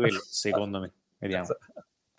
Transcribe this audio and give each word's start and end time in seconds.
quello, 0.00 0.20
secondo 0.28 0.80
me. 0.80 0.92
Vediamo. 1.18 1.46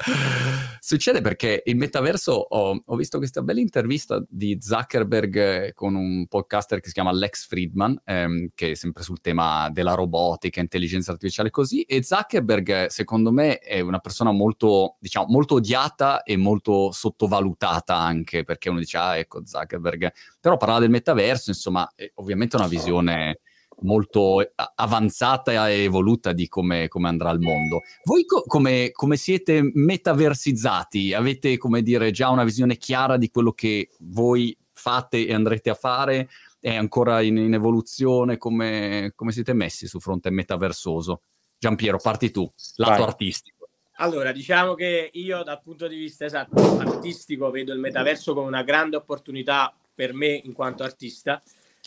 Succede 0.79 1.21
perché 1.21 1.61
il 1.65 1.75
metaverso, 1.75 2.31
ho, 2.31 2.81
ho, 2.83 2.95
visto 2.95 3.17
questa 3.17 3.41
bella 3.41 3.59
intervista 3.59 4.23
di 4.27 4.57
Zuckerberg 4.59 5.35
eh, 5.37 5.73
con 5.73 5.95
un 5.95 6.25
podcaster 6.27 6.79
che 6.79 6.87
si 6.87 6.93
chiama 6.93 7.11
Lex 7.11 7.45
Friedman, 7.47 8.01
ehm, 8.03 8.49
che 8.55 8.71
è 8.71 8.73
sempre 8.73 9.03
sul 9.03 9.21
tema 9.21 9.69
della 9.69 9.93
robotica, 9.93 10.59
intelligenza 10.59 11.11
artificiale 11.11 11.49
così, 11.49 11.83
e 11.83 12.03
Zuckerberg 12.03 12.87
secondo 12.87 13.31
me 13.31 13.59
è 13.59 13.79
una 13.79 13.99
persona 13.99 14.31
molto, 14.31 14.97
diciamo, 14.99 15.27
molto 15.29 15.55
odiata 15.55 16.23
e 16.23 16.35
molto 16.35 16.91
sottovalutata 16.91 17.95
anche, 17.95 18.43
perché 18.43 18.69
uno 18.69 18.79
dice, 18.79 18.97
ah 18.97 19.17
ecco 19.17 19.45
Zuckerberg, 19.45 20.11
però 20.39 20.57
parlava 20.57 20.79
del 20.79 20.89
metaverso, 20.89 21.51
insomma, 21.51 21.91
è 21.95 22.09
ovviamente 22.15 22.55
una 22.55 22.67
visione 22.67 23.39
molto 23.81 24.41
eh, 24.41 24.51
avanzata 24.75 25.69
e 25.69 25.83
evoluta 25.83 26.33
di 26.33 26.47
come, 26.47 26.87
come 26.87 27.07
andrà 27.07 27.31
il 27.31 27.39
mondo. 27.39 27.81
Voi 28.03 28.25
co- 28.25 28.43
come, 28.45 28.91
come, 28.91 29.17
siete 29.17 29.61
metaversizzati? 29.73 31.13
Avete, 31.13 31.57
come 31.57 31.81
dire, 31.81 32.11
già 32.11 32.29
una 32.29 32.43
visione 32.43 32.77
chiara 32.77 33.17
di 33.17 33.29
quello 33.29 33.51
che 33.51 33.89
voi 33.99 34.55
fate 34.73 35.25
e 35.25 35.33
andrete 35.33 35.69
a 35.69 35.75
fare? 35.75 36.29
È 36.59 36.75
ancora 36.75 37.21
in, 37.21 37.37
in 37.37 37.53
evoluzione? 37.53 38.37
Come, 38.37 39.13
come, 39.15 39.31
siete 39.31 39.53
messi 39.53 39.87
su 39.87 39.99
fronte 39.99 40.29
metaversoso? 40.29 41.21
Giampiero, 41.57 41.97
parti 42.01 42.31
tu, 42.31 42.51
lato 42.75 42.93
Vai. 42.93 43.03
artistico. 43.03 43.67
Allora, 43.97 44.31
diciamo 44.31 44.73
che 44.73 45.11
io 45.13 45.43
dal 45.43 45.61
punto 45.61 45.87
di 45.87 45.95
vista 45.95 46.25
esatto 46.25 46.59
artistico 46.79 47.51
vedo 47.51 47.71
il 47.71 47.79
metaverso 47.79 48.33
come 48.33 48.47
una 48.47 48.63
grande 48.63 48.95
opportunità 48.95 49.71
per 49.93 50.13
me 50.13 50.41
in 50.43 50.53
quanto 50.53 50.81
artista, 50.81 51.39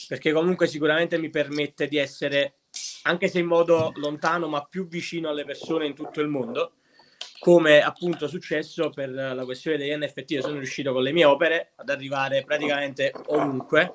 perché 0.09 0.33
comunque 0.33 0.66
sicuramente 0.66 1.19
mi 1.19 1.30
permette 1.30 1.89
di 1.89 1.97
essere, 1.97 2.55
anche 3.02 3.29
se 3.29 3.39
in 3.39 3.47
modo 3.47 3.93
lontano, 3.97 4.48
ma 4.48 4.65
più 4.65 4.87
vicino 4.87 5.29
alle 5.29 5.45
persone 5.45 5.87
in 5.87 5.95
tutto 5.95 6.21
il 6.21 6.29
mondo, 6.29 6.75
come 7.39 7.83
appunto 7.83 8.25
è 8.25 8.29
successo 8.29 8.91
per 8.91 9.11
la 9.11 9.45
questione 9.45 9.77
degli 9.77 9.95
NFT. 9.95 10.30
Io 10.30 10.43
sono 10.43 10.57
riuscito 10.57 10.93
con 10.93 11.02
le 11.02 11.13
mie 11.13 11.24
opere 11.24 11.73
ad 11.77 11.91
arrivare 11.91 12.43
praticamente 12.43 13.13
ovunque, 13.27 13.95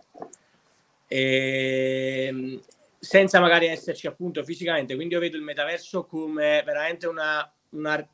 e, 1.08 2.26
ehm, 2.28 2.62
senza 3.00 3.40
magari 3.40 3.68
esserci 3.68 4.08
appunto 4.08 4.44
fisicamente. 4.44 4.95
Quindi 4.95 5.16
io 5.16 5.20
vedo 5.20 5.38
il 5.38 5.44
metaverso 5.44 6.06
come 6.06 6.62
veramente 6.66 7.08
una, 7.08 7.52
una, 7.70 8.08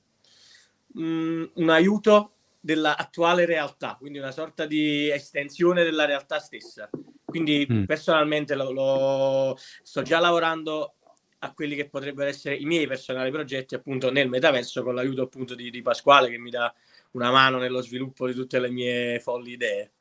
un, 0.93 1.49
un 1.53 1.69
aiuto 1.69 2.31
dell'attuale 2.59 3.45
realtà, 3.45 3.95
quindi 3.99 4.17
una 4.17 4.31
sorta 4.31 4.65
di 4.65 5.11
estensione 5.11 5.83
della 5.83 6.05
realtà 6.05 6.39
stessa. 6.39 6.89
Quindi 7.35 7.67
mm. 7.69 7.83
personalmente 7.83 8.55
lo, 8.55 8.71
lo, 8.71 9.57
sto 9.83 10.01
già 10.03 10.19
lavorando 10.19 10.93
a 11.39 11.53
quelli 11.53 11.75
che 11.75 11.89
potrebbero 11.89 12.29
essere 12.29 12.55
i 12.55 12.63
miei 12.63 12.87
personali 12.87 13.29
progetti 13.29 13.75
appunto 13.75 14.09
nel 14.09 14.29
metaverso 14.29 14.83
con 14.83 14.95
l'aiuto 14.95 15.23
appunto 15.23 15.53
di, 15.53 15.69
di 15.69 15.81
Pasquale 15.81 16.29
che 16.29 16.37
mi 16.37 16.49
dà 16.49 16.73
una 17.11 17.31
mano 17.31 17.57
nello 17.57 17.81
sviluppo 17.81 18.25
di 18.25 18.33
tutte 18.33 18.57
le 18.57 18.71
mie 18.71 19.19
folli 19.19 19.51
idee. 19.51 19.91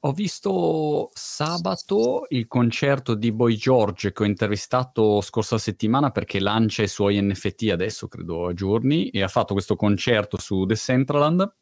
Ho 0.00 0.12
visto 0.12 1.10
sabato 1.14 2.26
il 2.28 2.46
concerto 2.46 3.16
di 3.16 3.32
Boy 3.32 3.56
George 3.56 4.12
che 4.12 4.22
ho 4.22 4.26
intervistato 4.26 5.20
scorsa 5.22 5.58
settimana 5.58 6.12
perché 6.12 6.38
lancia 6.38 6.84
i 6.84 6.88
suoi 6.88 7.20
NFT 7.20 7.70
adesso, 7.72 8.06
credo 8.06 8.46
a 8.46 8.54
giorni, 8.54 9.10
e 9.10 9.20
ha 9.20 9.28
fatto 9.28 9.52
questo 9.52 9.74
concerto 9.74 10.38
su 10.38 10.64
The 10.64 10.76
Centraland 10.76 11.52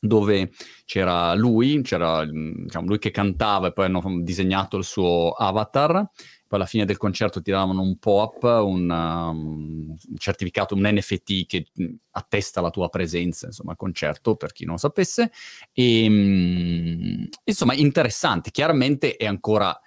dove 0.00 0.50
c'era 0.86 1.34
lui, 1.34 1.82
c'era 1.82 2.24
diciamo, 2.24 2.86
lui 2.86 2.98
che 2.98 3.10
cantava 3.10 3.68
e 3.68 3.72
poi 3.72 3.84
hanno 3.84 4.02
disegnato 4.22 4.78
il 4.78 4.84
suo 4.84 5.32
avatar. 5.32 6.08
Poi 6.50 6.58
alla 6.58 6.66
fine 6.66 6.84
del 6.84 6.96
concerto 6.96 7.40
ti 7.40 7.52
davano 7.52 7.80
un 7.80 7.96
pop, 7.98 8.42
un, 8.42 8.90
um, 8.90 9.94
certificato, 10.16 10.74
un 10.74 10.82
NFT 10.84 11.46
che 11.46 11.66
attesta 12.10 12.60
la 12.60 12.70
tua 12.70 12.88
presenza, 12.88 13.46
insomma, 13.46 13.70
al 13.70 13.76
concerto, 13.76 14.34
per 14.34 14.50
chi 14.50 14.64
non 14.64 14.74
lo 14.74 14.80
sapesse. 14.80 15.30
E, 15.72 16.06
um, 16.08 17.28
insomma, 17.44 17.74
interessante. 17.74 18.50
Chiaramente 18.50 19.14
è 19.14 19.26
ancora 19.26 19.78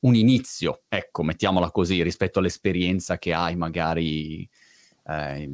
un 0.00 0.14
inizio, 0.14 0.82
ecco, 0.86 1.24
mettiamola 1.24 1.72
così, 1.72 2.02
rispetto 2.04 2.38
all'esperienza 2.38 3.18
che 3.18 3.32
hai 3.32 3.56
magari 3.56 4.48
eh, 5.06 5.50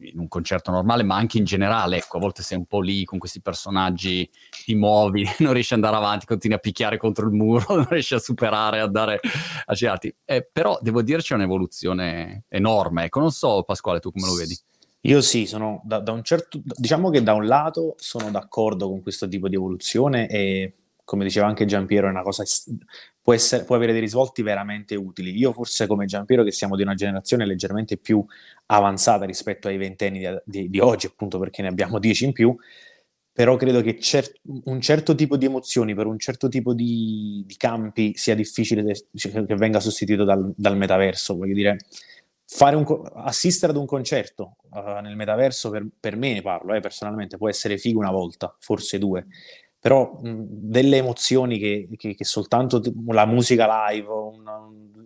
in 0.00 0.18
un 0.18 0.28
concerto 0.28 0.70
normale, 0.70 1.02
ma 1.02 1.16
anche 1.16 1.38
in 1.38 1.44
generale, 1.44 1.96
ecco, 1.96 2.16
a 2.16 2.20
volte 2.20 2.42
sei 2.42 2.58
un 2.58 2.66
po' 2.66 2.80
lì 2.80 3.04
con 3.04 3.18
questi 3.18 3.40
personaggi, 3.40 4.28
ti 4.64 4.74
muovi, 4.74 5.24
non 5.40 5.52
riesci 5.52 5.74
ad 5.74 5.82
andare 5.82 6.02
avanti, 6.02 6.26
continui 6.26 6.56
a 6.56 6.60
picchiare 6.60 6.96
contro 6.96 7.26
il 7.26 7.32
muro, 7.32 7.64
non 7.74 7.88
riesci 7.88 8.14
a 8.14 8.18
superare, 8.18 8.80
a 8.80 8.84
andare 8.84 9.20
a 9.64 9.74
girarti. 9.74 10.14
Eh, 10.24 10.48
però 10.50 10.78
devo 10.80 11.02
dire 11.02 11.20
c'è 11.20 11.34
un'evoluzione 11.34 12.44
enorme, 12.48 13.04
ecco, 13.04 13.20
non 13.20 13.30
so 13.30 13.62
Pasquale, 13.62 14.00
tu 14.00 14.12
come 14.12 14.26
lo 14.26 14.34
vedi? 14.34 14.56
Io 15.02 15.20
sì, 15.20 15.46
sono 15.46 15.80
da, 15.84 16.00
da 16.00 16.12
un 16.12 16.22
certo, 16.22 16.60
diciamo 16.62 17.10
che 17.10 17.22
da 17.22 17.32
un 17.32 17.46
lato 17.46 17.94
sono 17.98 18.30
d'accordo 18.30 18.88
con 18.88 19.00
questo 19.00 19.28
tipo 19.28 19.48
di 19.48 19.54
evoluzione 19.54 20.28
e 20.28 20.74
come 21.08 21.24
diceva 21.24 21.46
anche 21.46 21.64
Giampiero, 21.64 22.06
è 22.06 22.10
una 22.10 22.20
cosa 22.20 22.44
può, 23.22 23.32
essere, 23.32 23.64
può, 23.64 23.76
avere 23.76 23.92
dei 23.92 24.00
risvolti 24.02 24.42
veramente 24.42 24.94
utili. 24.94 25.34
Io 25.38 25.54
forse 25.54 25.86
come 25.86 26.04
Giampiero, 26.04 26.44
che 26.44 26.52
siamo 26.52 26.76
di 26.76 26.82
una 26.82 26.92
generazione 26.92 27.46
leggermente 27.46 27.96
più 27.96 28.22
avanzata 28.66 29.24
rispetto 29.24 29.68
ai 29.68 29.78
ventenni 29.78 30.18
di, 30.18 30.26
di, 30.44 30.68
di 30.68 30.78
oggi, 30.80 31.06
appunto 31.06 31.38
perché 31.38 31.62
ne 31.62 31.68
abbiamo 31.68 31.98
dieci 31.98 32.26
in 32.26 32.32
più, 32.32 32.54
però 33.32 33.56
credo 33.56 33.80
che 33.80 33.98
cer- 33.98 34.38
un 34.64 34.82
certo 34.82 35.14
tipo 35.14 35.38
di 35.38 35.46
emozioni 35.46 35.94
per 35.94 36.04
un 36.04 36.18
certo 36.18 36.50
tipo 36.50 36.74
di, 36.74 37.42
di 37.46 37.56
campi 37.56 38.12
sia 38.14 38.34
difficile 38.34 38.82
de- 38.82 39.06
cioè, 39.14 39.46
che 39.46 39.54
venga 39.54 39.80
sostituito 39.80 40.24
dal, 40.24 40.52
dal 40.54 40.76
metaverso. 40.76 41.36
Voglio 41.36 41.54
dire, 41.54 41.78
co- 42.84 43.00
assistere 43.14 43.72
ad 43.72 43.78
un 43.78 43.86
concerto 43.86 44.56
uh, 44.72 45.00
nel 45.00 45.16
metaverso, 45.16 45.70
per, 45.70 45.86
per 45.98 46.16
me 46.16 46.34
ne 46.34 46.42
parlo 46.42 46.74
eh, 46.74 46.80
personalmente, 46.80 47.38
può 47.38 47.48
essere 47.48 47.78
figo 47.78 47.98
una 47.98 48.10
volta, 48.10 48.54
forse 48.60 48.98
due 48.98 49.24
però 49.80 50.18
mh, 50.20 50.44
delle 50.48 50.96
emozioni 50.96 51.58
che, 51.58 51.88
che, 51.96 52.14
che, 52.14 52.24
soltanto 52.24 52.82
la 53.06 53.26
musica 53.26 53.88
live, 53.88 54.08
un, 54.08 54.42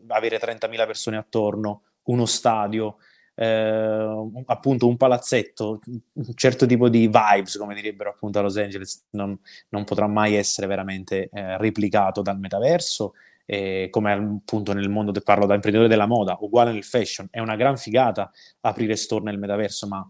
avere 0.08 0.38
30.000 0.38 0.86
persone 0.86 1.16
attorno, 1.16 1.82
uno 2.04 2.26
stadio, 2.26 2.96
eh, 3.34 4.30
appunto 4.46 4.86
un 4.86 4.96
palazzetto, 4.96 5.80
un 5.86 6.34
certo 6.34 6.66
tipo 6.66 6.88
di 6.88 7.06
vibes, 7.06 7.56
come 7.56 7.74
direbbero 7.74 8.10
appunto 8.10 8.38
a 8.38 8.42
Los 8.42 8.56
Angeles, 8.56 9.06
non, 9.10 9.38
non 9.70 9.84
potrà 9.84 10.06
mai 10.06 10.34
essere 10.34 10.66
veramente 10.66 11.28
eh, 11.32 11.58
replicato 11.58 12.22
dal 12.22 12.38
metaverso. 12.38 13.12
Eh, 13.44 13.88
come 13.90 14.12
appunto 14.12 14.72
nel 14.72 14.88
mondo, 14.88 15.12
parlo 15.20 15.46
da 15.46 15.54
imprenditore 15.54 15.90
della 15.90 16.06
moda, 16.06 16.36
uguale 16.40 16.72
nel 16.72 16.84
fashion, 16.84 17.26
è 17.30 17.40
una 17.40 17.56
gran 17.56 17.76
figata 17.76 18.30
aprire 18.60 18.94
store 18.94 19.24
nel 19.24 19.38
metaverso, 19.38 19.88
ma 19.88 20.08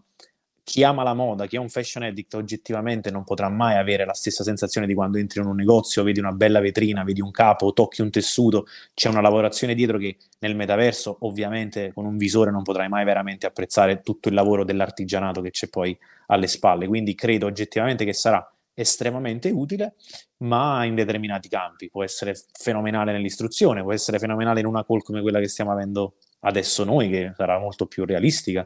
chi 0.63 0.83
ama 0.83 1.03
la 1.03 1.13
moda, 1.13 1.45
chi 1.45 1.57
è 1.57 1.59
un 1.59 1.67
fashion 1.67 2.03
addict, 2.03 2.33
oggettivamente 2.35 3.11
non 3.11 3.23
potrà 3.25 3.49
mai 3.49 3.75
avere 3.75 4.05
la 4.05 4.13
stessa 4.13 4.43
sensazione 4.43 4.87
di 4.87 4.93
quando 4.93 5.17
entri 5.17 5.41
in 5.41 5.47
un 5.47 5.55
negozio, 5.55 6.03
vedi 6.03 6.19
una 6.19 6.31
bella 6.31 6.61
vetrina, 6.61 7.03
vedi 7.03 7.19
un 7.19 7.31
capo, 7.31 7.73
tocchi 7.73 8.01
un 8.01 8.09
tessuto, 8.09 8.65
c'è 8.93 9.09
una 9.09 9.19
lavorazione 9.19 9.75
dietro 9.75 9.97
che 9.97 10.17
nel 10.39 10.55
metaverso, 10.55 11.17
ovviamente, 11.21 11.91
con 11.93 12.05
un 12.05 12.15
visore 12.15 12.49
non 12.49 12.63
potrai 12.63 12.87
mai 12.87 13.03
veramente 13.03 13.45
apprezzare 13.45 14.01
tutto 14.01 14.29
il 14.29 14.35
lavoro 14.35 14.63
dell'artigianato 14.63 15.41
che 15.41 15.51
c'è 15.51 15.67
poi 15.67 15.97
alle 16.27 16.47
spalle. 16.47 16.87
Quindi 16.87 17.13
credo 17.13 17.45
oggettivamente 17.45 18.05
che 18.05 18.13
sarà 18.13 18.47
estremamente 18.73 19.49
utile, 19.49 19.95
ma 20.37 20.85
in 20.85 20.95
determinati 20.95 21.49
campi. 21.49 21.89
Può 21.89 22.03
essere 22.03 22.35
fenomenale 22.51 23.11
nell'istruzione, 23.11 23.81
può 23.81 23.93
essere 23.93 24.17
fenomenale 24.17 24.61
in 24.61 24.65
una 24.65 24.85
call 24.85 25.01
come 25.01 25.21
quella 25.21 25.39
che 25.39 25.49
stiamo 25.49 25.71
avendo 25.71 26.15
adesso 26.41 26.83
noi, 26.85 27.09
che 27.09 27.33
sarà 27.35 27.59
molto 27.59 27.85
più 27.85 28.05
realistica 28.05 28.65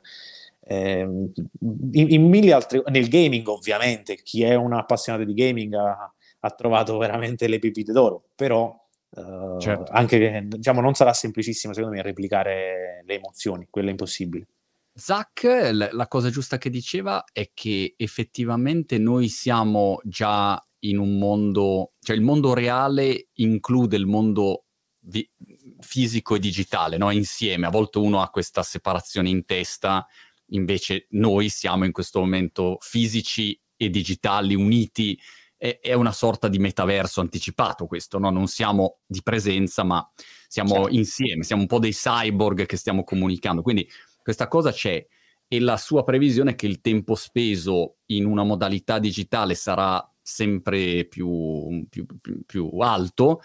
eh, 0.68 1.00
in, 1.00 1.32
in, 1.92 2.28
mille 2.28 2.54
altri, 2.54 2.82
nel 2.88 3.08
gaming 3.08 3.48
ovviamente, 3.48 4.16
chi 4.16 4.44
è 4.44 4.56
un 4.56 4.74
appassionato 4.74 5.24
di 5.24 5.34
gaming 5.34 5.74
ha, 5.74 6.14
ha 6.40 6.50
trovato 6.52 6.98
veramente 6.98 7.48
le 7.48 7.60
pipite 7.60 7.92
d'oro, 7.92 8.24
però 8.36 8.76
Uh, 9.10 9.58
certo. 9.58 9.90
anche 9.94 10.44
diciamo 10.48 10.82
non 10.82 10.94
sarà 10.94 11.14
semplicissimo 11.14 11.74
secondo 11.74 11.96
me 11.96 12.02
replicare 12.02 13.04
le 13.06 13.14
emozioni, 13.16 13.66
quello 13.70 13.88
è 13.88 13.92
impossibile. 13.92 14.48
Zach, 14.94 15.44
la 15.72 16.08
cosa 16.08 16.30
giusta 16.30 16.58
che 16.58 16.70
diceva 16.70 17.24
è 17.32 17.52
che 17.54 17.94
effettivamente 17.96 18.98
noi 18.98 19.30
siamo 19.30 20.02
già 20.04 20.62
in 20.80 20.98
un 21.00 21.18
mondo, 21.18 21.94
cioè 22.02 22.18
il 22.18 22.22
mondo 22.22 22.54
reale 22.54 23.30
include 23.36 23.96
il 23.96 24.06
mondo 24.06 24.66
vi- 25.02 25.30
fisico 25.80 26.36
e 26.36 26.40
digitale, 26.40 26.98
no? 26.98 27.12
insieme. 27.12 27.66
A 27.66 27.72
volte 27.72 27.98
uno 28.00 28.22
ha 28.22 28.30
questa 28.30 28.64
separazione 28.64 29.30
in 29.30 29.46
testa 29.46 30.06
invece 30.50 31.08
noi 31.12 31.50
siamo 31.50 31.86
in 31.86 31.92
questo 31.92 32.20
momento 32.20 32.78
fisici 32.80 33.60
e 33.76 33.90
digitali 33.90 34.56
uniti, 34.56 35.20
è, 35.58 35.80
è 35.82 35.94
una 35.94 36.12
sorta 36.12 36.48
di 36.48 36.60
metaverso 36.60 37.22
anticipato 37.22 37.86
questo, 37.88 38.20
no? 38.20 38.30
non 38.30 38.48
siamo 38.48 39.00
di 39.06 39.22
presenza 39.24 39.84
ma 39.84 40.08
siamo 40.48 40.76
certo. 40.76 40.90
insieme, 40.90 41.44
siamo 41.44 41.64
un 41.64 41.68
po' 41.68 41.80
dei 41.80 41.94
cyborg 41.94 42.66
che 42.66 42.78
stiamo 42.78 43.04
comunicando, 43.04 43.62
quindi 43.62 43.88
questa 44.22 44.48
cosa 44.48 44.72
c'è 44.72 45.06
e 45.48 45.60
la 45.60 45.78
sua 45.78 46.04
previsione 46.04 46.52
è 46.52 46.56
che 46.56 46.68
il 46.68 46.82
tempo 46.82 47.16
speso 47.16 47.98
in 48.08 48.26
una 48.26 48.44
modalità 48.44 49.00
digitale 49.00 49.56
sarà 49.56 50.06
sempre 50.22 51.06
più, 51.06 51.86
più, 51.90 52.06
più, 52.20 52.42
più 52.46 52.70
alto 52.80 53.42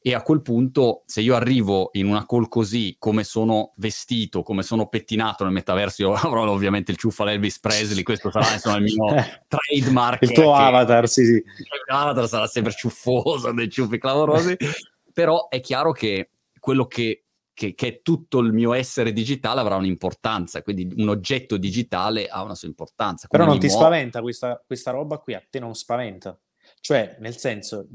e 0.00 0.14
a 0.14 0.22
quel 0.22 0.42
punto 0.42 1.02
se 1.06 1.20
io 1.20 1.34
arrivo 1.34 1.90
in 1.94 2.06
una 2.06 2.24
call 2.24 2.48
così 2.48 2.96
come 2.98 3.24
sono 3.24 3.72
vestito, 3.76 4.42
come 4.42 4.62
sono 4.62 4.86
pettinato 4.86 5.44
nel 5.44 5.52
metaverso, 5.52 6.02
io 6.02 6.12
avrò 6.14 6.48
ovviamente 6.48 6.92
il 6.92 6.96
ciuffalo 6.96 7.30
Elvis 7.30 7.58
Presley, 7.58 8.02
questo 8.02 8.30
sarà 8.30 8.52
insomma 8.52 8.76
il 8.76 8.84
mio 8.84 9.04
trademark. 9.48 10.22
Il 10.22 10.32
tuo 10.32 10.54
avatar, 10.54 11.08
sì 11.08 11.24
sì. 11.24 11.32
Il 11.32 11.44
avatar 11.88 12.28
sarà 12.28 12.46
sempre 12.46 12.72
ciuffoso, 12.72 13.52
dei 13.52 13.68
ciuffi 13.68 13.98
clamorosi, 13.98 14.56
però 15.12 15.48
è 15.48 15.60
chiaro 15.60 15.92
che 15.92 16.30
quello 16.58 16.86
che 16.86 17.24
che, 17.58 17.74
che, 17.74 17.88
è 17.88 18.02
tutto 18.02 18.38
il 18.38 18.52
mio 18.52 18.72
essere 18.72 19.12
digitale 19.12 19.58
avrà 19.58 19.74
un'importanza, 19.74 20.62
quindi 20.62 20.88
un 20.96 21.08
oggetto 21.08 21.56
digitale 21.56 22.28
ha 22.28 22.44
una 22.44 22.54
sua 22.54 22.68
importanza. 22.68 23.26
Però 23.26 23.44
non 23.44 23.58
ti 23.58 23.66
muovo... 23.66 23.80
spaventa 23.80 24.20
questa, 24.20 24.62
questa 24.64 24.92
roba 24.92 25.18
qui, 25.18 25.34
a 25.34 25.42
te 25.50 25.58
non 25.58 25.74
spaventa? 25.74 26.38
Cioè, 26.80 27.16
nel 27.20 27.36
senso, 27.36 27.88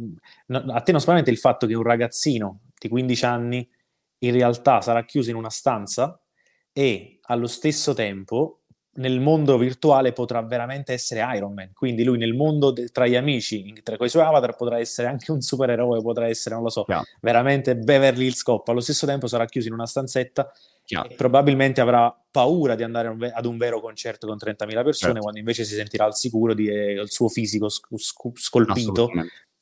no, 0.47 0.63
a 0.69 0.81
te 0.81 0.91
non 0.91 1.01
spaventa 1.01 1.29
il 1.29 1.37
fatto 1.37 1.65
che 1.65 1.73
un 1.73 1.83
ragazzino 1.83 2.61
di 2.77 2.89
15 2.89 3.25
anni 3.25 3.69
in 4.19 4.31
realtà 4.31 4.81
sarà 4.81 5.03
chiuso 5.05 5.29
in 5.29 5.35
una 5.35 5.49
stanza 5.49 6.19
e 6.71 7.19
allo 7.23 7.47
stesso 7.47 7.93
tempo 7.93 8.63
nel 8.95 9.19
mondo 9.19 9.57
virtuale 9.57 10.13
potrà 10.13 10.41
veramente 10.43 10.93
essere 10.93 11.25
Iron 11.35 11.53
Man. 11.53 11.71
Quindi 11.73 12.03
lui 12.03 12.17
nel 12.17 12.33
mondo 12.33 12.71
de- 12.71 12.89
tra 12.89 13.07
gli 13.07 13.15
amici, 13.15 13.73
tra 13.81 13.95
i 13.99 14.09
suoi 14.09 14.23
avatar, 14.23 14.55
potrà 14.55 14.79
essere 14.79 15.07
anche 15.07 15.31
un 15.31 15.41
supereroe, 15.41 16.01
potrà 16.01 16.27
essere, 16.27 16.55
non 16.55 16.63
lo 16.63 16.69
so, 16.69 16.85
yeah. 16.87 17.01
veramente 17.21 17.75
Beverly 17.75 18.25
Hills 18.25 18.43
Cop. 18.43 18.67
Allo 18.67 18.81
stesso 18.81 19.05
tempo 19.05 19.27
sarà 19.27 19.45
chiuso 19.45 19.67
in 19.67 19.73
una 19.73 19.87
stanzetta 19.87 20.51
e 20.85 21.15
probabilmente 21.15 21.81
avrà 21.81 22.15
paura 22.29 22.75
di 22.75 22.83
andare 22.83 23.31
ad 23.33 23.45
un 23.45 23.57
vero 23.57 23.79
concerto 23.79 24.27
con 24.27 24.37
30.000 24.37 24.55
persone, 24.55 24.93
certo. 24.95 25.19
quando 25.19 25.39
invece 25.39 25.63
si 25.65 25.75
sentirà 25.75 26.05
al 26.05 26.15
sicuro 26.15 26.53
del 26.53 26.99
eh, 26.99 27.07
suo 27.07 27.29
fisico 27.29 27.69
sc- 27.69 27.95
sc- 27.95 28.37
scolpito. 28.39 29.09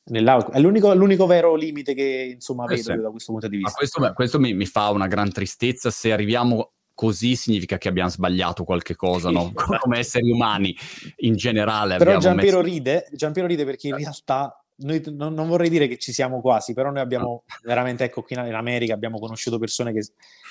È 0.04 0.58
l'unico, 0.58 0.92
l'unico, 0.94 1.26
vero 1.26 1.54
limite 1.54 1.94
che 1.94 2.32
insomma 2.34 2.64
eh 2.64 2.76
vedo 2.76 2.82
sì. 2.82 2.96
da 2.96 3.10
questo 3.10 3.32
punto 3.32 3.48
di 3.48 3.56
vista. 3.58 3.70
Ma 3.70 3.76
questo, 3.76 4.12
questo 4.14 4.40
mi, 4.40 4.52
mi, 4.52 4.66
fa 4.66 4.90
una 4.90 5.06
gran 5.06 5.30
tristezza 5.30 5.90
se 5.90 6.12
arriviamo 6.12 6.72
così 6.94 7.36
significa 7.36 7.78
che 7.78 7.88
abbiamo 7.88 8.10
sbagliato 8.10 8.64
qualche 8.64 8.96
cosa, 8.96 9.30
no? 9.30 9.52
Esatto. 9.54 9.78
Come 9.78 9.98
esseri 9.98 10.30
umani 10.30 10.76
in 11.18 11.36
generale. 11.36 11.98
Però 11.98 12.18
Giampiero, 12.18 12.58
messo... 12.58 12.68
ride, 12.68 13.08
Giampiero 13.12 13.48
ride 13.48 13.64
perché 13.64 13.88
in 13.88 13.96
realtà 13.96 14.61
noi, 14.82 15.02
non, 15.16 15.34
non, 15.34 15.48
vorrei 15.48 15.68
dire 15.68 15.88
che 15.88 15.98
ci 15.98 16.12
siamo 16.12 16.40
quasi, 16.40 16.72
però 16.72 16.90
noi 16.90 17.00
abbiamo 17.00 17.44
veramente, 17.62 18.04
ecco, 18.04 18.22
qui 18.22 18.36
in 18.36 18.54
America 18.54 18.94
abbiamo 18.94 19.18
conosciuto 19.18 19.58
persone 19.58 19.92
che 19.92 20.06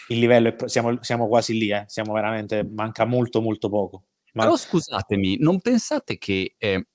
il 0.09 0.19
livello 0.19 0.49
è, 0.49 0.55
siamo, 0.67 1.01
siamo 1.01 1.27
quasi 1.27 1.57
lì, 1.57 1.71
eh? 1.71 1.83
siamo 1.87 2.13
veramente, 2.13 2.63
manca 2.63 3.05
molto 3.05 3.41
molto 3.41 3.69
poco. 3.69 4.03
Ma... 4.33 4.43
Però 4.43 4.55
scusatemi, 4.55 5.37
non 5.39 5.61
pensate 5.61 6.17
che 6.17 6.55
eh, 6.57 6.87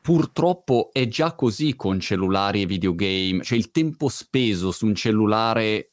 purtroppo 0.00 0.90
è 0.92 1.06
già 1.08 1.34
così 1.34 1.74
con 1.76 2.00
cellulari 2.00 2.62
e 2.62 2.66
videogame, 2.66 3.42
cioè 3.42 3.58
il 3.58 3.70
tempo 3.70 4.08
speso 4.08 4.70
su 4.70 4.86
un 4.86 4.94
cellulare 4.94 5.92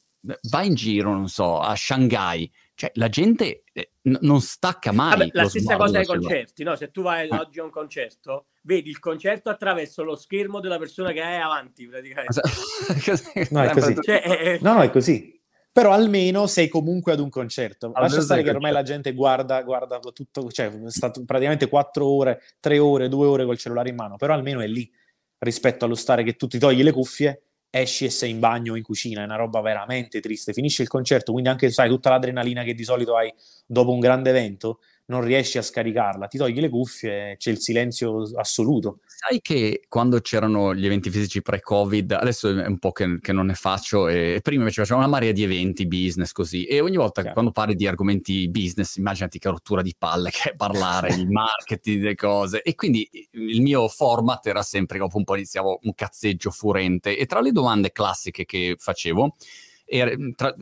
va 0.50 0.62
in 0.62 0.74
giro, 0.74 1.12
non 1.12 1.28
so, 1.28 1.58
a 1.58 1.74
Shanghai, 1.74 2.50
cioè 2.74 2.90
la 2.94 3.08
gente 3.08 3.64
eh, 3.72 3.92
n- 4.02 4.18
non 4.22 4.40
stacca 4.40 4.92
mai. 4.92 5.10
Vabbè, 5.10 5.30
la 5.32 5.48
stessa 5.48 5.76
cosa 5.76 5.98
ai 5.98 6.06
concerti, 6.06 6.62
no? 6.64 6.76
Se 6.76 6.90
tu 6.90 7.02
vai 7.02 7.28
ah. 7.28 7.40
oggi 7.40 7.60
a 7.60 7.64
un 7.64 7.70
concerto, 7.70 8.46
vedi 8.62 8.90
il 8.90 8.98
concerto 8.98 9.50
attraverso 9.50 10.02
lo 10.02 10.16
schermo 10.16 10.60
della 10.60 10.78
persona 10.78 11.12
che 11.12 11.20
hai 11.20 11.40
avanti, 11.40 11.86
praticamente. 11.86 12.40
no, 13.50 13.62
è 13.62 13.70
così. 13.70 13.96
Cioè, 14.00 14.22
è... 14.22 14.58
No, 14.60 14.74
no, 14.74 14.82
è 14.82 14.90
così. 14.90 15.40
Però 15.72 15.90
almeno 15.92 16.46
sei 16.46 16.68
comunque 16.68 17.12
ad 17.12 17.20
un 17.20 17.30
concerto. 17.30 17.86
Allora, 17.86 18.02
Lascia 18.02 18.20
stare 18.20 18.42
che 18.42 18.50
ormai 18.50 18.72
la 18.72 18.82
gente 18.82 19.14
guarda, 19.14 19.62
guarda 19.62 19.98
tutto, 20.12 20.50
cioè 20.50 20.70
è 20.70 20.90
stato 20.90 21.24
praticamente 21.24 21.68
quattro 21.68 22.06
ore, 22.06 22.42
tre 22.60 22.78
ore, 22.78 23.08
due 23.08 23.26
ore 23.26 23.46
col 23.46 23.56
cellulare 23.56 23.88
in 23.88 23.94
mano, 23.94 24.16
però 24.16 24.34
almeno 24.34 24.60
è 24.60 24.66
lì 24.66 24.90
rispetto 25.38 25.86
allo 25.86 25.94
stare 25.94 26.24
che 26.24 26.36
tu 26.36 26.46
ti 26.46 26.58
togli 26.58 26.82
le 26.82 26.92
cuffie 26.92 27.42
esci 27.74 28.04
e 28.04 28.10
sei 28.10 28.30
in 28.30 28.38
bagno 28.38 28.72
o 28.74 28.76
in 28.76 28.82
cucina, 28.82 29.22
è 29.22 29.24
una 29.24 29.36
roba 29.36 29.60
veramente 29.62 30.20
triste. 30.20 30.52
Finisce 30.52 30.82
il 30.82 30.88
concerto, 30.88 31.32
quindi 31.32 31.48
anche 31.48 31.70
sai 31.70 31.88
tutta 31.88 32.10
l'adrenalina 32.10 32.62
che 32.64 32.74
di 32.74 32.84
solito 32.84 33.16
hai 33.16 33.32
dopo 33.66 33.92
un 33.92 34.00
grande 34.00 34.28
evento, 34.30 34.80
non 35.06 35.22
riesci 35.22 35.56
a 35.56 35.62
scaricarla, 35.62 36.26
ti 36.26 36.36
togli 36.36 36.60
le 36.60 36.68
cuffie, 36.68 37.36
c'è 37.38 37.50
il 37.50 37.58
silenzio 37.60 38.22
assoluto. 38.38 39.00
Sai 39.24 39.40
che 39.40 39.84
quando 39.88 40.18
c'erano 40.20 40.74
gli 40.74 40.84
eventi 40.84 41.08
fisici 41.08 41.42
pre-Covid, 41.42 42.10
adesso 42.10 42.48
è 42.48 42.66
un 42.66 42.80
po' 42.80 42.90
che, 42.90 43.20
che 43.20 43.32
non 43.32 43.46
ne 43.46 43.54
faccio, 43.54 44.08
e 44.08 44.40
prima 44.42 44.62
invece 44.62 44.80
facevo 44.80 44.98
una 44.98 45.08
marea 45.08 45.30
di 45.30 45.44
eventi 45.44 45.86
business 45.86 46.32
così, 46.32 46.64
e 46.64 46.80
ogni 46.80 46.96
volta 46.96 47.20
Chiaro. 47.20 47.34
quando 47.34 47.52
parli 47.52 47.76
di 47.76 47.86
argomenti 47.86 48.48
business, 48.50 48.96
immaginati 48.96 49.38
che 49.38 49.48
rottura 49.48 49.80
di 49.80 49.94
palle 49.96 50.30
che 50.34 50.50
è 50.50 50.56
parlare, 50.56 51.14
il 51.14 51.28
marketing, 51.28 52.02
le 52.02 52.16
cose, 52.16 52.62
e 52.62 52.74
quindi 52.74 53.08
il 53.30 53.62
mio 53.62 53.86
format 53.86 54.44
era 54.48 54.62
sempre, 54.62 54.98
dopo 54.98 55.18
un 55.18 55.24
po' 55.24 55.36
iniziavo 55.36 55.78
un 55.82 55.94
cazzeggio 55.94 56.50
furente, 56.50 57.16
e 57.16 57.24
tra 57.26 57.40
le 57.40 57.52
domande 57.52 57.92
classiche 57.92 58.44
che 58.44 58.74
facevo, 58.76 59.36
era, 59.84 60.10
tra, 60.34 60.52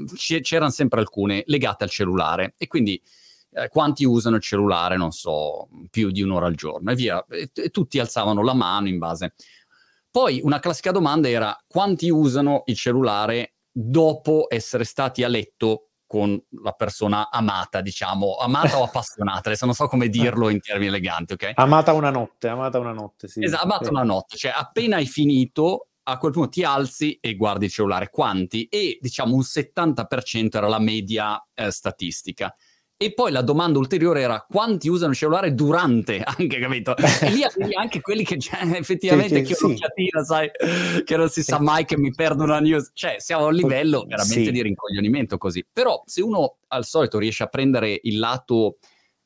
c'erano 0.42 0.70
sempre 0.70 1.00
alcune 1.00 1.44
legate 1.46 1.84
al 1.84 1.90
cellulare, 1.90 2.52
e 2.58 2.66
quindi 2.66 3.00
eh, 3.52 3.69
quanti 3.69 4.05
usano 4.05 4.37
il 4.37 4.43
cellulare, 4.43 4.97
non 4.97 5.12
so, 5.12 5.69
più 5.91 6.11
di 6.11 6.23
un'ora 6.23 6.47
al 6.47 6.55
giorno 6.55 6.91
e 6.91 6.94
via. 6.94 7.25
E, 7.29 7.50
e 7.52 7.70
tutti 7.70 7.99
alzavano 7.99 8.43
la 8.43 8.55
mano 8.55 8.88
in 8.88 8.99
base. 8.99 9.35
Poi 10.11 10.41
una 10.43 10.58
classica 10.58 10.91
domanda 10.91 11.29
era 11.29 11.56
quanti 11.67 12.11
usano 12.11 12.62
il 12.67 12.76
cellulare 12.76 13.55
dopo 13.70 14.47
essere 14.49 14.85
stati 14.85 15.23
a 15.23 15.29
letto 15.29 15.91
con 16.11 16.37
la 16.62 16.73
persona 16.73 17.31
amata, 17.31 17.81
diciamo, 17.81 18.35
amata 18.35 18.81
o 18.81 18.82
appassionata, 18.85 19.49
adesso 19.49 19.64
non 19.64 19.75
so 19.75 19.87
come 19.87 20.08
dirlo 20.08 20.49
in 20.49 20.61
termini 20.61 20.88
eleganti, 20.88 21.35
ok? 21.35 21.53
Amata 21.55 21.93
una 21.93 22.11
notte, 22.11 22.49
amata 22.49 22.81
una 22.81 22.93
notte, 22.93 23.29
sì. 23.29 23.44
Esatto, 23.44 23.62
amata 23.62 23.85
sì. 23.85 23.91
una 23.91 24.03
notte, 24.03 24.37
cioè 24.37 24.53
appena 24.53 24.96
hai 24.96 25.06
finito, 25.06 25.91
a 26.03 26.19
quel 26.19 26.32
punto 26.32 26.49
ti 26.49 26.64
alzi 26.64 27.17
e 27.20 27.37
guardi 27.37 27.67
il 27.67 27.70
cellulare. 27.70 28.11
Quanti? 28.11 28.64
E 28.64 28.99
diciamo 29.00 29.35
un 29.35 29.43
70% 29.43 30.56
era 30.56 30.67
la 30.67 30.81
media 30.81 31.41
eh, 31.55 31.70
statistica. 31.70 32.53
E 33.02 33.14
poi 33.14 33.32
la 33.32 33.41
domanda 33.41 33.79
ulteriore 33.79 34.20
era 34.20 34.44
quanti 34.47 34.91
usano 34.91 35.12
il 35.12 35.17
cellulare 35.17 35.55
durante, 35.55 36.20
anche 36.37 36.58
capito? 36.58 36.94
E 36.99 37.31
lì 37.31 37.43
avevi 37.43 37.75
anche 37.75 38.02
quelli 38.02 38.25
che 38.25 38.38
cioè, 38.38 38.61
effettivamente 38.76 39.37
sì, 39.37 39.43
che 39.43 39.55
sì. 39.55 39.64
un'occhiatina, 39.64 40.23
sai, 40.23 40.50
che 41.02 41.17
non 41.17 41.31
si 41.31 41.43
sa 41.43 41.58
mai 41.58 41.87
che 41.87 41.97
mi 41.97 42.12
perdo 42.12 42.43
una 42.43 42.61
news. 42.61 42.91
Cioè, 42.93 43.17
siamo 43.19 43.44
a 43.44 43.47
un 43.47 43.55
livello 43.55 44.05
veramente 44.06 44.44
sì. 44.44 44.50
di 44.50 44.61
rincoglionimento 44.61 45.38
così. 45.38 45.64
Però 45.73 46.02
se 46.05 46.20
uno 46.20 46.56
al 46.69 46.85
solito 46.85 47.19
riesce 47.19 47.43
a 47.43 47.47
prendere 47.47 47.99
il 48.02 48.19
lato 48.19 48.76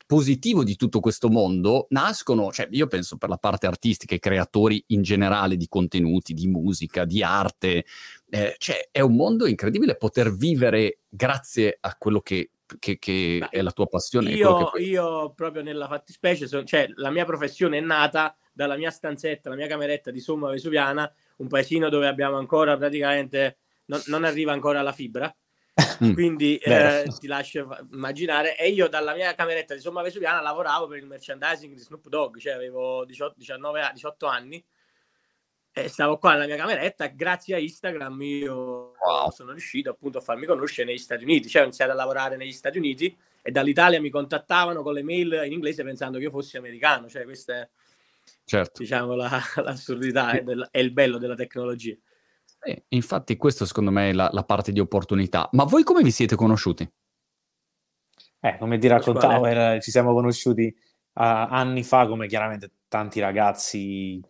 positivo 0.07 0.63
di 0.63 0.77
tutto 0.77 1.01
questo 1.01 1.29
mondo, 1.29 1.87
nascono, 1.89 2.53
cioè 2.53 2.69
io 2.71 2.87
penso 2.87 3.17
per 3.17 3.29
la 3.29 3.39
parte 3.39 3.67
artistica, 3.67 4.15
i 4.15 4.21
creatori 4.21 4.85
in 4.89 5.03
generale 5.03 5.57
di 5.57 5.67
contenuti, 5.67 6.33
di 6.33 6.47
musica, 6.47 7.05
di 7.05 7.25
arte, 7.25 7.85
eh, 8.31 8.55
cioè 8.59 8.89
è 8.93 9.01
un 9.01 9.17
mondo 9.17 9.47
incredibile 9.47 9.97
poter 9.97 10.33
vivere 10.33 10.99
grazie 11.09 11.79
a 11.81 11.97
quello 11.97 12.21
che 12.21 12.51
che, 12.79 12.99
che 12.99 13.47
è 13.51 13.61
la 13.63 13.73
tua 13.73 13.87
passione? 13.87 14.31
Io, 14.31 14.71
che... 14.71 14.83
io 14.83 15.33
proprio 15.35 15.63
nella 15.63 15.87
fattispecie, 15.87 16.47
so, 16.47 16.65
cioè 16.65 16.87
la 16.97 17.11
mia 17.11 17.25
professione 17.25 17.79
è 17.79 17.81
nata 17.81 18.37
dalla 18.53 18.77
mia 18.77 18.91
stanzetta, 18.91 19.49
la 19.49 19.57
mia 19.57 19.67
cameretta 19.67 20.11
di 20.11 20.21
Somma 20.21 20.51
Vesuviana, 20.51 21.11
un 21.37 21.49
paesino 21.49 21.89
dove 21.89 22.07
abbiamo 22.07 22.37
ancora 22.37 22.77
praticamente, 22.77 23.59
non, 23.87 24.01
non 24.07 24.25
arriva 24.25 24.53
ancora 24.53 24.83
la 24.83 24.93
fibra, 24.93 25.35
mm. 26.05 26.13
quindi 26.13 26.57
eh, 26.57 27.05
ti 27.19 27.27
lascio 27.27 27.69
immaginare. 27.93 28.57
E 28.57 28.69
io 28.69 28.89
dalla 28.89 29.15
mia 29.15 29.35
cameretta 29.35 29.75
di 29.75 29.81
Somma 29.81 30.03
Vesuviana 30.03 30.41
lavoravo 30.41 30.87
per 30.87 30.99
il 30.99 31.07
merchandising 31.07 31.75
di 31.75 31.81
Snoop 31.81 32.09
Dogg, 32.09 32.39
cioè 32.39 32.53
avevo 32.53 33.05
18, 33.05 33.35
19, 33.37 33.91
18 33.93 34.27
anni 34.27 34.65
e 35.77 35.89
stavo 35.89 36.19
qua 36.19 36.35
nella 36.35 36.47
mia 36.47 36.57
cameretta 36.57 37.09
grazie 37.09 37.57
a 37.57 37.59
Instagram 37.59 38.23
io 38.23 38.93
wow. 39.05 39.31
sono 39.33 39.51
riuscito 39.51 39.91
appunto 39.91 40.19
a 40.19 40.21
farmi 40.21 40.47
conoscere 40.47 40.87
negli 40.87 40.99
Stati 40.99 41.25
Uniti 41.25 41.49
cioè 41.49 41.63
ho 41.63 41.65
iniziato 41.65 41.91
a 41.91 41.97
lavorare 41.97 42.37
negli 42.37 42.53
Stati 42.53 42.79
Uniti 42.79 43.15
e 43.43 43.51
dall'Italia 43.51 44.01
mi 44.01 44.09
contattavano 44.09 44.83
con 44.83 44.95
le 44.95 45.03
mail 45.03 45.43
in 45.45 45.51
inglese 45.51 45.83
pensando 45.83 46.19
che 46.19 46.25
io 46.25 46.31
fossi 46.31 46.57
americano 46.57 47.09
cioè 47.09 47.25
questa 47.25 47.55
è 47.55 47.69
certo. 48.45 48.83
diciamo 48.83 49.17
la, 49.17 49.41
l'assurdità 49.65 50.31
e, 50.31 50.45
del, 50.45 50.69
il 50.71 50.93
bello 50.93 51.19
della 51.19 51.35
tecnologia 51.35 51.97
eh, 52.63 52.85
infatti 52.91 53.37
questo 53.37 53.67
secondo 53.67 53.91
me 53.91 54.11
è 54.11 54.13
la, 54.13 54.31
la, 54.33 54.45
parte 54.45 54.71
di 54.71 54.79
opportunità 54.79 55.49
ma 55.53 55.65
voi 55.65 55.83
come 55.83 56.03
vi 56.03 56.13
siete 56.13 56.37
conosciuti? 56.37 56.89
Eh, 58.41 58.59
come 58.59 58.79
ti 58.79 58.87
raccontavo, 58.87 59.47
era, 59.47 59.81
ci 59.81 59.91
siamo 59.91 60.13
conosciuti 60.13 60.67
uh, 60.67 61.23
anni 61.23 61.83
fa 61.83 62.07
come 62.07 62.27
chiaramente 62.29 62.71
tanti 62.95 63.19
ragazzi, 63.19 64.21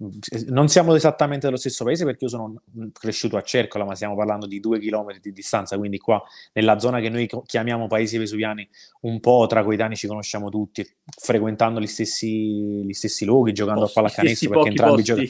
non 0.47 0.69
siamo 0.69 0.95
esattamente 0.95 1.45
dello 1.45 1.59
stesso 1.59 1.85
paese 1.85 2.07
perché 2.07 2.25
io 2.25 2.31
sono 2.31 2.63
cresciuto 2.95 3.37
a 3.37 3.43
Cercola, 3.43 3.85
ma 3.85 3.95
stiamo 3.95 4.17
parlando 4.17 4.47
di 4.47 4.59
due 4.59 4.81
chilometri 4.81 5.21
di 5.21 5.33
distanza, 5.33 5.77
quindi 5.77 5.99
qua 5.99 6.23
nella 6.55 6.79
zona 6.79 7.01
che 7.01 7.11
noi 7.11 7.29
chiamiamo 7.45 7.89
paesi 7.89 8.17
vesuviani, 8.17 8.67
un 9.03 9.21
po' 9.21 9.45
tra 9.47 9.63
coetanei 9.63 9.99
ci 9.99 10.07
conosciamo 10.07 10.49
tutti, 10.49 10.83
frequentando 11.05 11.79
gli 11.79 11.87
stessi, 11.87 12.83
gli 12.87 12.95
stessi 12.95 13.27
luoghi, 13.27 13.53
giocando 13.53 13.83
posti, 13.83 13.99
a 13.99 14.03
pallacanestro 14.03 14.49
perché 14.49 14.69
entrambi 14.71 15.03
giocano. 15.03 15.29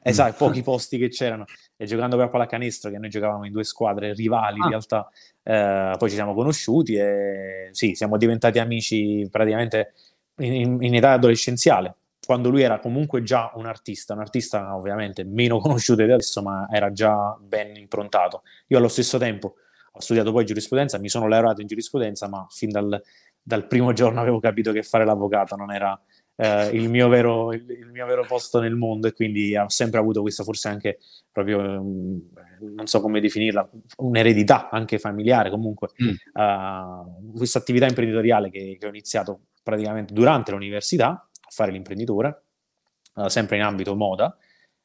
Esatto, 0.00 0.34
pochi 0.36 0.62
posti 0.62 0.98
che 0.98 1.08
c'erano 1.08 1.46
e 1.76 1.84
giocando 1.84 2.16
per 2.16 2.28
pallacanestro 2.28 2.92
che 2.92 2.98
noi 2.98 3.10
giocavamo 3.10 3.44
in 3.44 3.50
due 3.52 3.64
squadre 3.64 4.14
rivali 4.14 4.60
ah. 4.60 4.64
in 4.64 4.68
realtà, 4.68 5.10
eh, 5.42 5.94
poi 5.98 6.08
ci 6.08 6.14
siamo 6.14 6.32
conosciuti 6.32 6.94
e 6.94 7.70
sì, 7.72 7.96
siamo 7.96 8.16
diventati 8.16 8.60
amici 8.60 9.26
praticamente 9.28 9.94
in, 10.36 10.80
in 10.80 10.94
età 10.94 11.10
adolescenziale 11.10 11.96
quando 12.28 12.50
lui 12.50 12.60
era 12.60 12.78
comunque 12.78 13.22
già 13.22 13.50
un 13.54 13.64
artista, 13.64 14.12
un 14.12 14.20
artista 14.20 14.76
ovviamente 14.76 15.24
meno 15.24 15.60
conosciuto 15.64 16.04
di 16.04 16.12
adesso, 16.12 16.42
ma 16.42 16.68
era 16.70 16.92
già 16.92 17.34
ben 17.40 17.74
improntato. 17.74 18.42
Io 18.66 18.76
allo 18.76 18.88
stesso 18.88 19.16
tempo 19.16 19.54
ho 19.90 19.98
studiato 19.98 20.30
poi 20.30 20.44
giurisprudenza, 20.44 20.98
mi 20.98 21.08
sono 21.08 21.26
laureato 21.26 21.62
in 21.62 21.66
giurisprudenza, 21.66 22.28
ma 22.28 22.46
fin 22.50 22.68
dal, 22.68 23.02
dal 23.40 23.66
primo 23.66 23.94
giorno 23.94 24.20
avevo 24.20 24.40
capito 24.40 24.72
che 24.72 24.82
fare 24.82 25.06
l'avvocato 25.06 25.56
non 25.56 25.72
era 25.72 25.98
eh, 26.36 26.68
il, 26.74 26.90
mio 26.90 27.08
vero, 27.08 27.50
il, 27.54 27.64
il, 27.66 27.90
mio 27.90 28.04
vero, 28.04 28.26
posto 28.26 28.60
nel 28.60 28.74
mondo 28.74 29.06
e 29.06 29.14
quindi 29.14 29.56
ho 29.56 29.70
sempre 29.70 29.98
avuto 29.98 30.20
questa 30.20 30.44
forse 30.44 30.68
anche 30.68 30.98
proprio, 31.32 31.60
um, 31.60 32.20
non 32.74 32.86
so 32.86 33.00
come 33.00 33.20
definirla, 33.20 33.66
un'eredità 33.96 34.68
anche 34.68 34.98
familiare 34.98 35.48
comunque, 35.48 35.88
mm. 36.02 36.42
uh, 36.42 37.32
questa 37.34 37.58
attività 37.58 37.86
imprenditoriale 37.86 38.50
che, 38.50 38.76
che, 38.78 38.86
ho 38.86 38.90
iniziato 38.90 39.44
praticamente 39.62 40.12
durante 40.12 40.50
l'università 40.50 41.26
fare 41.48 41.72
l'imprenditore, 41.72 42.44
uh, 43.14 43.28
sempre 43.28 43.56
in 43.56 43.62
ambito 43.62 43.94
moda. 43.94 44.36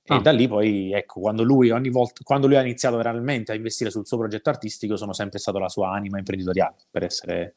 E 0.05 0.15
ah. 0.15 0.19
da 0.19 0.31
lì 0.31 0.47
poi, 0.47 0.91
ecco, 0.91 1.21
quando 1.21 1.43
lui, 1.43 1.69
ogni 1.69 1.89
volta, 1.89 2.21
quando 2.23 2.47
lui 2.47 2.57
ha 2.57 2.61
iniziato 2.61 2.97
veramente 2.97 3.53
a 3.53 3.55
investire 3.55 3.89
sul 3.89 4.05
suo 4.05 4.17
progetto 4.17 4.49
artistico, 4.49 4.97
sono 4.97 5.13
sempre 5.13 5.39
stato 5.39 5.59
la 5.59 5.69
sua 5.69 5.91
anima 5.91 6.17
imprenditoriale, 6.17 6.75
per 6.91 7.03
essere 7.03 7.55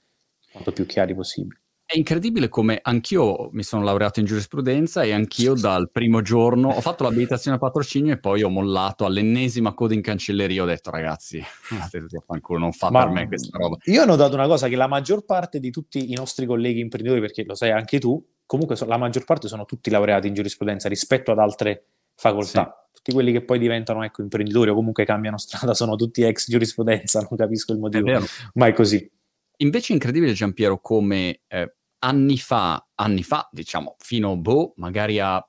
quanto 0.52 0.72
più 0.72 0.86
chiari 0.86 1.14
possibile. 1.14 1.60
È 1.88 1.96
incredibile 1.96 2.48
come 2.48 2.80
anch'io 2.82 3.48
mi 3.52 3.62
sono 3.62 3.84
laureato 3.84 4.18
in 4.18 4.26
giurisprudenza 4.26 5.04
e 5.04 5.12
anch'io 5.12 5.54
dal 5.54 5.88
primo 5.92 6.20
giorno 6.20 6.70
ho 6.70 6.80
fatto 6.80 7.04
l'abilitazione 7.04 7.58
a 7.58 7.60
patrocinio 7.60 8.12
e 8.12 8.18
poi 8.18 8.42
ho 8.42 8.48
mollato 8.48 9.04
all'ennesima 9.04 9.72
coda 9.72 9.94
in 9.94 10.00
cancelleria. 10.00 10.64
Ho 10.64 10.66
detto 10.66 10.90
ragazzi, 10.90 11.40
non 12.58 12.72
fa 12.72 12.90
Ma 12.90 13.04
per 13.04 13.12
me 13.12 13.28
questa 13.28 13.56
roba. 13.56 13.76
Io 13.84 14.02
ho 14.02 14.04
notato 14.04 14.34
una 14.34 14.48
cosa 14.48 14.66
che 14.66 14.74
la 14.74 14.88
maggior 14.88 15.24
parte 15.24 15.60
di 15.60 15.70
tutti 15.70 16.10
i 16.10 16.14
nostri 16.14 16.44
colleghi 16.44 16.80
imprenditori, 16.80 17.20
perché 17.20 17.44
lo 17.44 17.54
sai 17.54 17.70
anche 17.70 18.00
tu, 18.00 18.20
comunque 18.46 18.76
la 18.86 18.96
maggior 18.96 19.24
parte 19.24 19.48
sono 19.48 19.64
tutti 19.64 19.90
laureati 19.90 20.28
in 20.28 20.34
giurisprudenza 20.34 20.88
rispetto 20.88 21.32
ad 21.32 21.38
altre 21.38 21.88
facoltà. 22.14 22.64
Sì. 22.64 22.94
Tutti 22.96 23.12
quelli 23.12 23.32
che 23.32 23.44
poi 23.44 23.58
diventano 23.58 24.02
ecco, 24.02 24.22
imprenditori 24.22 24.70
o 24.70 24.74
comunque 24.74 25.04
cambiano 25.04 25.36
strada 25.38 25.74
sono 25.74 25.96
tutti 25.96 26.22
ex 26.22 26.48
giurisprudenza, 26.48 27.20
non 27.20 27.36
capisco 27.36 27.72
il 27.72 27.78
motivo, 27.78 28.08
è 28.08 28.20
ma 28.54 28.66
è 28.66 28.72
così. 28.72 29.10
Invece 29.58 29.92
è 29.92 29.94
incredibile, 29.94 30.32
Giampiero, 30.32 30.80
come 30.80 31.42
eh, 31.48 31.76
anni 32.00 32.38
fa, 32.38 32.88
anni 32.94 33.22
fa, 33.22 33.48
diciamo, 33.50 33.96
fino 33.98 34.36
boh, 34.36 34.72
magari 34.76 35.18
a 35.18 35.46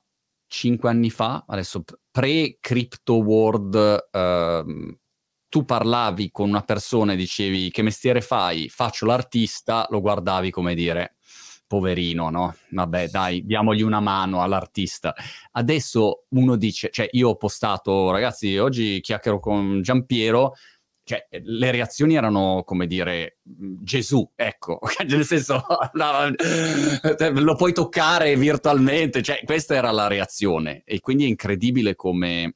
cinque 0.47 0.89
anni 0.89 1.09
fa, 1.09 1.45
adesso 1.47 1.83
pre-crypto 2.11 3.15
world, 3.15 4.07
ehm, 4.11 4.97
tu 5.49 5.65
parlavi 5.65 6.31
con 6.31 6.49
una 6.49 6.61
persona 6.61 7.13
e 7.13 7.15
dicevi 7.15 7.71
che 7.71 7.81
mestiere 7.81 8.21
fai? 8.21 8.69
Faccio 8.69 9.05
l'artista, 9.05 9.87
lo 9.89 10.01
guardavi 10.01 10.51
come 10.51 10.75
dire 10.75 11.16
poverino, 11.67 12.29
no? 12.29 12.55
Vabbè, 12.69 13.09
dai, 13.09 13.45
diamogli 13.45 13.81
una 13.81 13.99
mano 13.99 14.41
all'artista. 14.41 15.13
Adesso 15.51 16.23
uno 16.29 16.55
dice, 16.55 16.89
cioè 16.91 17.07
io 17.11 17.29
ho 17.29 17.35
postato, 17.35 18.09
ragazzi, 18.11 18.57
oggi 18.57 18.99
chiacchiero 19.01 19.39
con 19.39 19.81
Giampiero, 19.81 20.53
cioè, 21.07 21.25
le 21.29 21.71
reazioni 21.71 22.15
erano 22.15 22.63
come 22.65 22.85
dire 22.85 23.37
Gesù, 23.41 24.29
ecco, 24.35 24.79
nel 25.07 25.23
senso 25.23 25.63
no, 25.93 26.33
lo 27.39 27.55
puoi 27.55 27.71
toccare 27.71 28.35
virtualmente, 28.35 29.21
cioè 29.21 29.41
questa 29.45 29.75
era 29.75 29.91
la 29.91 30.07
reazione 30.07 30.81
e 30.85 30.99
quindi 30.99 31.23
è 31.23 31.27
incredibile 31.27 31.95
come 31.95 32.55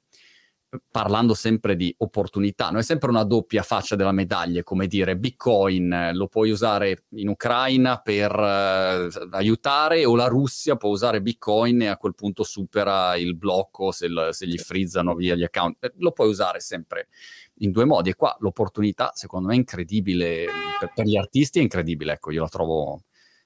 parlando 0.89 1.33
sempre 1.33 1.75
di 1.75 1.93
opportunità, 1.97 2.69
no? 2.69 2.79
è 2.79 2.83
sempre 2.83 3.09
una 3.09 3.23
doppia 3.23 3.61
faccia 3.61 3.95
della 3.95 4.13
medaglia, 4.13 4.63
come 4.63 4.87
dire 4.87 5.17
Bitcoin 5.17 5.91
eh, 5.91 6.13
lo 6.13 6.27
puoi 6.27 6.49
usare 6.49 7.05
in 7.15 7.27
Ucraina 7.27 7.97
per 7.99 8.31
uh, 8.33 9.27
aiutare 9.31 10.05
o 10.05 10.15
la 10.15 10.27
Russia 10.27 10.77
può 10.77 10.89
usare 10.89 11.21
Bitcoin 11.21 11.81
e 11.81 11.87
a 11.87 11.97
quel 11.97 12.15
punto 12.15 12.43
supera 12.43 13.17
il 13.17 13.35
blocco 13.35 13.91
se, 13.91 14.07
l- 14.07 14.29
se 14.31 14.47
gli 14.47 14.57
frizzano 14.57 15.13
via 15.13 15.35
gli 15.35 15.43
account, 15.43 15.83
eh, 15.83 15.93
lo 15.97 16.11
puoi 16.11 16.29
usare 16.29 16.61
sempre 16.61 17.09
in 17.55 17.71
due 17.71 17.83
modi. 17.83 18.11
E 18.11 18.15
qua 18.15 18.35
l'opportunità 18.39 19.11
secondo 19.13 19.49
me 19.49 19.55
è 19.55 19.57
incredibile, 19.57 20.45
per, 20.79 20.93
per 20.95 21.05
gli 21.05 21.17
artisti 21.17 21.59
è 21.59 21.61
incredibile, 21.61 22.13
ecco, 22.13 22.31
io 22.31 22.43
la 22.43 22.49
trovo 22.49 23.03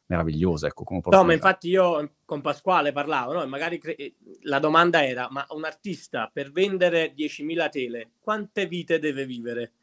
meravigliosa. 0.08 0.68
Ecco, 0.68 0.84
come 0.84 1.02
no, 1.04 1.24
ma 1.24 1.34
infatti 1.34 1.70
io 1.70 2.16
con 2.26 2.42
Pasquale 2.42 2.92
parlavo, 2.92 3.34
no? 3.34 3.48
magari 3.48 3.78
cre- 3.78 4.16
la 4.42 4.60
domanda 4.60 5.06
era, 5.06 5.28
ma 5.30 5.46
un 5.50 5.66
artista 5.66 6.30
per 6.32 6.52
vendere 6.52 7.14
10.000 7.16 7.70
tele, 7.70 8.12
quante 8.20 8.66
vite 8.68 9.00
deve 9.00 9.26
vivere? 9.26 9.74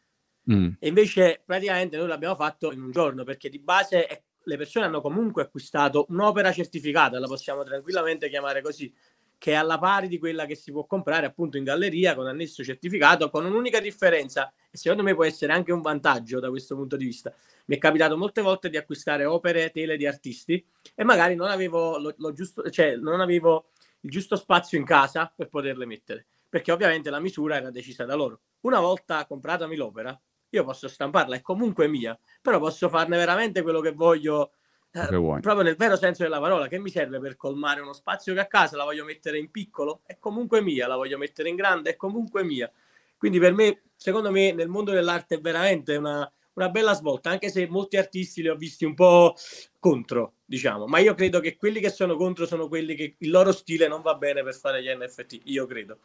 Mm. 0.51 0.73
E 0.79 0.89
invece 0.89 1.43
praticamente 1.45 1.97
noi 1.97 2.09
l'abbiamo 2.09 2.35
fatto 2.35 2.73
in 2.73 2.83
un 2.83 2.91
giorno, 2.91 3.25
perché 3.25 3.49
di 3.49 3.59
base 3.61 4.07
è, 4.07 4.23
le 4.45 4.57
persone 4.57 4.87
hanno 4.87 5.01
comunque 5.01 5.43
acquistato 5.43 6.07
un'opera 6.09 6.53
certificata, 6.53 7.19
la 7.19 7.29
possiamo 7.29 7.63
tranquillamente 7.63 8.29
chiamare 8.29 8.61
così, 8.61 8.93
che 9.43 9.51
è 9.51 9.55
alla 9.55 9.77
pari 9.77 10.07
di 10.07 10.21
quella 10.21 10.47
che 10.47 10.55
si 10.55 10.71
può 10.71 10.87
comprare 10.87 11.27
appunto 11.27 11.57
in 11.57 11.65
galleria 11.65 12.15
con 12.15 12.29
annesso 12.29 12.63
certificato, 12.63 13.29
con 13.29 13.45
un'unica 13.45 13.81
differenza, 13.81 14.53
e 14.71 14.77
secondo 14.77 15.03
me 15.03 15.17
può 15.17 15.25
essere 15.25 15.53
anche 15.53 15.73
un 15.73 15.81
vantaggio 15.81 16.39
da 16.39 16.49
questo 16.49 16.77
punto 16.77 16.97
di 16.97 17.07
vista. 17.07 17.35
Mi 17.65 17.75
è 17.75 17.79
capitato 17.81 18.17
molte 18.17 18.41
volte 18.41 18.71
di 18.71 18.77
acquistare 18.77 19.25
opere 19.25 19.73
tele 19.73 19.97
di 19.97 20.07
artisti 20.07 20.65
e 20.95 21.03
magari 21.03 21.35
non 21.35 21.49
avevo, 21.49 21.99
lo, 21.99 22.15
lo 22.19 22.33
giusto, 22.33 22.71
cioè, 22.71 22.95
non 22.95 23.21
avevo 23.21 23.71
il 24.03 24.11
giusto 24.11 24.37
spazio 24.37 24.79
in 24.79 24.85
casa 24.85 25.33
per 25.35 25.49
poterle 25.49 25.87
mettere, 25.87 26.25
perché 26.49 26.71
ovviamente 26.71 27.11
la 27.11 27.19
misura 27.19 27.57
era 27.57 27.73
decisa 27.73 28.05
da 28.05 28.15
loro. 28.15 28.43
Una 28.61 28.79
volta 28.79 29.27
compratami 29.27 29.75
l'opera, 29.75 30.17
io 30.51 30.65
posso 30.65 30.87
stamparla, 30.87 31.35
è 31.35 31.41
comunque 31.41 31.89
mia, 31.89 32.17
però 32.41 32.61
posso 32.61 32.89
farne 32.89 33.17
veramente 33.17 33.63
quello 33.63 33.81
che 33.81 33.91
voglio 33.91 34.53
eh, 34.95 35.07
proprio 35.07 35.63
nel 35.63 35.77
vero 35.77 35.97
senso 35.97 36.23
della 36.23 36.39
parola, 36.39 36.69
che 36.69 36.79
mi 36.79 36.91
serve 36.91 37.19
per 37.19 37.37
colmare 37.37 37.81
uno 37.81 37.95
spazio 37.95 38.35
che 38.35 38.41
a 38.41 38.47
casa 38.47 38.77
la 38.77 38.85
voglio 38.85 39.05
mettere 39.05 39.39
in 39.39 39.51
piccolo, 39.51 40.01
è 40.05 40.19
comunque 40.19 40.61
mia, 40.61 40.87
la 40.87 40.97
voglio 40.97 41.17
mettere 41.17 41.49
in 41.49 41.57
grande, 41.57 41.91
è 41.91 41.97
comunque 41.97 42.45
mia. 42.45 42.71
Quindi 43.17 43.39
per 43.39 43.55
me, 43.55 43.83
secondo 43.97 44.31
me, 44.31 44.53
nel 44.53 44.69
mondo 44.69 44.91
dell'arte 44.91 45.37
è 45.37 45.41
veramente 45.41 45.97
una, 45.97 46.31
una 46.55 46.69
bella 46.69 46.93
svolta, 46.93 47.31
anche 47.31 47.49
se 47.49 47.67
molti 47.69 47.97
artisti 47.97 48.43
li 48.43 48.49
ho 48.49 48.57
visti 48.57 48.85
un 48.85 48.95
po' 48.95 49.35
contro, 49.79 50.35
diciamo, 50.45 50.87
ma 50.87 50.99
io 50.99 51.15
credo 51.15 51.41
che 51.41 51.57
quelli 51.57 51.81
che 51.81 51.91
sono 51.91 52.17
contro 52.17 52.47
sono 52.47 52.69
quelli 52.69 52.95
che 52.95 53.15
il 53.17 53.31
loro 53.31 53.53
stile 53.53 53.89
non 53.89 54.03
va 54.03 54.15
bene 54.17 54.43
per 54.43 54.55
fare 54.55 54.83
gli 54.83 54.89
NFT, 54.89 55.41
io 55.45 55.67
credo. 55.67 55.99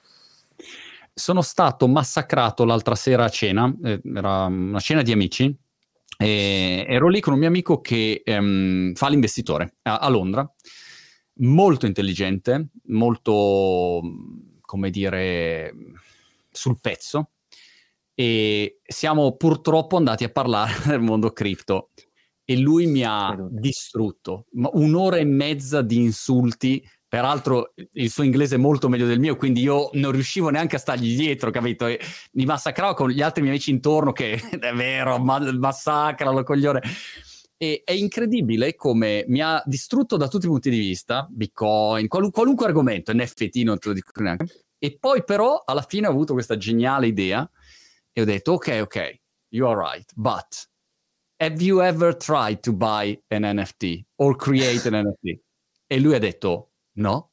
Sono 1.14 1.42
stato 1.42 1.88
massacrato 1.88 2.64
l'altra 2.64 2.96
sera 2.96 3.26
a 3.26 3.30
cena, 3.30 3.74
eh, 3.84 4.00
era 4.16 4.46
una 4.46 4.80
cena 4.80 5.02
di 5.02 5.12
amici, 5.12 5.54
e 6.18 6.84
ero 6.88 7.08
lì 7.10 7.20
con 7.20 7.34
un 7.34 7.40
mio 7.40 7.48
amico 7.48 7.80
che 7.80 8.24
um, 8.26 8.94
fa 8.96 9.08
l'investitore 9.08 9.76
a, 9.84 10.00
a, 10.00 10.10
Londra, 10.10 10.52
molto 11.36 11.86
intelligente, 11.86 12.70
molto, 12.86 14.02
come 14.62 14.90
dire, 14.90 15.74
sul 16.52 16.80
pezzo. 16.82 17.32
E 18.16 18.80
siamo 18.84 19.36
purtroppo 19.36 19.96
andati 19.96 20.24
a 20.24 20.30
parlare 20.30 20.74
del 20.88 21.02
mondo 21.02 21.32
cripto 21.32 21.92
e 22.44 22.58
lui 22.58 22.88
mi 22.88 23.04
ha 23.04 23.38
distrutto. 23.52 24.48
Un'ora 24.54 25.18
e 25.18 25.26
mezza 25.26 25.84
di 25.84 25.98
insulti 25.98 26.84
Peraltro 27.10 27.74
il 27.94 28.10
suo 28.10 28.24
inglese 28.24 28.56
è 28.56 28.58
molto 28.58 28.90
meglio 28.90 29.08
del 29.08 29.20
mio, 29.20 29.38
quindi 29.38 29.62
io 29.62 29.90
non 29.94 30.12
riuscivo 30.12 30.50
neanche 30.50 30.76
a 30.76 30.80
stargli 30.80 31.16
dietro, 31.16 31.52
capito? 31.52 31.86
E 31.86 32.00
mi 32.34 32.44
massacrava 32.44 32.94
con 32.94 33.10
gli 33.10 33.22
altri 33.22 33.42
miei 33.42 33.54
amici 33.54 33.72
intorno 33.72 34.12
che 34.12 34.34
è 34.60 34.74
vero, 34.74 35.18
ma, 35.18 35.40
massacralo 35.40 36.44
coglione. 36.44 36.82
E 37.56 37.82
è 37.86 37.94
incredibile 37.94 38.76
come 38.76 39.24
mi 39.30 39.42
ha 39.42 39.64
distrutto 39.66 40.18
da 40.18 40.28
tutti 40.28 40.46
i 40.46 40.50
punti 40.50 40.70
di 40.70 40.78
vista, 40.78 41.26
Bitcoin, 41.30 42.08
qual- 42.08 42.30
qualunque 42.30 42.66
argomento, 42.66 43.14
NFT 43.14 43.56
non 43.64 43.80
te 43.80 43.88
lo 43.88 43.94
dico 43.94 44.12
neanche. 44.22 44.66
E 44.78 44.98
poi 45.00 45.24
però 45.24 45.64
alla 45.66 45.82
fine 45.82 46.08
ho 46.08 46.12
avuto 46.12 46.34
questa 46.34 46.58
geniale 46.58 47.08
idea 47.08 47.50
e 48.12 48.22
ho 48.22 48.26
detto 48.26 48.52
ok, 48.54 48.80
ok, 48.82 49.20
you 49.50 49.68
are 49.68 49.80
right, 49.80 50.12
but 50.14 50.68
have 51.40 51.64
you 51.64 51.82
ever 51.82 52.16
tried 52.16 52.60
to 52.60 52.74
buy 52.74 53.18
an 53.30 53.44
NFT 53.44 54.06
or 54.18 54.36
create 54.36 54.88
an 54.88 55.06
NFT? 55.08 55.40
E 55.88 56.00
lui 56.00 56.14
ha 56.14 56.20
detto 56.20 56.74
No? 56.98 57.32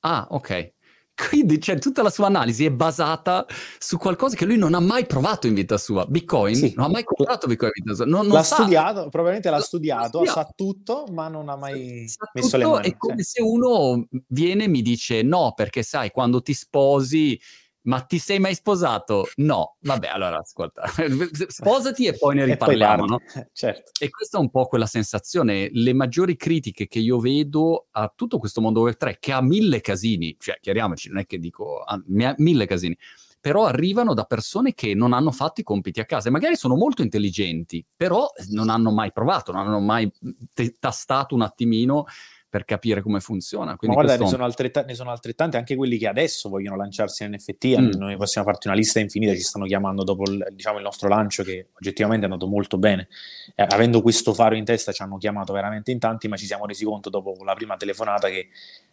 Ah, 0.00 0.26
ok. 0.30 0.72
Quindi 1.14 1.60
cioè, 1.60 1.78
tutta 1.78 2.02
la 2.02 2.10
sua 2.10 2.26
analisi 2.26 2.64
è 2.64 2.72
basata 2.72 3.46
su 3.78 3.98
qualcosa 3.98 4.34
che 4.34 4.44
lui 4.44 4.58
non 4.58 4.74
ha 4.74 4.80
mai 4.80 5.06
provato 5.06 5.46
in 5.46 5.54
vita 5.54 5.78
sua. 5.78 6.04
Bitcoin 6.06 6.56
sì. 6.56 6.72
non 6.74 6.86
ha 6.86 6.88
mai 6.88 7.04
comprato 7.04 7.46
Bitcoin 7.46 7.70
in 7.74 7.84
vita 7.84 7.96
sua. 7.96 8.04
Non, 8.04 8.26
non 8.26 8.34
l'ha 8.34 8.42
sa. 8.42 8.56
studiato, 8.56 9.08
probabilmente 9.10 9.48
l'ha, 9.48 9.58
l'ha 9.58 9.62
studiato, 9.62 10.08
studiato, 10.08 10.40
sa 10.40 10.52
tutto, 10.56 11.06
ma 11.12 11.28
non 11.28 11.48
ha 11.48 11.56
mai 11.56 12.08
sa 12.08 12.28
messo 12.34 12.56
le 12.56 12.66
mani. 12.66 12.88
È 12.88 12.96
come 12.96 13.22
se 13.22 13.40
uno 13.42 14.08
viene 14.26 14.64
e 14.64 14.68
mi 14.68 14.82
dice 14.82 15.22
no, 15.22 15.52
perché 15.54 15.84
sai, 15.84 16.10
quando 16.10 16.42
ti 16.42 16.52
sposi 16.52 17.40
ma 17.84 18.00
ti 18.00 18.18
sei 18.18 18.38
mai 18.38 18.54
sposato? 18.54 19.28
No. 19.36 19.76
Vabbè, 19.80 20.08
allora 20.08 20.38
ascolta, 20.38 20.84
sposati 21.48 22.06
e 22.06 22.16
poi 22.16 22.36
ne 22.36 22.44
riparliamo, 22.44 23.04
no? 23.06 23.20
Certo. 23.52 23.92
E 23.98 24.10
questa 24.10 24.38
è 24.38 24.40
un 24.40 24.50
po' 24.50 24.66
quella 24.66 24.86
sensazione. 24.86 25.68
Le 25.72 25.92
maggiori 25.92 26.36
critiche 26.36 26.86
che 26.86 26.98
io 26.98 27.18
vedo 27.18 27.86
a 27.90 28.12
tutto 28.14 28.38
questo 28.38 28.60
mondo 28.60 28.88
Web3, 28.88 29.16
che 29.18 29.32
ha 29.32 29.42
mille 29.42 29.80
casini, 29.80 30.36
cioè 30.38 30.58
chiariamoci, 30.60 31.08
non 31.08 31.18
è 31.18 31.26
che 31.26 31.38
dico 31.38 31.80
ha 31.80 32.00
mille 32.06 32.66
casini, 32.66 32.96
però 33.44 33.66
arrivano 33.66 34.14
da 34.14 34.24
persone 34.24 34.72
che 34.72 34.94
non 34.94 35.12
hanno 35.12 35.30
fatto 35.30 35.60
i 35.60 35.64
compiti 35.64 36.00
a 36.00 36.06
casa 36.06 36.28
e 36.28 36.32
magari 36.32 36.56
sono 36.56 36.76
molto 36.76 37.02
intelligenti, 37.02 37.84
però 37.94 38.26
non 38.52 38.70
hanno 38.70 38.90
mai 38.90 39.12
provato, 39.12 39.52
non 39.52 39.66
hanno 39.66 39.80
mai 39.80 40.10
t- 40.54 40.78
tastato 40.78 41.34
un 41.34 41.42
attimino 41.42 42.06
per 42.54 42.64
capire 42.64 43.02
come 43.02 43.18
funziona. 43.18 43.74
Quindi 43.74 43.96
Ma 43.96 44.02
guarda, 44.02 44.16
questo... 44.16 44.24
ne, 44.24 44.30
sono 44.30 44.44
altrettanti, 44.44 44.88
ne 44.90 44.94
sono 44.94 45.10
altrettanti 45.10 45.56
anche 45.56 45.74
quelli 45.74 45.98
che 45.98 46.06
adesso 46.06 46.48
vogliono 46.48 46.76
lanciarsi 46.76 47.24
in 47.24 47.32
NFT. 47.32 47.80
Mm. 47.80 47.90
Noi 47.98 48.16
possiamo 48.16 48.46
farti 48.46 48.68
una 48.68 48.76
lista 48.76 49.00
infinita, 49.00 49.34
ci 49.34 49.40
stanno 49.40 49.64
chiamando 49.64 50.04
dopo 50.04 50.30
il, 50.30 50.46
diciamo, 50.52 50.76
il 50.76 50.84
nostro 50.84 51.08
lancio 51.08 51.42
che 51.42 51.70
oggettivamente 51.72 52.26
è 52.26 52.30
andato 52.30 52.48
molto 52.48 52.78
bene. 52.78 53.08
Eh, 53.56 53.66
avendo 53.68 54.00
questo 54.02 54.32
faro 54.34 54.54
in 54.54 54.64
testa 54.64 54.92
ci 54.92 55.02
hanno 55.02 55.16
chiamato 55.16 55.52
veramente 55.52 55.90
in 55.90 55.98
tanti, 55.98 56.28
ma 56.28 56.36
ci 56.36 56.46
siamo 56.46 56.64
resi 56.64 56.84
conto 56.84 57.10
dopo 57.10 57.36
la 57.42 57.54
prima 57.54 57.76
telefonata 57.76 58.28
che 58.28 58.46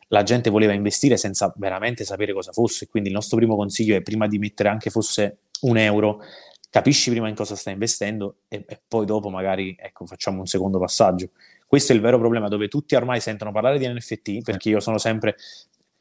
la 0.07 0.23
gente 0.23 0.49
voleva 0.49 0.73
investire 0.73 1.15
senza 1.15 1.53
veramente 1.57 2.03
sapere 2.03 2.33
cosa 2.33 2.51
fosse. 2.51 2.87
Quindi 2.87 3.09
il 3.09 3.15
nostro 3.15 3.37
primo 3.37 3.55
consiglio 3.55 3.95
è 3.95 4.01
prima 4.01 4.25
di 4.25 4.39
mettere 4.39 4.69
anche 4.69 4.89
fosse 4.89 5.37
un 5.61 5.77
euro, 5.77 6.21
capisci 6.67 7.11
prima 7.11 7.27
in 7.29 7.35
cosa 7.35 7.55
stai 7.55 7.73
investendo 7.73 8.37
e, 8.47 8.65
e 8.67 8.81
poi 8.87 9.05
dopo 9.05 9.29
magari 9.29 9.75
ecco, 9.79 10.07
facciamo 10.07 10.39
un 10.39 10.47
secondo 10.47 10.79
passaggio. 10.79 11.29
Questo 11.71 11.93
è 11.93 11.95
il 11.95 12.01
vero 12.01 12.19
problema 12.19 12.49
dove 12.49 12.67
tutti 12.67 12.95
ormai 12.95 13.21
sentono 13.21 13.53
parlare 13.53 13.79
di 13.79 13.87
NFT, 13.87 14.41
perché 14.41 14.67
io 14.67 14.81
sono 14.81 14.97
sempre 14.97 15.37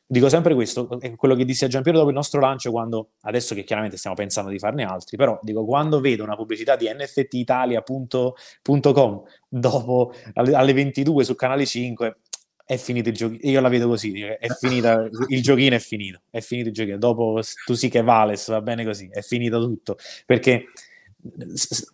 dico 0.05 0.29
sempre 0.29 0.53
questo, 0.55 0.99
è 0.99 1.15
quello 1.15 1.37
che 1.37 1.45
dissi 1.45 1.65
a 1.65 1.69
Giampiero 1.69 1.99
dopo 1.99 2.11
il 2.11 2.17
nostro 2.17 2.41
lancio, 2.41 2.73
quando, 2.73 3.11
adesso 3.21 3.55
che 3.55 3.63
chiaramente 3.63 3.97
stiamo 3.97 4.17
pensando 4.17 4.51
di 4.51 4.59
farne 4.59 4.83
altri, 4.83 5.17
però 5.17 5.39
dico, 5.41 5.65
quando 5.65 6.01
vedo 6.01 6.25
una 6.25 6.35
pubblicità 6.35 6.75
di 6.75 6.91
nftitalia.com 6.93 9.23
dopo 9.49 10.13
alle 10.33 10.73
22 10.73 11.23
su 11.23 11.37
Canale 11.37 11.65
5, 11.65 12.17
è 12.65 12.77
finito 12.77 13.11
il 13.11 13.15
giochino, 13.15 13.49
io 13.49 13.61
la 13.61 13.69
vedo 13.69 13.87
così, 13.87 14.23
è 14.23 14.49
finita, 14.59 15.09
il 15.29 15.41
giochino 15.41 15.77
è 15.77 15.79
finito, 15.79 16.23
è 16.31 16.41
finito 16.41 16.71
il 16.71 16.75
giochino, 16.75 16.99
dopo 16.99 17.41
tu 17.65 17.75
sì 17.75 17.89
che 17.89 18.03
vales, 18.03 18.49
va 18.49 18.61
bene 18.61 18.85
così, 18.85 19.09
è 19.09 19.21
finito 19.21 19.61
tutto, 19.61 19.99
perché 20.27 20.65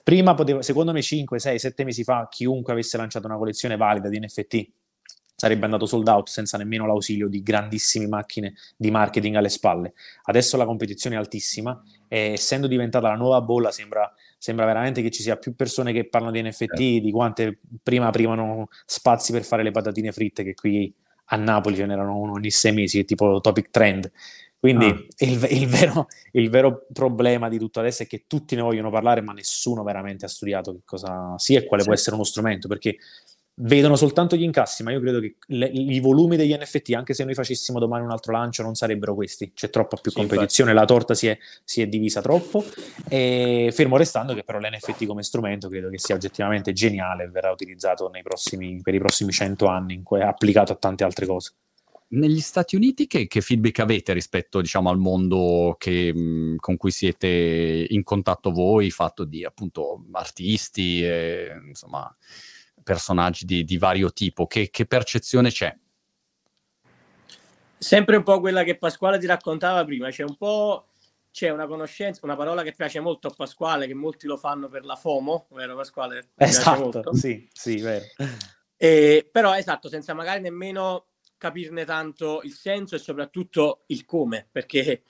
prima 0.02 0.34
poteva, 0.34 0.62
secondo 0.62 0.92
me 0.92 1.02
5, 1.02 1.38
6, 1.38 1.58
7 1.58 1.84
mesi 1.84 2.04
fa, 2.04 2.28
chiunque 2.30 2.72
avesse 2.72 2.96
lanciato 2.96 3.26
una 3.26 3.36
collezione 3.36 3.76
valida 3.76 4.08
di 4.08 4.20
NFT 4.20 4.68
sarebbe 5.36 5.66
andato 5.66 5.84
sold 5.84 6.08
out 6.08 6.28
senza 6.28 6.56
nemmeno 6.56 6.86
l'ausilio 6.86 7.28
di 7.28 7.42
grandissime 7.42 8.08
macchine 8.08 8.54
di 8.74 8.90
marketing 8.90 9.36
alle 9.36 9.50
spalle. 9.50 9.92
Adesso 10.24 10.56
la 10.56 10.64
competizione 10.64 11.16
è 11.16 11.18
altissima 11.18 11.80
e 12.08 12.32
essendo 12.32 12.66
diventata 12.66 13.08
la 13.08 13.16
nuova 13.16 13.42
bolla 13.42 13.70
sembra, 13.70 14.10
sembra 14.38 14.64
veramente 14.64 15.02
che 15.02 15.10
ci 15.10 15.22
sia 15.22 15.36
più 15.36 15.54
persone 15.54 15.92
che 15.92 16.08
parlano 16.08 16.32
di 16.32 16.42
NFT 16.42 16.80
eh. 16.80 17.00
di 17.00 17.10
quante 17.10 17.58
prima 17.82 18.06
aprivano 18.06 18.68
spazi 18.86 19.30
per 19.32 19.44
fare 19.44 19.62
le 19.62 19.72
patatine 19.72 20.10
fritte 20.10 20.42
che 20.42 20.54
qui 20.54 20.92
a 21.30 21.36
Napoli 21.36 21.76
ce 21.76 21.86
n'erano 21.86 22.16
uno 22.16 22.32
ogni 22.32 22.50
sei 22.50 22.72
mesi, 22.72 23.04
tipo 23.04 23.40
Topic 23.40 23.70
Trend. 23.70 24.10
Quindi 24.66 24.86
ah. 24.86 25.24
il, 25.24 25.46
il, 25.50 25.68
vero, 25.68 26.08
il, 26.32 26.50
vero, 26.50 26.86
problema 26.92 27.48
di 27.48 27.56
tutto 27.56 27.78
adesso 27.78 28.02
è 28.02 28.06
che 28.08 28.24
tutti 28.26 28.56
ne 28.56 28.62
vogliono 28.62 28.90
parlare, 28.90 29.20
ma 29.20 29.32
nessuno 29.32 29.84
veramente 29.84 30.24
ha 30.24 30.28
studiato 30.28 30.72
che 30.72 30.80
cosa 30.84 31.34
sia 31.36 31.60
e 31.60 31.66
quale 31.66 31.82
sì. 31.82 31.88
può 31.88 31.96
essere 31.96 32.16
uno 32.16 32.24
strumento, 32.24 32.66
perché 32.66 32.96
vedono 33.58 33.94
soltanto 33.94 34.34
gli 34.34 34.42
incassi, 34.42 34.82
ma 34.82 34.90
io 34.90 35.00
credo 35.00 35.20
che 35.20 35.36
le, 35.46 35.66
i 35.66 36.00
volumi 36.00 36.36
degli 36.36 36.52
NFT, 36.52 36.92
anche 36.94 37.14
se 37.14 37.24
noi 37.24 37.34
facessimo 37.34 37.78
domani 37.78 38.04
un 38.04 38.10
altro 38.10 38.32
lancio, 38.32 38.64
non 38.64 38.74
sarebbero 38.74 39.14
questi. 39.14 39.52
C'è 39.54 39.70
troppa 39.70 39.98
più 39.98 40.10
sì, 40.10 40.16
competizione, 40.18 40.72
infatti. 40.72 40.90
la 40.90 40.98
torta 40.98 41.14
si 41.14 41.28
è, 41.28 41.38
si 41.62 41.80
è, 41.80 41.86
divisa 41.86 42.20
troppo. 42.20 42.64
E 43.08 43.70
fermo 43.72 43.96
restando 43.96 44.34
che 44.34 44.42
però 44.42 44.58
l'NFT 44.58 45.06
come 45.06 45.22
strumento 45.22 45.68
credo 45.68 45.90
che 45.90 45.98
sia 45.98 46.16
oggettivamente 46.16 46.72
geniale 46.72 47.24
e 47.24 47.28
verrà 47.28 47.52
utilizzato 47.52 48.10
prossimi, 48.22 48.80
per 48.82 48.94
i 48.94 48.98
prossimi 48.98 49.30
cento 49.30 49.66
anni, 49.66 50.02
applicato 50.20 50.72
a 50.72 50.76
tante 50.76 51.04
altre 51.04 51.24
cose. 51.24 51.52
Negli 52.08 52.40
Stati 52.40 52.76
Uniti 52.76 53.06
che, 53.06 53.26
che 53.26 53.40
feedback 53.40 53.80
avete 53.80 54.12
rispetto 54.12 54.60
diciamo, 54.60 54.90
al 54.90 54.98
mondo 54.98 55.74
che, 55.78 56.14
mh, 56.14 56.56
con 56.56 56.76
cui 56.76 56.92
siete 56.92 57.86
in 57.88 58.02
contatto 58.04 58.52
voi, 58.52 58.90
fatto 58.90 59.24
di 59.24 59.44
appunto 59.44 60.04
artisti, 60.12 61.02
e, 61.02 61.52
insomma 61.66 62.14
personaggi 62.82 63.44
di, 63.44 63.64
di 63.64 63.78
vario 63.78 64.12
tipo? 64.12 64.46
Che, 64.46 64.70
che, 64.70 64.86
percezione 64.86 65.50
c'è? 65.50 65.76
Sempre 67.76 68.16
un 68.16 68.22
po' 68.22 68.38
quella 68.38 68.62
che 68.62 68.78
Pasquale 68.78 69.18
ti 69.18 69.26
raccontava 69.26 69.84
prima, 69.84 70.08
c'è 70.10 70.22
un 70.22 70.36
po' 70.36 70.86
c'è 71.32 71.50
una 71.50 71.66
conoscenza, 71.66 72.20
una 72.22 72.36
parola 72.36 72.62
che 72.62 72.72
piace 72.72 73.00
molto 73.00 73.28
a 73.28 73.34
Pasquale, 73.36 73.86
che 73.86 73.94
molti 73.94 74.26
lo 74.26 74.36
fanno 74.38 74.68
per 74.68 74.84
la 74.84 74.96
FOMO, 74.96 75.48
vero 75.50 75.74
Pasquale? 75.74 76.30
Esatto, 76.36 77.14
sì, 77.14 77.46
sì, 77.52 77.76
vero. 77.76 78.04
E, 78.76 79.28
però 79.30 79.54
esatto, 79.54 79.88
senza 79.88 80.14
magari 80.14 80.40
nemmeno 80.40 81.08
capirne 81.38 81.84
tanto 81.84 82.40
il 82.42 82.52
senso 82.52 82.94
e 82.94 82.98
soprattutto 82.98 83.82
il 83.86 84.04
come, 84.04 84.46
perché 84.50 85.02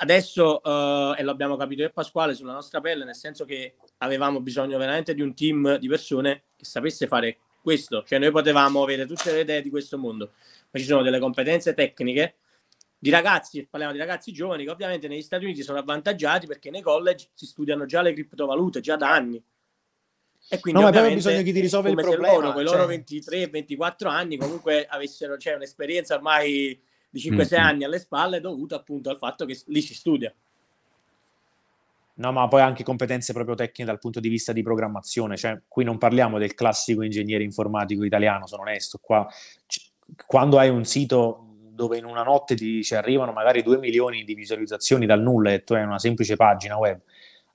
adesso, 0.00 0.60
uh, 0.62 1.14
e 1.16 1.22
l'abbiamo 1.22 1.56
capito 1.56 1.82
io 1.82 1.88
e 1.88 1.92
Pasquale, 1.92 2.34
sulla 2.34 2.52
nostra 2.52 2.80
pelle, 2.80 3.04
nel 3.04 3.14
senso 3.14 3.44
che 3.44 3.76
avevamo 3.98 4.40
bisogno 4.40 4.78
veramente 4.78 5.14
di 5.14 5.22
un 5.22 5.34
team 5.34 5.78
di 5.78 5.88
persone 5.88 6.44
che 6.56 6.64
sapesse 6.64 7.06
fare 7.06 7.38
questo, 7.62 8.02
cioè 8.04 8.18
noi 8.18 8.30
potevamo 8.30 8.82
avere 8.82 9.06
tutte 9.06 9.32
le 9.32 9.40
idee 9.40 9.62
di 9.62 9.70
questo 9.70 9.96
mondo, 9.96 10.32
ma 10.70 10.78
ci 10.78 10.84
sono 10.84 11.02
delle 11.02 11.18
competenze 11.18 11.74
tecniche 11.74 12.36
di 13.02 13.10
ragazzi, 13.10 13.66
parliamo 13.66 13.92
di 13.92 13.98
ragazzi 13.98 14.32
giovani 14.32 14.62
che 14.64 14.70
ovviamente 14.70 15.08
negli 15.08 15.22
Stati 15.22 15.44
Uniti 15.44 15.62
sono 15.62 15.78
avvantaggiati 15.78 16.46
perché 16.46 16.70
nei 16.70 16.82
college 16.82 17.30
si 17.34 17.46
studiano 17.46 17.84
già 17.84 18.00
le 18.00 18.12
criptovalute, 18.12 18.80
già 18.80 18.94
da 18.94 19.12
anni. 19.12 19.42
E 20.52 20.60
quindi 20.60 20.82
no, 20.82 20.90
ma 20.90 20.92
poi 20.92 21.14
bisogno 21.14 21.42
che 21.42 21.50
ti 21.50 21.60
risolva 21.60 21.88
il 21.88 21.94
problema. 21.94 22.30
Loro, 22.34 22.52
con 22.52 22.60
i 22.60 22.64
loro 22.64 22.86
23-24 22.86 23.94
cioè 23.96 24.10
anni 24.10 24.36
comunque 24.36 24.84
avessero 24.86 25.38
cioè, 25.38 25.54
un'esperienza 25.54 26.14
ormai 26.14 26.78
di 27.08 27.20
5-6 27.20 27.32
mm-hmm. 27.32 27.64
anni 27.64 27.84
alle 27.84 27.98
spalle 27.98 28.38
dovuta 28.38 28.76
appunto 28.76 29.08
al 29.08 29.16
fatto 29.16 29.46
che 29.46 29.58
lì 29.68 29.80
si 29.80 29.94
studia. 29.94 30.30
No, 32.14 32.32
ma 32.32 32.46
poi 32.48 32.60
anche 32.60 32.84
competenze 32.84 33.32
proprio 33.32 33.54
tecniche 33.54 33.84
dal 33.84 33.98
punto 33.98 34.20
di 34.20 34.28
vista 34.28 34.52
di 34.52 34.62
programmazione, 34.62 35.38
cioè 35.38 35.58
qui 35.66 35.84
non 35.84 35.96
parliamo 35.96 36.38
del 36.38 36.52
classico 36.52 37.00
ingegnere 37.00 37.42
informatico 37.42 38.04
italiano, 38.04 38.46
sono 38.46 38.60
onesto, 38.60 38.98
qua 39.00 39.26
c- 39.66 39.90
quando 40.26 40.58
hai 40.58 40.68
un 40.68 40.84
sito 40.84 41.46
dove 41.70 41.96
in 41.96 42.04
una 42.04 42.22
notte 42.22 42.54
ti 42.54 42.84
ci 42.84 42.94
arrivano 42.94 43.32
magari 43.32 43.62
2 43.62 43.78
milioni 43.78 44.24
di 44.24 44.34
visualizzazioni 44.34 45.06
dal 45.06 45.22
nulla 45.22 45.52
e 45.52 45.64
tu 45.64 45.72
hai 45.72 45.82
una 45.82 45.98
semplice 45.98 46.36
pagina 46.36 46.76
web, 46.76 47.00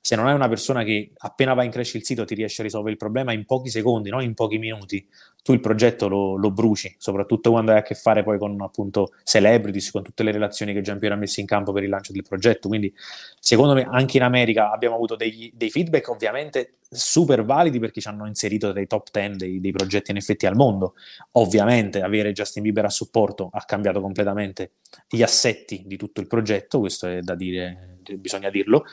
se 0.08 0.16
non 0.16 0.28
hai 0.28 0.34
una 0.34 0.48
persona 0.48 0.86
che 0.86 1.12
appena 1.18 1.54
va 1.54 1.66
in 1.66 1.70
crash 1.70 1.96
il 1.96 2.06
sito 2.06 2.24
ti 2.24 2.34
riesce 2.34 2.62
a 2.62 2.64
risolvere 2.64 2.94
il 2.94 2.98
problema 2.98 3.34
in 3.34 3.44
pochi 3.44 3.70
secondi, 3.70 4.10
non 4.10 4.22
in 4.22 4.36
pochi 4.36 4.58
minuti, 4.58 5.06
tu 5.44 5.52
il 5.52 5.60
progetto 5.60 6.08
lo, 6.08 6.38
lo, 6.38 6.50
bruci, 6.50 6.96
soprattutto 6.98 7.52
quando 7.52 7.74
hai 7.74 7.80
a 7.80 7.82
che 7.82 7.94
fare 7.94 8.24
poi 8.24 8.38
con 8.38 8.56
appunto 8.62 9.12
celebrities, 9.24 9.92
con 9.92 10.04
tutte 10.04 10.24
le 10.24 10.32
relazioni 10.32 10.72
che 10.72 10.80
Giampiero 10.80 11.14
ha 11.14 11.18
messo 11.18 11.42
in 11.42 11.46
campo 11.46 11.74
per 11.74 11.84
il 11.84 11.90
lancio 11.90 12.14
del 12.14 12.24
progetto. 12.24 12.70
Quindi 12.70 12.94
secondo 13.38 13.74
me 13.74 13.86
anche 13.92 14.16
in 14.16 14.24
America 14.24 14.72
abbiamo 14.72 14.96
avuto 14.96 15.18
dei, 15.18 15.52
dei 15.54 15.70
feedback 15.70 16.08
ovviamente 16.08 16.78
super 16.90 17.44
validi 17.44 17.78
perché 17.78 18.00
ci 18.00 18.08
hanno 18.08 18.28
inserito 18.28 18.72
dei 18.72 18.88
top 18.88 19.10
10 19.12 19.36
dei, 19.36 19.60
dei 19.60 19.72
progetti 19.74 20.14
NFT 20.14 20.46
al 20.46 20.56
mondo. 20.56 20.94
Ovviamente 21.32 22.02
avere 22.02 22.32
Justin 22.32 22.64
Bieber 22.64 22.86
a 22.86 22.90
supporto 22.90 23.50
ha 23.52 23.62
cambiato 23.66 24.00
completamente 24.00 24.76
gli 25.10 25.22
assetti 25.22 25.84
di 25.86 25.98
tutto 25.98 26.22
il 26.22 26.28
progetto, 26.28 26.80
questo 26.80 27.08
è 27.08 27.20
da 27.20 27.36
dire, 27.36 27.98
bisogna 28.16 28.50
dirlo 28.50 28.86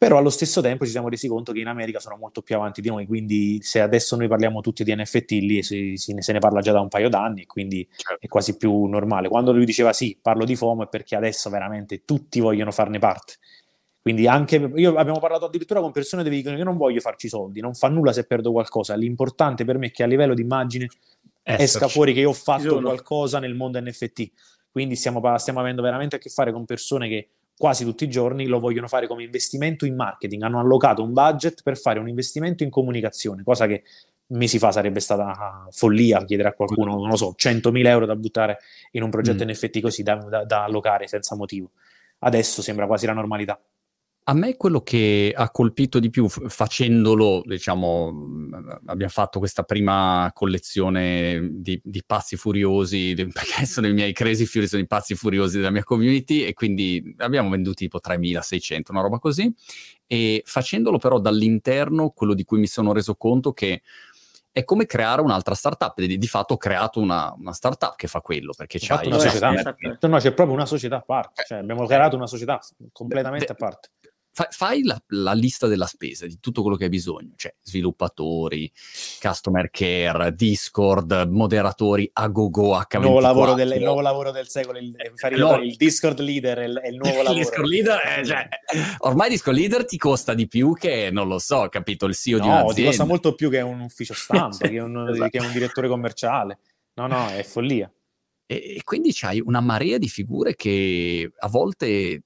però 0.00 0.16
allo 0.16 0.30
stesso 0.30 0.62
tempo 0.62 0.86
ci 0.86 0.92
siamo 0.92 1.10
resi 1.10 1.28
conto 1.28 1.52
che 1.52 1.60
in 1.60 1.66
America 1.66 2.00
sono 2.00 2.16
molto 2.16 2.40
più 2.40 2.56
avanti 2.56 2.80
di 2.80 2.88
noi, 2.88 3.04
quindi 3.04 3.58
se 3.60 3.82
adesso 3.82 4.16
noi 4.16 4.28
parliamo 4.28 4.62
tutti 4.62 4.82
di 4.82 4.96
NFT, 4.96 5.30
lì 5.32 5.62
si, 5.62 5.98
si, 5.98 6.16
se 6.20 6.32
ne 6.32 6.38
parla 6.38 6.62
già 6.62 6.72
da 6.72 6.80
un 6.80 6.88
paio 6.88 7.10
d'anni, 7.10 7.44
quindi 7.44 7.86
certo. 7.94 8.24
è 8.24 8.26
quasi 8.26 8.56
più 8.56 8.86
normale. 8.86 9.28
Quando 9.28 9.52
lui 9.52 9.66
diceva 9.66 9.92
sì, 9.92 10.18
parlo 10.18 10.46
di 10.46 10.56
FOMO 10.56 10.84
è 10.84 10.88
perché 10.88 11.16
adesso 11.16 11.50
veramente 11.50 12.06
tutti 12.06 12.40
vogliono 12.40 12.70
farne 12.70 12.98
parte. 12.98 13.34
Quindi 14.00 14.26
anche 14.26 14.72
io 14.74 14.94
abbiamo 14.96 15.18
parlato 15.18 15.44
addirittura 15.44 15.82
con 15.82 15.92
persone 15.92 16.22
che 16.22 16.30
dicono 16.30 16.56
io 16.56 16.64
non 16.64 16.78
voglio 16.78 17.00
farci 17.00 17.28
soldi, 17.28 17.60
non 17.60 17.74
fa 17.74 17.88
nulla 17.88 18.14
se 18.14 18.24
perdo 18.24 18.52
qualcosa, 18.52 18.94
l'importante 18.94 19.66
per 19.66 19.76
me 19.76 19.88
è 19.88 19.90
che 19.90 20.02
a 20.02 20.06
livello 20.06 20.32
di 20.32 20.40
immagine 20.40 20.88
Esserci. 21.42 21.62
esca 21.62 21.88
fuori 21.88 22.14
che 22.14 22.20
io 22.20 22.30
ho 22.30 22.32
fatto 22.32 22.80
qualcosa 22.80 23.38
nel 23.38 23.54
mondo 23.54 23.78
NFT. 23.78 24.30
Quindi 24.70 24.96
stiamo, 24.96 25.20
stiamo 25.36 25.60
avendo 25.60 25.82
veramente 25.82 26.16
a 26.16 26.18
che 26.18 26.30
fare 26.30 26.52
con 26.52 26.64
persone 26.64 27.06
che 27.06 27.28
quasi 27.60 27.84
tutti 27.84 28.04
i 28.04 28.08
giorni 28.08 28.46
lo 28.46 28.58
vogliono 28.58 28.88
fare 28.88 29.06
come 29.06 29.22
investimento 29.22 29.84
in 29.84 29.94
marketing, 29.94 30.40
hanno 30.40 30.60
allocato 30.60 31.02
un 31.02 31.12
budget 31.12 31.62
per 31.62 31.76
fare 31.76 31.98
un 31.98 32.08
investimento 32.08 32.62
in 32.62 32.70
comunicazione, 32.70 33.42
cosa 33.42 33.66
che 33.66 33.82
mesi 34.28 34.58
fa 34.58 34.72
sarebbe 34.72 34.98
stata 34.98 35.66
follia 35.70 36.24
chiedere 36.24 36.48
a 36.48 36.52
qualcuno, 36.54 36.94
non 36.96 37.10
lo 37.10 37.16
so, 37.16 37.34
100.000 37.38 37.86
euro 37.86 38.06
da 38.06 38.16
buttare 38.16 38.60
in 38.92 39.02
un 39.02 39.10
progetto 39.10 39.44
mm. 39.44 39.50
NFT 39.50 39.80
così 39.80 40.02
da, 40.02 40.14
da, 40.14 40.44
da 40.44 40.64
allocare 40.64 41.06
senza 41.06 41.36
motivo. 41.36 41.72
Adesso 42.20 42.62
sembra 42.62 42.86
quasi 42.86 43.04
la 43.04 43.12
normalità. 43.12 43.60
A 44.30 44.32
me 44.32 44.56
quello 44.56 44.80
che 44.82 45.32
ha 45.34 45.50
colpito 45.50 45.98
di 45.98 46.08
più 46.08 46.28
facendolo, 46.28 47.42
diciamo, 47.44 48.14
abbiamo 48.86 49.10
fatto 49.10 49.40
questa 49.40 49.64
prima 49.64 50.30
collezione 50.32 51.48
di, 51.50 51.80
di 51.82 52.04
pazzi 52.06 52.36
furiosi, 52.36 53.12
perché 53.32 53.66
sono 53.66 53.88
i 53.88 53.92
miei 53.92 54.12
crazy 54.12 54.44
fury, 54.44 54.68
sono 54.68 54.82
i 54.82 54.86
pazzi 54.86 55.16
furiosi 55.16 55.56
della 55.56 55.70
mia 55.70 55.82
community 55.82 56.42
e 56.42 56.54
quindi 56.54 57.12
abbiamo 57.18 57.50
venduti 57.50 57.86
tipo 57.86 57.98
3600, 57.98 58.92
una 58.92 59.00
roba 59.00 59.18
così. 59.18 59.52
E 60.06 60.42
facendolo 60.46 60.98
però 60.98 61.18
dall'interno, 61.18 62.10
quello 62.10 62.34
di 62.34 62.44
cui 62.44 62.60
mi 62.60 62.68
sono 62.68 62.92
reso 62.92 63.16
conto 63.16 63.52
che 63.52 63.82
è 64.52 64.62
come 64.62 64.86
creare 64.86 65.22
un'altra 65.22 65.56
startup. 65.56 66.00
Di, 66.00 66.18
di 66.18 66.26
fatto 66.28 66.54
ho 66.54 66.56
creato 66.56 67.00
una, 67.00 67.34
una 67.36 67.52
startup 67.52 67.96
che 67.96 68.06
fa 68.06 68.20
quello, 68.20 68.52
perché 68.56 68.78
c'è 68.78 68.96
una 69.06 69.18
società. 69.18 69.50
No, 70.02 70.18
c'è 70.18 70.32
proprio 70.34 70.54
una 70.54 70.66
società 70.66 70.98
a 70.98 71.02
parte, 71.02 71.42
cioè 71.48 71.58
abbiamo 71.58 71.84
creato 71.84 72.14
una 72.14 72.28
società 72.28 72.60
completamente 72.92 73.50
a 73.50 73.56
parte 73.56 73.90
fa, 74.32 74.48
fai 74.50 74.82
la, 74.82 75.00
la, 75.08 75.32
lista 75.32 75.66
della 75.66 75.86
spesa 75.86 76.26
di 76.26 76.38
tutto 76.40 76.62
quello 76.62 76.76
che 76.76 76.84
hai 76.84 76.90
bisogno, 76.90 77.32
cioè 77.36 77.54
sviluppatori, 77.62 78.70
customer 79.20 79.70
care, 79.70 80.34
Discord, 80.34 81.28
moderatori, 81.30 82.08
a 82.12 82.28
go-go, 82.28 82.76
H24. 82.76 82.86
Il 82.92 83.00
nuovo 83.00 83.20
lavoro 83.20 83.54
del, 83.54 83.72
il 83.72 83.82
nuovo 83.82 84.00
lavoro 84.00 84.30
del 84.30 84.48
secolo, 84.48 84.78
il, 84.78 84.94
fare 85.14 85.36
no. 85.36 85.56
il 85.56 85.76
Discord 85.76 86.20
leader 86.20 86.58
è 86.58 86.64
il, 86.64 86.78
è 86.78 86.88
il 86.88 86.96
nuovo 86.96 87.16
lavoro. 87.16 87.34
Discord 87.34 87.68
leader, 87.68 87.98
è, 87.98 88.24
cioè, 88.24 88.48
ormai 88.98 89.30
Discord 89.30 89.56
leader 89.56 89.84
ti 89.84 89.96
costa 89.96 90.34
di 90.34 90.46
più 90.46 90.74
che, 90.74 91.10
non 91.10 91.28
lo 91.28 91.38
so, 91.38 91.68
capito, 91.68 92.06
il 92.06 92.14
CEO 92.14 92.38
no, 92.38 92.44
di 92.44 92.48
un'azienda. 92.48 92.74
ti 92.74 92.84
costa 92.84 93.04
molto 93.04 93.34
più 93.34 93.50
che 93.50 93.60
un 93.60 93.80
ufficio 93.80 94.14
stampa, 94.14 94.68
che, 94.68 94.78
un, 94.78 95.08
esatto. 95.10 95.28
che 95.28 95.38
un 95.38 95.52
direttore 95.52 95.88
commerciale. 95.88 96.58
No, 96.94 97.06
no, 97.06 97.28
è 97.28 97.42
follia. 97.42 97.90
E 98.46 98.80
quindi 98.82 99.12
c'hai 99.12 99.40
una 99.40 99.60
marea 99.60 99.96
di 99.96 100.08
figure 100.08 100.56
che 100.56 101.30
a 101.38 101.46
volte 101.46 102.24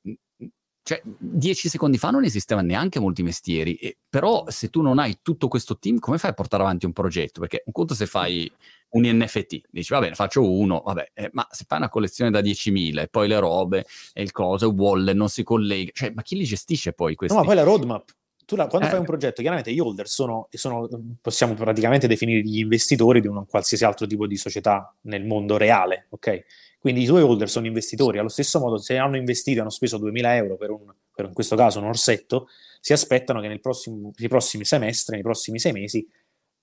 cioè, 0.84 1.00
dieci 1.02 1.70
secondi 1.70 1.96
fa 1.96 2.10
non 2.10 2.24
esisteva 2.24 2.60
neanche 2.60 3.00
molti 3.00 3.22
mestieri, 3.22 3.74
e, 3.76 3.96
però 4.06 4.44
se 4.48 4.68
tu 4.68 4.82
non 4.82 4.98
hai 4.98 5.20
tutto 5.22 5.48
questo 5.48 5.78
team, 5.78 5.98
come 5.98 6.18
fai 6.18 6.30
a 6.30 6.34
portare 6.34 6.62
avanti 6.62 6.84
un 6.84 6.92
progetto? 6.92 7.40
Perché 7.40 7.62
un 7.64 7.72
conto 7.72 7.94
se 7.94 8.04
fai 8.04 8.52
un 8.90 9.06
NFT, 9.06 9.62
dici 9.70 9.94
va 9.94 10.00
bene, 10.00 10.14
faccio 10.14 10.46
uno, 10.46 10.82
vabbè, 10.84 11.12
eh, 11.14 11.30
ma 11.32 11.46
se 11.50 11.64
fai 11.66 11.78
una 11.78 11.88
collezione 11.88 12.30
da 12.30 12.40
10.000 12.40 13.00
e 13.00 13.08
poi 13.08 13.28
le 13.28 13.38
robe 13.38 13.86
e 14.12 14.22
il 14.22 14.30
coso, 14.30 14.74
wallet, 14.76 15.16
non 15.16 15.30
si 15.30 15.42
collega, 15.42 15.90
cioè, 15.94 16.12
ma 16.14 16.20
chi 16.20 16.36
li 16.36 16.44
gestisce 16.44 16.92
poi 16.92 17.14
questi? 17.14 17.34
No, 17.34 17.40
ma 17.40 17.46
poi 17.46 17.56
la 17.56 17.64
roadmap, 17.64 18.14
tu 18.44 18.54
la, 18.54 18.66
quando 18.66 18.86
eh. 18.86 18.90
fai 18.90 18.98
un 18.98 19.06
progetto, 19.06 19.40
chiaramente 19.40 19.72
gli 19.72 19.80
holder 19.80 20.06
sono, 20.06 20.48
sono, 20.50 20.86
possiamo 21.22 21.54
praticamente 21.54 22.06
definire 22.06 22.42
gli 22.42 22.58
investitori 22.58 23.22
di 23.22 23.26
un 23.26 23.46
qualsiasi 23.46 23.86
altro 23.86 24.06
tipo 24.06 24.26
di 24.26 24.36
società 24.36 24.94
nel 25.02 25.24
mondo 25.24 25.56
reale, 25.56 26.08
ok? 26.10 26.44
Quindi 26.84 27.04
i 27.04 27.06
tuoi 27.06 27.22
holder 27.22 27.48
sono 27.48 27.64
investitori, 27.64 28.18
allo 28.18 28.28
stesso 28.28 28.60
modo 28.60 28.76
se 28.76 28.98
hanno 28.98 29.16
investito 29.16 29.56
e 29.56 29.60
hanno 29.62 29.70
speso 29.70 29.96
2000 29.96 30.36
euro 30.36 30.56
per, 30.58 30.68
un, 30.68 30.92
per 31.14 31.24
in 31.24 31.32
questo 31.32 31.56
caso 31.56 31.78
un 31.78 31.86
orsetto, 31.86 32.48
si 32.78 32.92
aspettano 32.92 33.40
che 33.40 33.48
nel 33.48 33.60
prossimo, 33.60 34.12
nei 34.14 34.28
prossimi 34.28 34.66
semestri, 34.66 35.14
nei 35.14 35.22
prossimi 35.22 35.58
sei 35.58 35.72
mesi, 35.72 36.06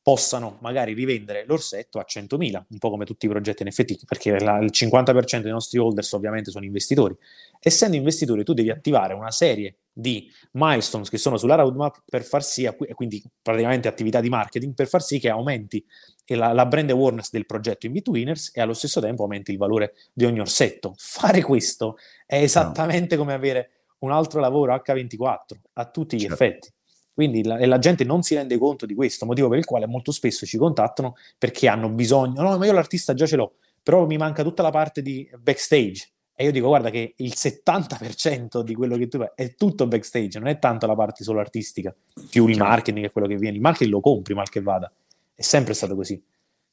possano 0.04 0.58
magari 0.62 0.94
rivendere 0.94 1.46
l'orsetto 1.46 2.00
a 2.00 2.06
100.000, 2.08 2.64
un 2.70 2.78
po' 2.80 2.90
come 2.90 3.06
tutti 3.06 3.28
i 3.28 3.30
progetti 3.30 3.64
NFT, 3.64 4.06
perché 4.06 4.40
la, 4.40 4.58
il 4.58 4.72
50% 4.74 5.42
dei 5.42 5.52
nostri 5.52 5.78
holders 5.78 6.12
ovviamente 6.14 6.50
sono 6.50 6.66
investitori. 6.66 7.16
Essendo 7.60 7.96
investitori 7.96 8.44
tu 8.44 8.54
devi 8.54 8.72
attivare 8.72 9.14
una 9.14 9.32
serie 9.32 9.76
di 9.94 10.32
milestones 10.54 11.10
che 11.10 11.18
sono 11.18 11.38
sulla 11.38 11.56
roadmap 11.56 12.02
per 12.06 12.24
far 12.24 12.44
sì, 12.44 12.68
quindi 12.96 13.22
praticamente 13.42 13.88
attività 13.88 14.22
di 14.22 14.30
marketing, 14.30 14.74
per 14.74 14.88
far 14.88 15.04
sì 15.04 15.20
che 15.20 15.30
aumenti 15.30 15.86
la, 16.28 16.54
la 16.54 16.66
brand 16.66 16.90
awareness 16.90 17.30
del 17.30 17.46
progetto 17.46 17.86
in 17.86 17.94
Betweeners 17.94 18.52
e 18.54 18.62
allo 18.62 18.74
stesso 18.74 19.02
tempo 19.02 19.24
aumenti 19.24 19.52
il 19.52 19.58
valore 19.58 19.94
di 20.14 20.26
ogni 20.26 20.40
orsetto. 20.40 20.94
Fare 20.98 21.42
questo 21.42 21.98
è 22.26 22.42
esattamente 22.42 23.16
no. 23.16 23.22
come 23.22 23.34
avere 23.34 23.72
un 24.00 24.12
altro 24.12 24.40
lavoro 24.40 24.74
H24 24.74 25.38
a 25.74 25.90
tutti 25.90 26.16
gli 26.16 26.22
certo. 26.22 26.34
effetti. 26.34 26.70
Quindi 27.14 27.44
la, 27.44 27.66
la 27.66 27.80
gente 27.80 28.04
non 28.04 28.24
si 28.24 28.36
rende 28.36 28.58
conto 28.58 28.86
di 28.86 28.96
questo, 28.96 29.26
motivo 29.26 29.50
per 29.50 29.58
il 29.58 29.66
quale 29.66 29.86
molto 29.86 30.12
spesso 30.12 30.46
ci 30.46 30.58
contattano 30.58 31.16
perché 31.38 31.68
hanno 31.68 31.90
bisogno, 31.90 32.42
no, 32.42 32.58
ma 32.58 32.66
io 32.66 32.72
l'artista 32.72 33.14
già 33.14 33.26
ce 33.26 33.36
l'ho, 33.36 33.56
però 33.84 34.06
mi 34.06 34.18
manca 34.18 34.44
tutta 34.44 34.64
la 34.64 34.72
parte 34.72 35.02
di 35.02 35.30
backstage 35.38 36.10
e 36.42 36.46
io 36.46 36.52
dico, 36.52 36.68
guarda 36.70 36.90
che 36.90 37.14
il 37.18 37.34
70% 37.36 38.62
di 38.62 38.74
quello 38.74 38.98
che 38.98 39.08
tu 39.08 39.20
fai 39.20 39.30
è 39.36 39.54
tutto 39.54 39.86
backstage, 39.86 40.40
non 40.40 40.48
è 40.48 40.58
tanto 40.58 40.88
la 40.88 40.96
parte 40.96 41.24
solo 41.24 41.40
artistica, 41.40 41.96
più 42.32 42.48
il 42.48 42.58
marketing 42.58 43.06
è 43.06 43.12
quello 43.12 43.28
che 43.28 43.36
viene. 43.36 43.58
Il 43.58 43.62
marketing 43.62 43.92
lo 43.92 44.00
compri 44.00 44.34
mal 44.34 44.50
che 44.50 44.60
vada. 44.60 44.92
È 45.36 45.42
sempre 45.44 45.76
stato 45.76 45.94
così. 45.94 46.20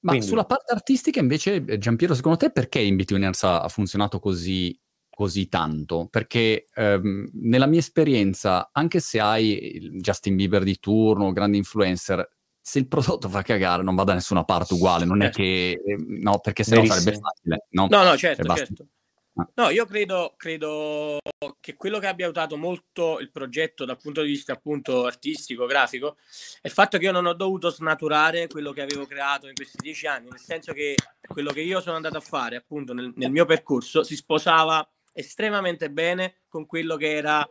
Ma 0.00 0.12
Quindi... 0.12 0.26
sulla 0.26 0.46
parte 0.46 0.72
artistica 0.72 1.20
invece, 1.20 1.62
eh, 1.66 1.76
Giampiero, 1.76 2.14
secondo 2.14 2.38
te 2.38 2.50
perché 2.50 2.78
in 2.78 2.96
Betweeners 2.96 3.42
ha 3.42 3.68
funzionato 3.68 4.20
così, 4.20 4.74
così 5.18 5.48
tanto? 5.48 6.06
Perché 6.08 6.66
ehm, 6.72 7.30
nella 7.32 7.66
mia 7.66 7.80
esperienza, 7.80 8.70
anche 8.70 9.00
se 9.00 9.18
hai 9.18 9.74
il 9.74 10.00
Justin 10.00 10.36
Bieber 10.36 10.62
di 10.62 10.78
turno, 10.78 11.32
grandi 11.32 11.56
influencer, 11.56 12.24
se 12.60 12.78
il 12.78 12.86
prodotto 12.86 13.28
fa 13.28 13.42
cagare 13.42 13.82
non 13.82 13.96
va 13.96 14.04
da 14.04 14.14
nessuna 14.14 14.44
parte 14.44 14.74
uguale, 14.74 15.04
non 15.04 15.20
certo. 15.20 15.38
è 15.38 15.42
che... 15.42 15.82
Eh, 15.84 15.96
no, 16.20 16.38
perché 16.38 16.62
se 16.62 16.76
no 16.76 16.84
sarebbe 16.84 17.18
facile. 17.18 17.66
No, 17.70 17.88
no, 17.90 18.04
no 18.04 18.16
certo, 18.16 18.54
certo. 18.54 18.86
Ah. 19.34 19.50
No, 19.54 19.70
io 19.70 19.86
credo, 19.86 20.34
credo, 20.36 21.18
che 21.58 21.74
quello 21.74 21.98
che 21.98 22.06
abbia 22.06 22.26
aiutato 22.26 22.56
molto 22.56 23.18
il 23.18 23.32
progetto 23.32 23.84
dal 23.84 23.98
punto 24.00 24.22
di 24.22 24.28
vista 24.28 24.52
appunto 24.52 25.04
artistico, 25.04 25.66
grafico, 25.66 26.16
è 26.60 26.68
il 26.68 26.72
fatto 26.72 26.96
che 26.96 27.06
io 27.06 27.12
non 27.12 27.26
ho 27.26 27.34
dovuto 27.34 27.70
snaturare 27.70 28.46
quello 28.46 28.70
che 28.70 28.82
avevo 28.82 29.04
creato 29.04 29.48
in 29.48 29.54
questi 29.54 29.78
dieci 29.80 30.06
anni, 30.06 30.28
nel 30.28 30.38
senso 30.38 30.72
che 30.72 30.94
quello 31.26 31.50
che 31.50 31.62
io 31.62 31.80
sono 31.80 31.96
andato 31.96 32.18
a 32.18 32.20
fare 32.20 32.54
appunto 32.54 32.92
nel, 32.92 33.12
nel 33.16 33.32
mio 33.32 33.46
percorso 33.46 34.04
si 34.04 34.14
sposava 34.14 34.88
estremamente 35.18 35.90
bene 35.90 36.42
con 36.48 36.66
quello 36.66 36.96
che 36.96 37.14
era 37.14 37.40
uh, 37.40 37.50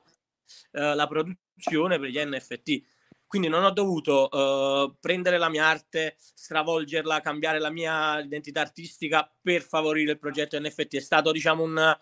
la 0.71 1.07
produzione 1.07 1.99
per 1.99 2.09
gli 2.09 2.19
NFT 2.23 2.83
quindi 3.27 3.49
non 3.49 3.65
ho 3.65 3.71
dovuto 3.71 4.29
uh, 4.29 4.95
prendere 5.01 5.37
la 5.37 5.49
mia 5.49 5.65
arte, 5.65 6.15
stravolgerla, 6.17 7.19
cambiare 7.19 7.59
la 7.59 7.69
mia 7.69 8.19
identità 8.19 8.61
artistica 8.61 9.29
per 9.41 9.63
favorire 9.63 10.13
il 10.13 10.17
progetto 10.17 10.57
NFT. 10.57 10.95
È 10.95 11.01
stato, 11.01 11.33
diciamo, 11.33 11.61
un, 11.61 11.97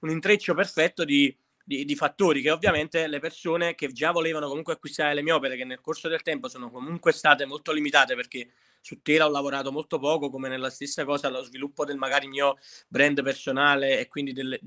un 0.00 0.10
intreccio 0.10 0.54
perfetto 0.54 1.04
di, 1.04 1.36
di, 1.64 1.84
di, 1.84 1.96
fattori 1.96 2.42
che 2.42 2.52
ovviamente 2.52 3.08
le 3.08 3.18
persone 3.18 3.74
che 3.74 3.88
già 3.88 4.12
volevano 4.12 4.46
comunque 4.46 4.74
acquistare 4.74 5.14
le 5.14 5.22
mie 5.22 5.32
opere, 5.32 5.56
che 5.56 5.64
nel 5.64 5.80
corso 5.80 6.06
del 6.06 6.22
tempo 6.22 6.48
sono 6.48 6.70
comunque 6.70 7.10
state 7.10 7.44
molto 7.44 7.72
limitate 7.72 8.14
perché 8.14 8.52
su 8.80 9.02
Tela 9.02 9.26
ho 9.26 9.30
lavorato 9.30 9.72
molto 9.72 9.98
poco, 9.98 10.30
come 10.30 10.48
nella 10.48 10.70
stessa 10.70 11.04
cosa 11.04 11.28
lo 11.28 11.42
sviluppo 11.42 11.84
del 11.84 11.96
magari 11.96 12.28
mio 12.28 12.56
brand 12.86 13.20
personale 13.24 13.98
e 13.98 14.06
quindi 14.06 14.32
delle, 14.32 14.60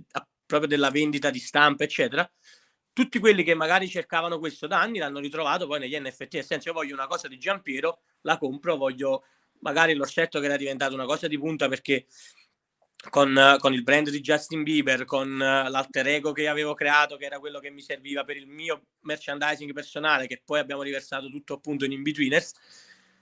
proprio 0.51 0.67
della 0.67 0.89
vendita 0.91 1.29
di 1.29 1.39
stampa, 1.39 1.83
eccetera 1.83 2.29
tutti 2.93 3.19
quelli 3.19 3.43
che 3.43 3.55
magari 3.55 3.87
cercavano 3.87 4.37
questo 4.39 4.67
da 4.67 4.81
anni 4.81 4.99
l'hanno 4.99 5.19
ritrovato 5.19 5.67
poi 5.67 5.79
negli 5.79 5.97
NFT. 5.97 6.33
Nel 6.35 6.45
senso, 6.45 6.69
io 6.69 6.73
voglio 6.73 6.93
una 6.93 7.07
cosa 7.07 7.27
di 7.27 7.37
Giampiero, 7.37 8.01
la 8.21 8.37
compro, 8.37 8.75
voglio 8.75 9.23
magari 9.61 9.93
l'orsetto 9.93 10.39
che 10.39 10.45
era 10.45 10.57
diventato 10.57 10.93
una 10.93 11.05
cosa 11.05 11.27
di 11.27 11.37
punta 11.37 11.67
perché 11.67 12.07
con, 13.09 13.57
con, 13.59 13.73
il 13.73 13.83
brand 13.83 14.09
di 14.09 14.19
Justin 14.19 14.63
Bieber, 14.63 15.05
con 15.05 15.37
l'alter 15.37 16.07
ego 16.07 16.31
che 16.33 16.47
avevo 16.47 16.73
creato, 16.73 17.15
che 17.17 17.25
era 17.25 17.39
quello 17.39 17.59
che 17.59 17.69
mi 17.69 17.81
serviva 17.81 18.23
per 18.23 18.37
il 18.37 18.47
mio 18.47 18.87
merchandising 19.01 19.73
personale, 19.73 20.27
che 20.27 20.41
poi 20.43 20.59
abbiamo 20.59 20.83
riversato 20.83 21.29
tutto 21.29 21.53
appunto 21.55 21.85
in 21.85 21.93
in-betweeners 21.93 22.53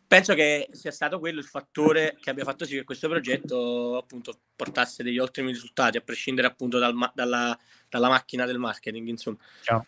penso 0.10 0.34
che 0.34 0.68
sia 0.72 0.90
stato 0.90 1.20
quello 1.20 1.38
il 1.38 1.46
fattore 1.46 2.18
che 2.20 2.32
abbia 2.32 2.44
fatto 2.44 2.66
sì 2.66 2.74
che 2.74 2.84
questo 2.84 3.08
progetto 3.08 3.96
appunto 3.96 4.40
portasse 4.56 5.04
degli 5.04 5.20
ottimi 5.20 5.52
risultati, 5.52 5.98
a 5.98 6.02
prescindere 6.02 6.48
appunto 6.48 6.80
dal, 6.80 6.96
dalla, 7.14 7.56
dalla, 7.88 8.10
macchina 8.10 8.48
del 8.48 8.58
marketing, 8.58 9.08
insomma. 9.08 9.38
Ciao. 9.62 9.86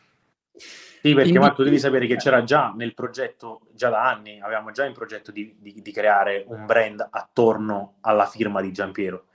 Sì, 0.53 1.15
perché 1.15 1.29
in... 1.29 1.39
Marco 1.39 1.63
devi 1.63 1.79
sapere 1.79 2.05
che 2.05 2.17
c'era 2.17 2.43
già 2.43 2.71
nel 2.77 2.93
progetto, 2.93 3.61
già 3.73 3.89
da 3.89 4.07
anni, 4.07 4.39
avevamo 4.39 4.69
già 4.69 4.85
in 4.85 4.93
progetto 4.93 5.31
di, 5.31 5.55
di, 5.57 5.81
di 5.81 5.91
creare 5.91 6.45
un 6.47 6.67
brand 6.67 7.07
attorno 7.09 7.95
alla 8.01 8.27
firma 8.27 8.61
di 8.61 8.71
Giampiero. 8.71 9.25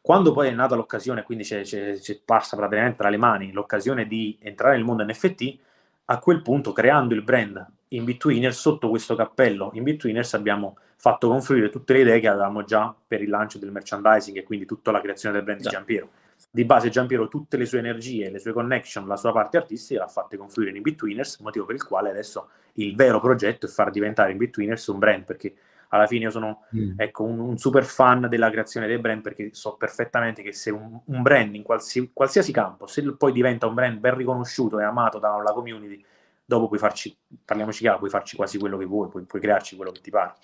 Quando 0.00 0.30
poi 0.30 0.46
è 0.46 0.52
nata 0.52 0.76
l'occasione, 0.76 1.24
quindi 1.24 1.42
c'è, 1.42 1.62
c'è, 1.62 1.98
c'è 1.98 2.20
passa 2.24 2.54
praticamente 2.54 2.98
tra 2.98 3.08
le 3.08 3.16
mani 3.16 3.50
l'occasione 3.50 4.06
di 4.06 4.38
entrare 4.40 4.76
nel 4.76 4.84
mondo 4.84 5.04
NFT, 5.04 5.58
a 6.06 6.18
quel 6.18 6.42
punto 6.42 6.72
creando 6.72 7.14
il 7.14 7.22
brand 7.22 7.64
in 7.88 8.04
Betweeners, 8.04 8.58
sotto 8.58 8.88
questo 8.88 9.14
cappello 9.14 9.70
in 9.74 9.84
Betweeners 9.84 10.34
abbiamo 10.34 10.76
fatto 10.96 11.28
confluire 11.28 11.68
tutte 11.68 11.92
le 11.92 12.00
idee 12.00 12.20
che 12.20 12.28
avevamo 12.28 12.64
già 12.64 12.94
per 13.06 13.22
il 13.22 13.28
lancio 13.28 13.58
del 13.58 13.70
merchandising 13.70 14.36
e 14.36 14.42
quindi 14.42 14.66
tutta 14.66 14.90
la 14.90 15.00
creazione 15.00 15.36
del 15.36 15.44
brand 15.44 15.60
di 15.60 15.68
Giampiero. 15.68 16.10
Di 16.50 16.64
base 16.64 16.90
Giampiero 16.90 17.28
tutte 17.28 17.56
le 17.56 17.64
sue 17.64 17.78
energie, 17.78 18.30
le 18.30 18.38
sue 18.38 18.52
connection, 18.52 19.06
la 19.06 19.16
sua 19.16 19.32
parte 19.32 19.56
artistica 19.56 20.00
l'ha 20.00 20.08
fatte 20.08 20.36
confluire 20.36 20.76
in 20.76 20.82
Betweeners, 20.82 21.38
motivo 21.40 21.64
per 21.64 21.76
il 21.76 21.84
quale 21.84 22.10
adesso 22.10 22.48
il 22.74 22.94
vero 22.94 23.20
progetto 23.20 23.66
è 23.66 23.68
far 23.68 23.90
diventare 23.90 24.32
in 24.32 24.38
Betweeners 24.38 24.86
un 24.88 24.98
brand, 24.98 25.24
perché 25.24 25.54
alla 25.88 26.06
fine 26.06 26.24
io 26.24 26.30
sono 26.30 26.64
mm. 26.74 26.92
ecco, 26.98 27.24
un, 27.24 27.38
un, 27.38 27.58
super 27.58 27.84
fan 27.84 28.28
della 28.28 28.50
creazione 28.50 28.86
dei 28.86 28.98
brand 28.98 29.22
perché 29.22 29.50
so 29.52 29.76
perfettamente 29.76 30.42
che 30.42 30.52
se 30.52 30.70
un, 30.70 31.00
un 31.04 31.22
brand 31.22 31.54
in 31.54 31.62
qualsi, 31.62 32.10
qualsiasi 32.12 32.52
campo, 32.52 32.86
se 32.86 33.02
poi 33.14 33.32
diventa 33.32 33.66
un 33.66 33.74
brand 33.74 33.98
ben 33.98 34.16
riconosciuto 34.16 34.78
e 34.80 34.84
amato 34.84 35.18
dalla 35.18 35.52
community, 35.52 36.04
dopo 36.44 36.68
puoi 36.68 36.78
farci, 36.78 37.16
parliamoci 37.44 37.80
chiaro, 37.80 37.98
puoi 37.98 38.10
farci 38.10 38.36
quasi 38.36 38.58
quello 38.58 38.76
che 38.76 38.84
vuoi, 38.84 39.08
puoi, 39.08 39.24
puoi 39.24 39.40
crearci 39.40 39.76
quello 39.76 39.90
che 39.90 40.00
ti 40.00 40.10
pare. 40.10 40.34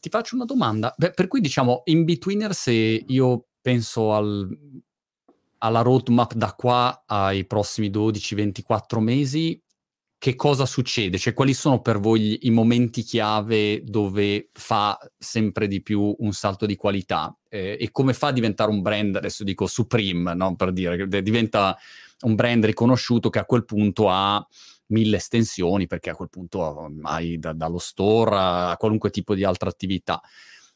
Ti 0.00 0.08
faccio 0.08 0.34
una 0.34 0.44
domanda, 0.44 0.94
Beh, 0.96 1.10
per 1.10 1.28
cui 1.28 1.40
diciamo, 1.40 1.82
in 1.84 2.04
Betweener 2.04 2.54
se 2.54 2.72
io 2.72 3.44
penso 3.60 4.14
al, 4.14 4.48
alla 5.58 5.82
roadmap 5.82 6.34
da 6.34 6.54
qua 6.54 7.02
ai 7.06 7.44
prossimi 7.44 7.90
12-24 7.90 8.98
mesi, 9.00 9.60
che 10.20 10.34
cosa 10.36 10.66
succede? 10.66 11.16
Cioè, 11.16 11.32
quali 11.32 11.54
sono 11.54 11.80
per 11.80 11.98
voi 11.98 12.40
i 12.42 12.50
momenti 12.50 13.00
chiave 13.00 13.82
dove 13.82 14.50
fa 14.52 14.98
sempre 15.16 15.66
di 15.66 15.80
più 15.80 16.14
un 16.18 16.32
salto 16.34 16.66
di 16.66 16.76
qualità? 16.76 17.34
Eh, 17.48 17.78
e 17.80 17.90
come 17.90 18.12
fa 18.12 18.26
a 18.26 18.32
diventare 18.32 18.70
un 18.70 18.82
brand, 18.82 19.16
adesso 19.16 19.44
dico 19.44 19.66
Supreme, 19.66 20.34
no? 20.34 20.56
per 20.56 20.72
dire, 20.72 21.08
che 21.08 21.22
diventa 21.22 21.74
un 22.20 22.34
brand 22.34 22.66
riconosciuto 22.66 23.30
che 23.30 23.38
a 23.38 23.46
quel 23.46 23.64
punto 23.64 24.10
ha 24.10 24.46
mille 24.88 25.16
estensioni 25.16 25.86
perché 25.86 26.10
a 26.10 26.14
quel 26.14 26.28
punto 26.28 26.90
hai 27.04 27.38
da, 27.38 27.54
dallo 27.54 27.78
store 27.78 28.36
a, 28.36 28.76
qualunque 28.78 29.08
tipo 29.08 29.34
di 29.34 29.42
altra 29.42 29.70
attività. 29.70 30.20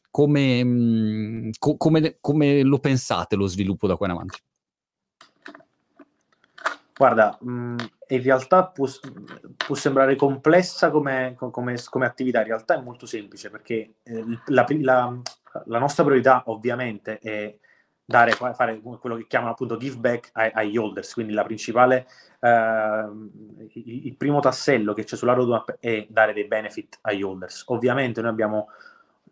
Come, 0.09 0.63
mh, 0.63 0.69
mm, 0.69 1.49
co- 1.59 1.77
come, 1.77 2.17
come 2.19 2.63
lo 2.63 2.79
pensate 2.79 3.35
lo 3.35 3.45
sviluppo 3.45 3.85
da 3.85 3.95
qua 3.95 4.07
in 4.07 4.13
avanti? 4.13 4.39
Guarda, 6.97 7.37
mh, 7.41 7.75
in 8.07 8.23
realtà 8.23 8.67
può, 8.67 8.87
può 9.57 9.75
sembrare 9.75 10.15
complessa 10.15 10.89
come, 10.91 11.35
come, 11.37 11.75
come, 11.89 12.05
attività, 12.05 12.39
in 12.39 12.47
realtà 12.47 12.75
è 12.75 12.81
molto 12.81 13.05
semplice 13.05 13.49
perché 13.49 13.95
eh, 14.03 14.23
la, 14.47 14.65
la, 14.79 15.21
la, 15.65 15.79
nostra 15.79 16.05
priorità 16.05 16.43
ovviamente 16.45 17.19
è 17.19 17.53
dare, 18.05 18.31
fare 18.31 18.79
quello 18.79 19.17
che 19.17 19.27
chiamano 19.27 19.51
appunto 19.51 19.75
give 19.75 19.97
back 19.97 20.29
ai, 20.33 20.51
agli 20.53 20.77
holders, 20.77 21.13
quindi 21.13 21.33
la 21.33 21.43
principale, 21.43 22.07
eh, 22.39 23.09
il, 23.73 24.05
il, 24.05 24.15
primo 24.15 24.39
tassello 24.39 24.93
che 24.93 25.03
c'è 25.03 25.17
sulla 25.17 25.33
roadmap 25.33 25.77
è 25.81 26.05
dare 26.07 26.31
dei 26.31 26.47
benefit 26.47 26.99
agli 27.01 27.23
holders. 27.23 27.63
Ovviamente 27.67 28.21
noi 28.21 28.29
abbiamo 28.29 28.69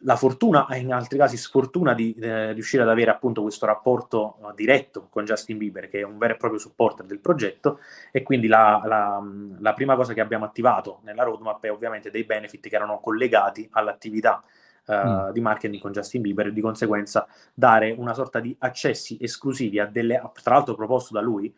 la 0.03 0.15
fortuna 0.15 0.67
e 0.67 0.79
in 0.79 0.93
altri 0.93 1.17
casi 1.17 1.37
sfortuna 1.37 1.93
di 1.93 2.13
eh, 2.15 2.51
riuscire 2.53 2.83
ad 2.83 2.89
avere 2.89 3.11
appunto 3.11 3.41
questo 3.41 3.65
rapporto 3.65 4.37
uh, 4.39 4.53
diretto 4.53 5.07
con 5.09 5.25
Justin 5.25 5.57
Bieber, 5.57 5.89
che 5.89 5.99
è 5.99 6.03
un 6.03 6.17
vero 6.17 6.33
e 6.33 6.37
proprio 6.37 6.59
supporter 6.59 7.05
del 7.05 7.19
progetto, 7.19 7.79
e 8.11 8.23
quindi 8.23 8.47
la, 8.47 8.81
la, 8.85 9.23
la, 9.59 9.73
prima 9.73 9.95
cosa 9.95 10.13
che 10.13 10.21
abbiamo 10.21 10.45
attivato 10.45 10.99
nella 11.03 11.23
roadmap 11.23 11.63
è 11.63 11.71
ovviamente 11.71 12.11
dei 12.11 12.23
benefit 12.23 12.67
che 12.67 12.75
erano 12.75 12.99
collegati 12.99 13.67
all'attività 13.71 14.43
uh, 14.85 14.93
mm. 14.93 15.29
di 15.31 15.41
marketing 15.41 15.81
con 15.81 15.91
Justin 15.91 16.21
Bieber 16.21 16.47
e 16.47 16.53
di 16.53 16.61
conseguenza 16.61 17.27
dare 17.53 17.91
una 17.97 18.13
sorta 18.13 18.39
di 18.39 18.55
accessi 18.59 19.17
esclusivi 19.21 19.79
a 19.79 19.85
delle, 19.85 20.21
tra 20.41 20.55
l'altro 20.55 20.75
proposto 20.75 21.13
da 21.13 21.21
lui, 21.21 21.53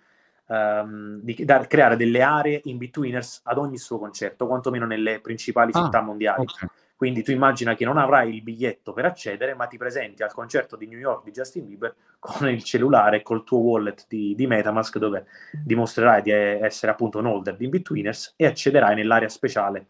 um, 0.47 1.19
di 1.21 1.43
da, 1.43 1.65
creare 1.65 1.95
delle 1.95 2.21
aree 2.21 2.61
in 2.65 2.77
betweeners 2.77 3.41
ad 3.43 3.57
ogni 3.57 3.77
suo 3.77 3.97
concerto, 3.97 4.47
quantomeno 4.47 4.85
nelle 4.85 5.19
principali 5.19 5.71
ah, 5.73 5.83
città 5.83 6.01
mondiali. 6.01 6.41
Okay 6.41 6.69
quindi 6.95 7.23
tu 7.23 7.31
immagina 7.31 7.75
che 7.75 7.83
non 7.83 7.97
avrai 7.97 8.33
il 8.33 8.41
biglietto 8.41 8.93
per 8.93 9.03
accedere, 9.05 9.53
ma 9.53 9.67
ti 9.67 9.77
presenti 9.77 10.23
al 10.23 10.33
concerto 10.33 10.77
di 10.77 10.87
New 10.87 10.97
York 10.97 11.25
di 11.25 11.31
Justin 11.31 11.65
Bieber 11.65 11.93
con 12.19 12.47
il 12.47 12.63
cellulare, 12.63 13.21
col 13.21 13.43
tuo 13.43 13.59
wallet 13.59 14.05
di, 14.07 14.33
di 14.33 14.47
Metamask, 14.47 14.97
dove 14.97 15.25
dimostrerai 15.51 16.21
di 16.21 16.31
essere 16.31 16.93
appunto 16.93 17.19
un 17.19 17.25
holder 17.25 17.57
di 17.57 17.65
Inbetweeners 17.65 18.35
e 18.37 18.45
accederai 18.45 18.95
nell'area 18.95 19.27
speciale 19.27 19.87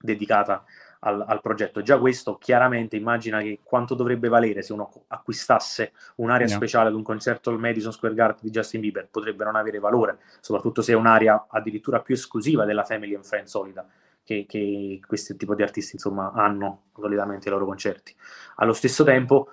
dedicata 0.00 0.64
al, 1.00 1.24
al, 1.24 1.40
progetto. 1.40 1.80
Già 1.80 1.98
questo 1.98 2.38
chiaramente 2.38 2.96
immagina 2.96 3.40
che 3.40 3.60
quanto 3.62 3.94
dovrebbe 3.94 4.26
valere 4.28 4.62
se 4.62 4.72
uno 4.72 4.90
acquistasse 5.06 5.92
un'area 6.16 6.48
no. 6.48 6.52
speciale 6.52 6.88
ad 6.88 6.94
un 6.94 7.04
concerto 7.04 7.50
al 7.50 7.60
Madison 7.60 7.92
Square 7.92 8.14
Garden 8.14 8.42
di 8.42 8.50
Justin 8.50 8.80
Bieber, 8.80 9.08
potrebbe 9.08 9.44
non 9.44 9.54
avere 9.54 9.78
valore, 9.78 10.18
soprattutto 10.40 10.82
se 10.82 10.92
è 10.92 10.96
un'area 10.96 11.46
addirittura 11.48 12.00
più 12.00 12.14
esclusiva 12.14 12.64
della 12.64 12.82
Family 12.82 13.14
and 13.14 13.24
Friends 13.24 13.50
solida 13.50 13.86
che, 14.26 14.44
che 14.48 15.00
questo 15.06 15.36
tipo 15.36 15.54
di 15.54 15.62
artisti 15.62 15.94
insomma, 15.94 16.32
hanno 16.32 16.86
solitamente 16.96 17.48
i 17.48 17.50
loro 17.52 17.64
concerti. 17.64 18.14
Allo 18.56 18.72
stesso 18.72 19.04
tempo 19.04 19.50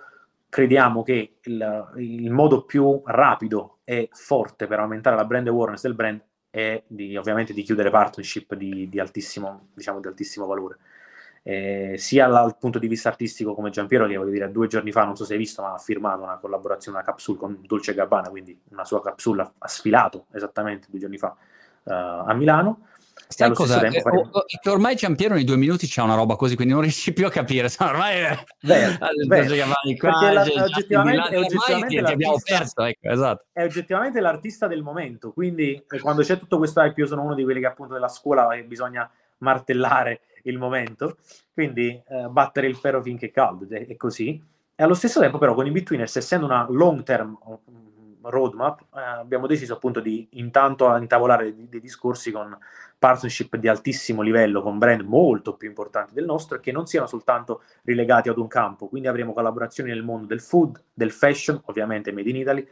crediamo 0.49 1.03
che 1.03 1.35
il, 1.41 1.91
il, 1.97 2.31
modo 2.31 2.63
più 2.63 3.01
rapido 3.05 3.77
e 3.83 4.09
forte 4.11 4.65
per 4.65 4.79
aumentare 4.79 5.15
la 5.15 5.25
brand 5.25 5.47
awareness 5.47 5.83
del 5.83 5.93
brand 5.93 6.21
è 6.49 6.83
di, 6.87 7.15
ovviamente 7.15 7.53
di 7.53 7.61
chiudere 7.61 7.91
partnership 7.91 8.55
di, 8.55 8.89
di, 8.89 8.99
altissimo, 8.99 9.67
diciamo, 9.73 9.99
di 9.99 10.07
altissimo 10.07 10.47
valore. 10.47 10.77
Eh, 11.43 11.95
sia 11.97 12.27
dal 12.27 12.57
punto 12.57 12.79
di 12.79 12.87
vista 12.87 13.09
artistico 13.09 13.53
come 13.53 13.69
Giampiero 13.69 14.07
che 14.07 14.15
voglio 14.15 14.31
dire 14.31 14.49
due 14.49 14.67
giorni 14.67 14.93
fa 14.93 15.03
non 15.03 15.17
so 15.17 15.25
se 15.25 15.33
hai 15.33 15.39
visto 15.39 15.61
ma 15.61 15.73
ha 15.73 15.77
firmato 15.77 16.23
una 16.23 16.37
collaborazione 16.37 16.95
una 16.95 17.05
capsule 17.05 17.37
con 17.37 17.59
Dolce 17.65 17.93
Gabbana 17.93 18.29
quindi 18.29 18.57
una 18.69 18.85
sua 18.85 19.01
capsule 19.01 19.51
ha 19.57 19.67
sfilato 19.67 20.27
esattamente 20.31 20.87
due 20.89 20.99
giorni 20.99 21.17
fa 21.17 21.35
uh, 21.83 21.91
a 21.91 22.33
Milano 22.33 22.87
Sai 23.35 23.53
cosa? 23.53 23.79
Tempo, 23.79 24.09
eh, 24.09 24.27
o, 24.31 24.45
che 24.61 24.69
ormai 24.69 24.95
Ciampiero 24.95 25.33
nei 25.33 25.43
due 25.43 25.57
minuti 25.57 25.87
c'è 25.87 26.01
una 26.01 26.15
roba 26.15 26.35
così, 26.35 26.55
quindi 26.55 26.73
non 26.73 26.81
riesci 26.83 27.13
più 27.13 27.25
a 27.25 27.29
capire. 27.29 27.69
Ormai 27.79 28.17
è... 28.17 28.43
Beh, 28.61 28.97
beh, 29.27 29.97
qua, 29.97 30.31
la, 30.31 30.43
è 30.43 30.61
oggettivamente, 30.61 31.29
è 31.29 31.37
oggettivamente 31.37 32.03
ti 32.03 32.11
abbiamo 32.11 32.37
perso, 32.43 32.83
ecco, 32.83 33.09
esatto. 33.09 33.45
è 33.51 33.63
oggettivamente 33.63 34.19
l'artista 34.19 34.67
del 34.67 34.81
momento, 34.81 35.31
quindi 35.31 35.83
eh, 35.89 35.99
quando 35.99 36.21
c'è 36.21 36.37
tutto 36.37 36.57
questo 36.57 36.81
hype 36.81 36.99
io 36.99 37.07
sono 37.07 37.23
uno 37.23 37.35
di 37.35 37.43
quelli 37.43 37.59
che 37.59 37.67
appunto 37.67 37.93
della 37.93 38.07
scuola 38.07 38.47
che 38.49 38.63
bisogna 38.63 39.09
martellare 39.39 40.21
il 40.43 40.57
momento, 40.57 41.17
quindi 41.53 41.89
eh, 42.07 42.27
battere 42.29 42.67
il 42.67 42.75
ferro 42.75 43.01
finché 43.01 43.27
è 43.27 43.31
caldo, 43.31 43.67
è, 43.69 43.87
è 43.87 43.95
così. 43.95 44.41
E 44.75 44.83
allo 44.83 44.95
stesso 44.95 45.19
tempo 45.19 45.37
però 45.37 45.53
con 45.53 45.67
i 45.67 45.71
Betweeners, 45.71 46.15
essendo 46.15 46.45
una 46.45 46.65
long 46.69 47.03
term 47.03 47.37
roadmap, 48.29 48.81
eh, 48.95 49.01
abbiamo 49.01 49.47
deciso 49.47 49.73
appunto 49.73 49.99
di 49.99 50.27
intanto 50.31 50.95
intavolare 50.95 51.53
dei, 51.53 51.67
dei, 51.69 51.79
discorsi 51.79 52.31
con 52.31 52.57
partnership 52.97 53.57
di 53.57 53.67
altissimo 53.67 54.21
livello, 54.21 54.61
con 54.61 54.77
brand 54.77 55.01
molto 55.01 55.55
più 55.55 55.67
importanti 55.67 56.13
del 56.13 56.25
nostro 56.25 56.57
e 56.57 56.59
che 56.59 56.71
non 56.71 56.85
siano 56.87 57.05
soltanto 57.05 57.63
rilegati 57.83 58.29
ad 58.29 58.37
un 58.37 58.47
campo. 58.47 58.87
Quindi 58.87 59.07
avremo 59.07 59.33
collaborazioni 59.33 59.89
nel 59.89 60.03
mondo 60.03 60.25
del 60.25 60.41
food, 60.41 60.81
del 60.93 61.11
fashion, 61.11 61.61
ovviamente 61.65 62.11
made 62.11 62.29
in 62.29 62.35
Italy, 62.37 62.67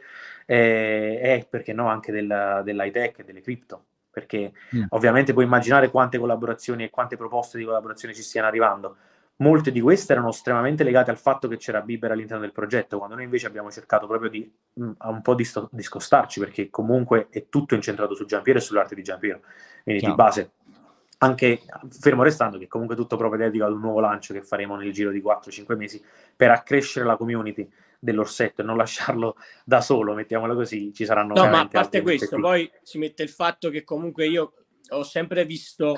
eh, 0.46 1.20
e 1.22 1.46
perché 1.48 1.72
no 1.72 1.88
anche 1.88 2.12
del, 2.12 2.62
dell'high 2.64 2.92
tech 2.92 3.18
e 3.18 3.24
delle 3.24 3.42
cripto. 3.42 3.84
Perché 4.10 4.52
mm. 4.76 4.84
ovviamente 4.90 5.32
puoi 5.32 5.44
immaginare 5.44 5.90
quante 5.90 6.18
collaborazioni 6.18 6.84
e 6.84 6.90
quante 6.90 7.16
proposte 7.16 7.58
di 7.58 7.64
collaborazione 7.64 8.14
ci 8.14 8.22
stiano 8.22 8.46
arrivando 8.46 8.96
molte 9.42 9.72
di 9.72 9.80
queste 9.80 10.12
erano 10.12 10.28
estremamente 10.28 10.84
legate 10.84 11.10
al 11.10 11.18
fatto 11.18 11.48
che 11.48 11.56
c'era 11.56 11.80
Bieber 11.80 12.12
all'interno 12.12 12.42
del 12.42 12.52
progetto, 12.52 12.98
quando 12.98 13.16
noi 13.16 13.24
invece 13.24 13.46
abbiamo 13.46 13.70
cercato 13.70 14.06
proprio 14.06 14.30
di 14.30 14.50
mh, 14.74 14.84
mm, 14.84 14.92
un 15.00 15.22
po' 15.22 15.34
di 15.34 15.46
discostarci, 15.70 16.38
perché 16.38 16.70
comunque 16.70 17.26
è 17.28 17.46
tutto 17.48 17.74
incentrato 17.74 18.14
su 18.14 18.24
Giampiero 18.24 18.60
e 18.60 18.62
sull'arte 18.62 18.94
di 18.94 19.02
Giampiero. 19.02 19.40
Quindi 19.82 20.00
Chiaro. 20.00 20.14
di 20.14 20.22
base, 20.22 20.50
anche 21.18 21.60
fermo 21.90 22.22
restando 22.22 22.56
che 22.56 22.68
comunque 22.68 22.96
tutto 22.96 23.16
propedeutico 23.16 23.64
ad 23.64 23.72
un 23.72 23.80
nuovo 23.80 24.00
lancio 24.00 24.32
che 24.32 24.42
faremo 24.42 24.76
nel 24.76 24.92
giro 24.92 25.10
di 25.10 25.20
4-5 25.20 25.76
mesi 25.76 26.02
per 26.34 26.50
accrescere 26.50 27.04
la 27.04 27.16
community 27.16 27.68
dell'orsetto 27.98 28.62
e 28.62 28.64
non 28.64 28.76
lasciarlo 28.76 29.36
da 29.64 29.80
solo, 29.80 30.14
mettiamolo 30.14 30.54
così, 30.54 30.92
ci 30.92 31.04
saranno... 31.04 31.34
No, 31.34 31.48
ma 31.48 31.60
a 31.60 31.68
parte 31.68 32.00
questo, 32.00 32.38
poi 32.38 32.70
si 32.82 32.98
mette 32.98 33.22
il 33.22 33.28
fatto 33.28 33.70
che 33.70 33.84
comunque 33.84 34.26
io 34.26 34.54
ho 34.90 35.02
sempre 35.02 35.44
visto, 35.44 35.96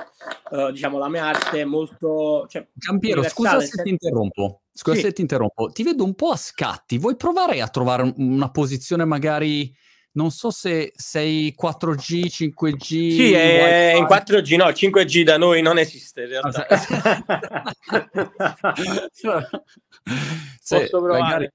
uh, 0.51 0.71
diciamo, 0.71 0.99
la 0.99 1.09
mia 1.09 1.25
arte 1.25 1.65
molto... 1.65 2.47
Cioè, 2.49 2.67
Giampiero, 2.73 3.23
scusa 3.25 3.61
se 3.61 3.83
ti 3.83 3.91
interrompo. 3.91 4.63
Scusa 4.73 4.97
sì. 4.97 5.03
se 5.03 5.13
ti 5.13 5.21
interrompo. 5.21 5.71
Ti 5.71 5.83
vedo 5.83 6.05
un 6.05 6.15
po' 6.15 6.31
a 6.31 6.37
scatti. 6.37 6.99
Vuoi 6.99 7.17
provare 7.17 7.61
a 7.61 7.69
trovare 7.69 8.13
una 8.17 8.51
posizione 8.51 9.05
magari... 9.05 9.75
Non 10.17 10.31
so 10.31 10.53
se 10.53 10.93
sei 10.95 11.57
4G, 11.61 12.27
5G. 12.27 12.87
Sì, 12.87 13.33
è 13.33 13.95
in 13.97 14.05
4G, 14.05 14.57
no, 14.57 14.67
5G 14.67 15.25
da 15.25 15.37
noi 15.39 15.61
non 15.61 15.77
esiste 15.77 16.23
in 16.23 16.29
realtà. 16.29 16.67
Posso 20.69 21.01
provare. 21.01 21.21
Magari 21.21 21.51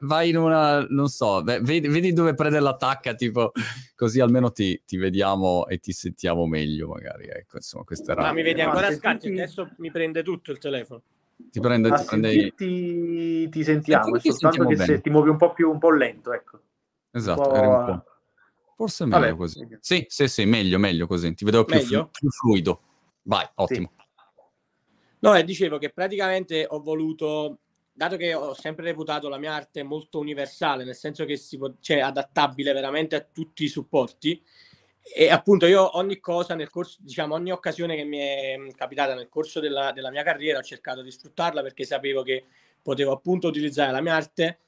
vai 0.00 0.28
in 0.30 0.36
una, 0.36 0.84
non 0.88 1.08
so, 1.08 1.42
vedi, 1.42 1.88
vedi 1.88 2.12
dove 2.12 2.34
prende 2.34 2.60
l'attacca, 2.60 3.14
tipo, 3.14 3.52
così 3.94 4.20
almeno 4.20 4.52
ti, 4.52 4.80
ti, 4.84 4.96
vediamo 4.96 5.66
e 5.66 5.78
ti 5.78 5.92
sentiamo 5.92 6.46
meglio, 6.46 6.88
magari. 6.88 7.26
Ecco, 7.26 7.56
insomma, 7.56 7.84
questa 7.84 8.12
era... 8.12 8.22
Ma 8.22 8.32
mi 8.32 8.42
vedi 8.42 8.60
ancora 8.60 8.90
scacchi, 8.92 9.28
adesso 9.28 9.70
mi 9.78 9.90
prende 9.90 10.22
tutto 10.22 10.52
il 10.52 10.58
telefono. 10.58 11.02
Ti 11.50 11.60
prende, 11.60 11.92
ti, 11.92 12.04
prende... 12.04 12.52
ti, 12.56 13.48
ti 13.48 13.64
sentiamo, 13.64 14.16
è 14.16 14.20
soltanto 14.20 14.66
che 14.66 14.76
se 14.76 15.00
ti 15.00 15.10
muovi 15.10 15.30
un 15.30 15.36
po' 15.36 15.52
più, 15.52 15.70
un 15.70 15.78
po' 15.78 15.90
lento, 15.90 16.32
ecco. 16.32 16.60
Esatto, 17.10 17.42
po'... 17.50 18.04
Forse 18.76 19.04
è 19.04 19.06
meglio 19.06 19.20
Vabbè, 19.20 19.36
così. 19.36 19.68
Sì, 19.80 20.04
sì, 20.08 20.26
sì, 20.26 20.44
meglio, 20.46 20.78
meglio 20.78 21.06
così. 21.06 21.32
Ti 21.34 21.44
vedo 21.44 21.64
più, 21.64 21.78
flu- 21.78 22.10
più 22.10 22.28
fluido. 22.28 22.82
Vai, 23.22 23.48
ottimo. 23.54 23.92
Sì. 23.96 24.02
No, 25.20 25.34
e 25.34 25.44
dicevo 25.44 25.78
che 25.78 25.90
praticamente 25.90 26.66
ho 26.68 26.80
voluto 26.80 27.60
dato 27.94 28.16
che 28.16 28.34
ho 28.34 28.54
sempre 28.54 28.84
reputato 28.84 29.28
la 29.28 29.38
mia 29.38 29.54
arte 29.54 29.82
molto 29.82 30.18
universale, 30.18 30.84
nel 30.84 30.96
senso 30.96 31.24
che 31.24 31.36
si 31.36 31.56
può, 31.56 31.72
cioè 31.80 32.00
adattabile 32.00 32.72
veramente 32.72 33.14
a 33.14 33.20
tutti 33.20 33.64
i 33.64 33.68
supporti, 33.68 34.42
e 35.00 35.30
appunto 35.30 35.66
io 35.66 35.98
ogni 35.98 36.18
cosa 36.18 36.54
nel 36.54 36.70
corso, 36.70 36.98
diciamo, 37.02 37.34
ogni 37.34 37.52
occasione 37.52 37.94
che 37.94 38.04
mi 38.04 38.18
è 38.18 38.56
capitata 38.74 39.14
nel 39.14 39.28
corso 39.28 39.60
della, 39.60 39.92
della 39.92 40.10
mia 40.10 40.22
carriera 40.22 40.58
ho 40.58 40.62
cercato 40.62 41.02
di 41.02 41.10
sfruttarla 41.10 41.60
perché 41.60 41.84
sapevo 41.84 42.22
che 42.22 42.44
potevo 42.80 43.12
appunto 43.12 43.46
utilizzare 43.46 43.92
la 43.92 44.00
mia 44.00 44.14
arte 44.14 44.58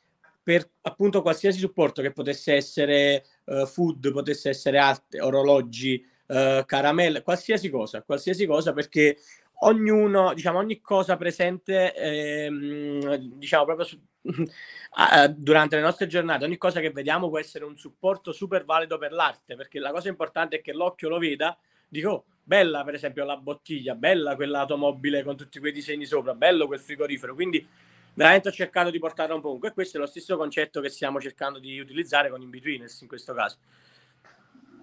per 0.43 0.69
appunto 0.83 1.23
qualsiasi 1.23 1.59
supporto 1.59 2.03
che 2.03 2.13
potesse 2.13 2.53
essere 2.55 3.25
uh, 3.45 3.67
food, 3.67 4.13
potesse 4.13 4.51
essere 4.51 4.79
arte, 4.79 5.21
orologi, 5.21 6.07
uh, 6.27 6.65
caramelle, 6.65 7.23
qualsiasi 7.23 7.71
cosa, 7.71 8.03
qualsiasi 8.03 8.47
cosa 8.47 8.73
perché 8.73 9.17
ognuno, 9.61 10.35
diciamo, 10.35 10.59
ogni 10.59 10.81
cosa 10.81 11.17
presente, 11.17 11.95
ehm, 11.95 13.15
diciamo, 13.17 13.65
proprio 13.65 13.87
su, 13.87 14.01
durante 15.35 15.77
le 15.77 15.83
nostre 15.83 16.07
giornate, 16.07 16.45
ogni 16.45 16.57
cosa 16.57 16.81
che 16.81 16.91
vediamo 16.91 17.29
può 17.29 17.39
essere 17.39 17.65
un 17.65 17.77
supporto 17.77 18.33
super 18.33 18.65
valido 18.65 18.99
per 18.99 19.13
l'arte, 19.13 19.57
perché 19.57 19.79
la 19.79 19.93
cosa 19.93 20.09
importante 20.09 20.57
è 20.57 20.61
che 20.61 20.73
l'occhio 20.73 21.09
lo 21.09 21.19
veda, 21.19 21.57
dico, 21.89 22.11
oh, 22.11 22.25
bella 22.43 22.85
per 22.85 22.95
esempio 22.95 23.25
la 23.25 23.37
bottiglia, 23.37 23.95
bella 23.95 24.37
quell'automobile 24.37 25.23
con 25.25 25.37
tutti 25.37 25.59
quei 25.59 25.73
disegni 25.73 26.05
sopra, 26.05 26.35
bello 26.35 26.67
quel 26.67 26.81
frigorifero, 26.81 27.35
quindi 27.35 27.67
veramente 28.15 28.49
ho 28.49 28.53
cercato 28.53 28.91
di 28.91 28.99
portarla 28.99 29.35
un 29.35 29.41
po' 29.41 29.59
e 29.63 29.73
questo 29.73 29.97
è 29.97 30.01
lo 30.01 30.07
stesso 30.07 30.37
concetto 30.37 30.81
che 30.81 30.89
stiamo 30.89 31.21
cercando 31.21 31.59
di 31.59 31.79
utilizzare 31.79 32.31
con 32.31 32.41
In-Betweeners 32.41 33.01
in 33.03 33.09
questo 33.09 33.35
caso. 33.35 33.59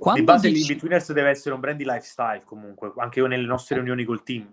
Quando 0.04 0.20
di 0.20 0.26
base 0.26 0.50
dici... 0.50 0.68
l'Inbetweeners 0.68 1.14
deve 1.14 1.30
essere 1.30 1.56
un 1.56 1.62
brand 1.62 1.78
di 1.78 1.86
lifestyle 1.86 2.42
comunque, 2.44 2.92
anche 2.98 3.20
io 3.20 3.28
nelle 3.28 3.46
nostre 3.46 3.76
riunioni 3.76 4.04
col 4.04 4.22
team, 4.22 4.52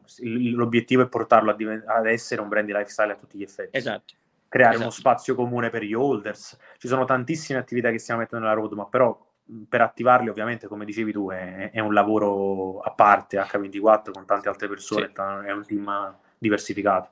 l'obiettivo 0.55 1.03
è 1.03 1.09
portarlo 1.09 1.53
diven- 1.55 1.83
ad 1.87 2.07
essere 2.07 2.41
un 2.41 2.49
brand 2.49 2.67
di 2.67 2.73
lifestyle 2.73 3.13
a 3.13 3.17
tutti 3.17 3.37
gli 3.37 3.43
effetti. 3.43 3.77
Esatto. 3.77 4.15
Creare 4.49 4.75
esatto. 4.75 4.89
uno 4.89 4.97
spazio 4.97 5.35
comune 5.35 5.69
per 5.69 5.83
gli 5.83 5.93
holders. 5.93 6.57
Ci 6.79 6.87
sono 6.87 7.05
tantissime 7.05 7.59
attività 7.59 7.91
che 7.91 7.99
stiamo 7.99 8.21
mettendo 8.21 8.47
nella 8.47 8.57
roadmap, 8.57 8.89
però 8.89 9.29
per 9.69 9.81
attivarli 9.81 10.29
ovviamente, 10.29 10.69
come 10.69 10.85
dicevi 10.85 11.11
tu, 11.11 11.31
è, 11.31 11.73
è 11.73 11.81
un 11.81 11.93
lavoro 11.93 12.79
a 12.79 12.93
parte 12.93 13.37
H24 13.37 14.13
con 14.13 14.25
tante 14.25 14.49
altre 14.49 14.69
persone, 14.69 15.11
sì. 15.13 15.21
è 15.47 15.51
un 15.51 15.65
team 15.67 16.17
diversificato. 16.39 17.11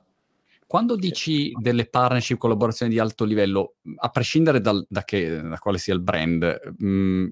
Quando 0.65 0.95
dici 0.95 1.51
delle 1.59 1.87
partnership, 1.87 2.37
collaborazioni 2.37 2.91
di 2.91 2.99
alto 2.99 3.25
livello, 3.25 3.73
a 3.95 4.09
prescindere 4.09 4.61
dal, 4.61 4.85
da, 4.87 5.03
che, 5.03 5.41
da, 5.41 5.57
quale 5.57 5.79
sia 5.79 5.93
il 5.93 6.01
brand, 6.01 6.75
mh, 6.77 7.27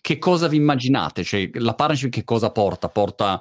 che, 0.00 0.18
cosa 0.18 0.48
vi 0.48 0.56
immaginate? 0.56 1.24
Cioè, 1.24 1.50
la 1.54 1.74
partnership 1.74 2.10
che 2.10 2.24
cosa 2.24 2.50
porta? 2.50 2.88
Porta, 2.88 3.40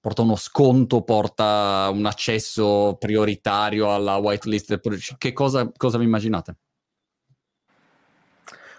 porta 0.00 0.22
uno 0.22 0.36
sconto, 0.36 1.02
porta 1.02 1.88
un 1.92 2.06
accesso 2.06 2.96
prioritario 2.98 3.92
alla 3.92 4.16
whitelist? 4.16 4.80
Che 5.16 5.32
cosa, 5.32 5.70
cosa 5.76 5.98
vi 5.98 6.04
immaginate? 6.04 6.56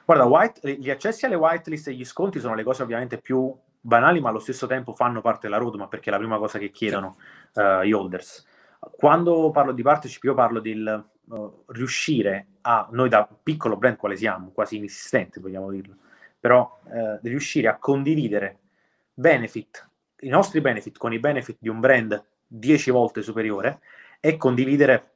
Guarda, 0.06 0.26
white, 0.26 0.78
gli 0.78 0.90
accessi 0.90 1.26
alle 1.26 1.36
whitelist 1.36 1.88
e 1.88 1.94
gli 1.94 2.04
sconti 2.04 2.40
sono 2.40 2.56
le 2.56 2.64
cose 2.64 2.82
ovviamente 2.82 3.20
più 3.20 3.56
banali, 3.80 4.20
ma 4.20 4.30
allo 4.30 4.40
stesso 4.40 4.66
tempo 4.66 4.94
fanno 4.94 5.22
parte 5.22 5.48
della 5.48 5.60
roadmap 5.60 5.88
perché 5.88 6.10
è 6.10 6.12
la 6.12 6.18
prima 6.18 6.38
cosa 6.38 6.58
che 6.58 6.72
chiedono 6.72 7.18
uh, 7.54 7.84
gli 7.84 7.92
holders. 7.92 8.44
Quando 8.80 9.52
parlo 9.52 9.72
di 9.72 9.84
partnership, 9.84 10.24
io 10.24 10.34
parlo 10.34 10.60
di 10.60 10.74
uh, 10.74 11.64
riuscire 11.68 12.48
a, 12.62 12.88
noi 12.92 13.10
da 13.10 13.28
piccolo 13.44 13.78
brand 13.78 13.98
quale 13.98 14.16
siamo, 14.16 14.50
quasi 14.52 14.78
inesistente 14.78 15.40
vogliamo 15.40 15.70
dirlo, 15.70 15.96
però 16.40 16.80
di 17.22 17.30
riuscire 17.30 17.68
a 17.68 17.78
condividere 17.78 18.60
benefit, 19.14 19.88
i 20.22 20.30
nostri 20.30 20.62
benefit 20.62 20.98
con 20.98 21.14
i 21.14 21.20
benefit 21.20 21.58
di 21.60 21.70
un 21.70 21.80
brand 21.80 22.24
10 22.48 22.92
volte 22.92 23.22
superiore 23.22 23.80
e 24.20 24.38
condividere 24.38 25.12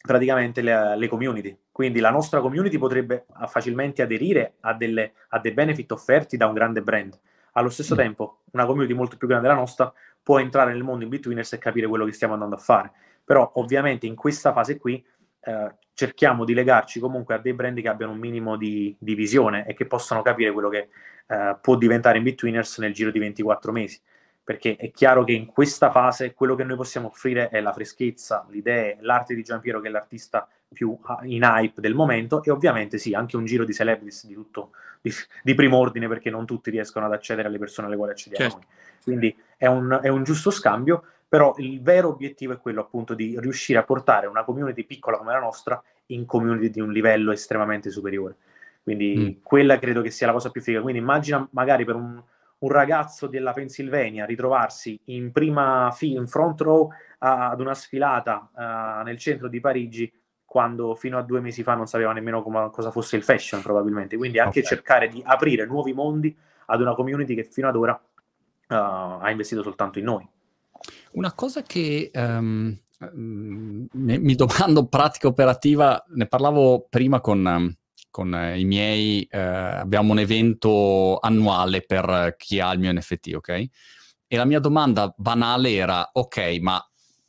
praticamente 0.00 0.62
le, 0.62 0.96
le, 0.96 1.08
community. 1.08 1.56
Quindi 1.70 2.00
la 2.00 2.10
nostra 2.10 2.40
community 2.40 2.78
potrebbe 2.78 3.26
facilmente 3.48 4.02
aderire 4.02 4.54
a, 4.60 4.74
delle, 4.74 5.12
a 5.28 5.38
dei 5.38 5.52
benefit 5.52 5.90
offerti 5.92 6.36
da 6.36 6.46
un 6.46 6.54
grande 6.54 6.82
brand. 6.82 7.18
Allo 7.52 7.68
stesso 7.68 7.94
mm. 7.94 7.98
tempo, 7.98 8.40
una 8.52 8.64
community 8.64 8.94
molto 8.94 9.16
più 9.16 9.26
grande 9.26 9.48
della 9.48 9.60
nostra 9.60 9.92
può 10.22 10.38
entrare 10.38 10.72
nel 10.72 10.82
mondo 10.82 11.04
in 11.04 11.10
betweeners 11.10 11.52
e 11.52 11.58
capire 11.58 11.86
quello 11.86 12.04
che 12.04 12.12
stiamo 12.12 12.32
andando 12.32 12.54
a 12.54 12.58
fare. 12.58 12.92
Però 13.24 13.50
ovviamente 13.56 14.06
in 14.06 14.14
questa 14.14 14.52
fase 14.52 14.78
qui 14.78 15.04
eh, 15.40 15.74
cerchiamo 16.00 16.46
di 16.46 16.54
legarci 16.54 16.98
comunque 16.98 17.34
a 17.34 17.38
dei 17.38 17.52
brand 17.52 17.78
che 17.78 17.88
abbiano 17.88 18.12
un 18.12 18.18
minimo 18.18 18.56
di, 18.56 18.96
di 18.98 19.14
visione 19.14 19.66
e 19.66 19.74
che 19.74 19.84
possano 19.84 20.22
capire 20.22 20.50
quello 20.50 20.70
che 20.70 20.88
eh, 21.26 21.56
può 21.60 21.76
diventare 21.76 22.16
in 22.16 22.24
betweeners 22.24 22.78
nel 22.78 22.94
giro 22.94 23.10
di 23.10 23.18
24 23.18 23.70
mesi. 23.70 24.00
Perché 24.42 24.76
è 24.76 24.90
chiaro 24.92 25.24
che 25.24 25.32
in 25.32 25.44
questa 25.44 25.90
fase 25.90 26.32
quello 26.32 26.54
che 26.54 26.64
noi 26.64 26.76
possiamo 26.76 27.08
offrire 27.08 27.50
è 27.50 27.60
la 27.60 27.74
freschezza, 27.74 28.46
le 28.48 28.56
idee, 28.56 28.96
l'arte 29.00 29.34
di 29.34 29.42
Giampiero 29.42 29.78
che 29.80 29.88
è 29.88 29.90
l'artista 29.90 30.48
più 30.72 30.98
in 31.24 31.42
hype 31.42 31.82
del 31.82 31.94
momento 31.94 32.42
e 32.42 32.50
ovviamente 32.50 32.96
sì, 32.96 33.12
anche 33.12 33.36
un 33.36 33.44
giro 33.44 33.64
di 33.64 33.74
celebrities 33.74 34.26
di 34.26 34.34
tutto 34.34 34.70
di, 35.02 35.12
di 35.42 35.54
primo 35.54 35.76
ordine 35.76 36.08
perché 36.08 36.30
non 36.30 36.46
tutti 36.46 36.70
riescono 36.70 37.04
ad 37.04 37.12
accedere 37.12 37.48
alle 37.48 37.58
persone 37.58 37.88
alle 37.88 37.96
quali 37.96 38.12
accediamo 38.12 38.50
certo. 38.50 38.66
Quindi 39.02 39.36
è 39.58 39.66
un, 39.66 39.98
è 40.02 40.08
un 40.08 40.24
giusto 40.24 40.50
scambio, 40.50 41.04
però 41.28 41.54
il 41.58 41.80
vero 41.80 42.08
obiettivo 42.08 42.52
è 42.52 42.58
quello 42.58 42.80
appunto 42.80 43.14
di 43.14 43.38
riuscire 43.38 43.78
a 43.78 43.84
portare 43.84 44.26
una 44.26 44.42
community 44.42 44.84
piccola 44.84 45.16
come 45.16 45.32
la 45.32 45.38
nostra 45.38 45.80
in 46.10 46.24
community 46.26 46.70
di 46.70 46.80
un 46.80 46.92
livello 46.92 47.32
estremamente 47.32 47.90
superiore. 47.90 48.36
Quindi 48.82 49.38
mm. 49.38 49.42
quella 49.42 49.78
credo 49.78 50.00
che 50.02 50.10
sia 50.10 50.26
la 50.26 50.32
cosa 50.32 50.50
più 50.50 50.60
figa. 50.60 50.80
Quindi 50.80 51.00
immagina 51.00 51.46
magari 51.52 51.84
per 51.84 51.96
un, 51.96 52.22
un 52.58 52.68
ragazzo 52.68 53.26
della 53.26 53.52
Pennsylvania 53.52 54.24
ritrovarsi 54.24 54.98
in 55.06 55.32
prima 55.32 55.90
fi- 55.92 56.12
in 56.12 56.26
front 56.26 56.60
row 56.60 56.86
uh, 56.86 56.90
ad 57.18 57.60
una 57.60 57.74
sfilata 57.74 58.50
uh, 58.52 59.04
nel 59.04 59.18
centro 59.18 59.48
di 59.48 59.60
Parigi 59.60 60.12
quando 60.44 60.96
fino 60.96 61.16
a 61.16 61.22
due 61.22 61.40
mesi 61.40 61.62
fa 61.62 61.74
non 61.74 61.86
sapeva 61.86 62.12
nemmeno 62.12 62.42
come, 62.42 62.70
cosa 62.70 62.90
fosse 62.90 63.16
il 63.16 63.22
fashion 63.22 63.62
probabilmente. 63.62 64.16
Quindi 64.16 64.38
anche 64.38 64.60
okay. 64.60 64.70
cercare 64.70 65.08
di 65.08 65.22
aprire 65.24 65.64
nuovi 65.66 65.92
mondi 65.92 66.36
ad 66.66 66.80
una 66.80 66.94
community 66.94 67.34
che 67.34 67.44
fino 67.44 67.68
ad 67.68 67.76
ora 67.76 67.92
uh, 67.92 68.74
ha 68.74 69.30
investito 69.30 69.62
soltanto 69.62 69.98
in 69.98 70.06
noi. 70.06 70.28
Una 71.12 71.32
cosa 71.34 71.62
che 71.62 72.10
um, 72.14 72.76
mi 73.12 74.34
domando 74.34 74.86
pratica 74.86 75.28
operativa, 75.28 76.04
ne 76.08 76.26
parlavo 76.26 76.86
prima 76.88 77.20
con, 77.20 77.74
con 78.10 78.52
i 78.54 78.64
miei, 78.64 79.26
uh, 79.30 79.36
abbiamo 79.36 80.12
un 80.12 80.18
evento 80.18 81.18
annuale 81.18 81.82
per 81.82 82.34
chi 82.36 82.60
ha 82.60 82.72
il 82.72 82.80
mio 82.80 82.92
NFT, 82.92 83.32
ok? 83.34 83.48
E 84.26 84.36
la 84.36 84.44
mia 84.44 84.60
domanda 84.60 85.12
banale 85.16 85.72
era, 85.72 86.10
ok, 86.12 86.58
ma 86.60 86.84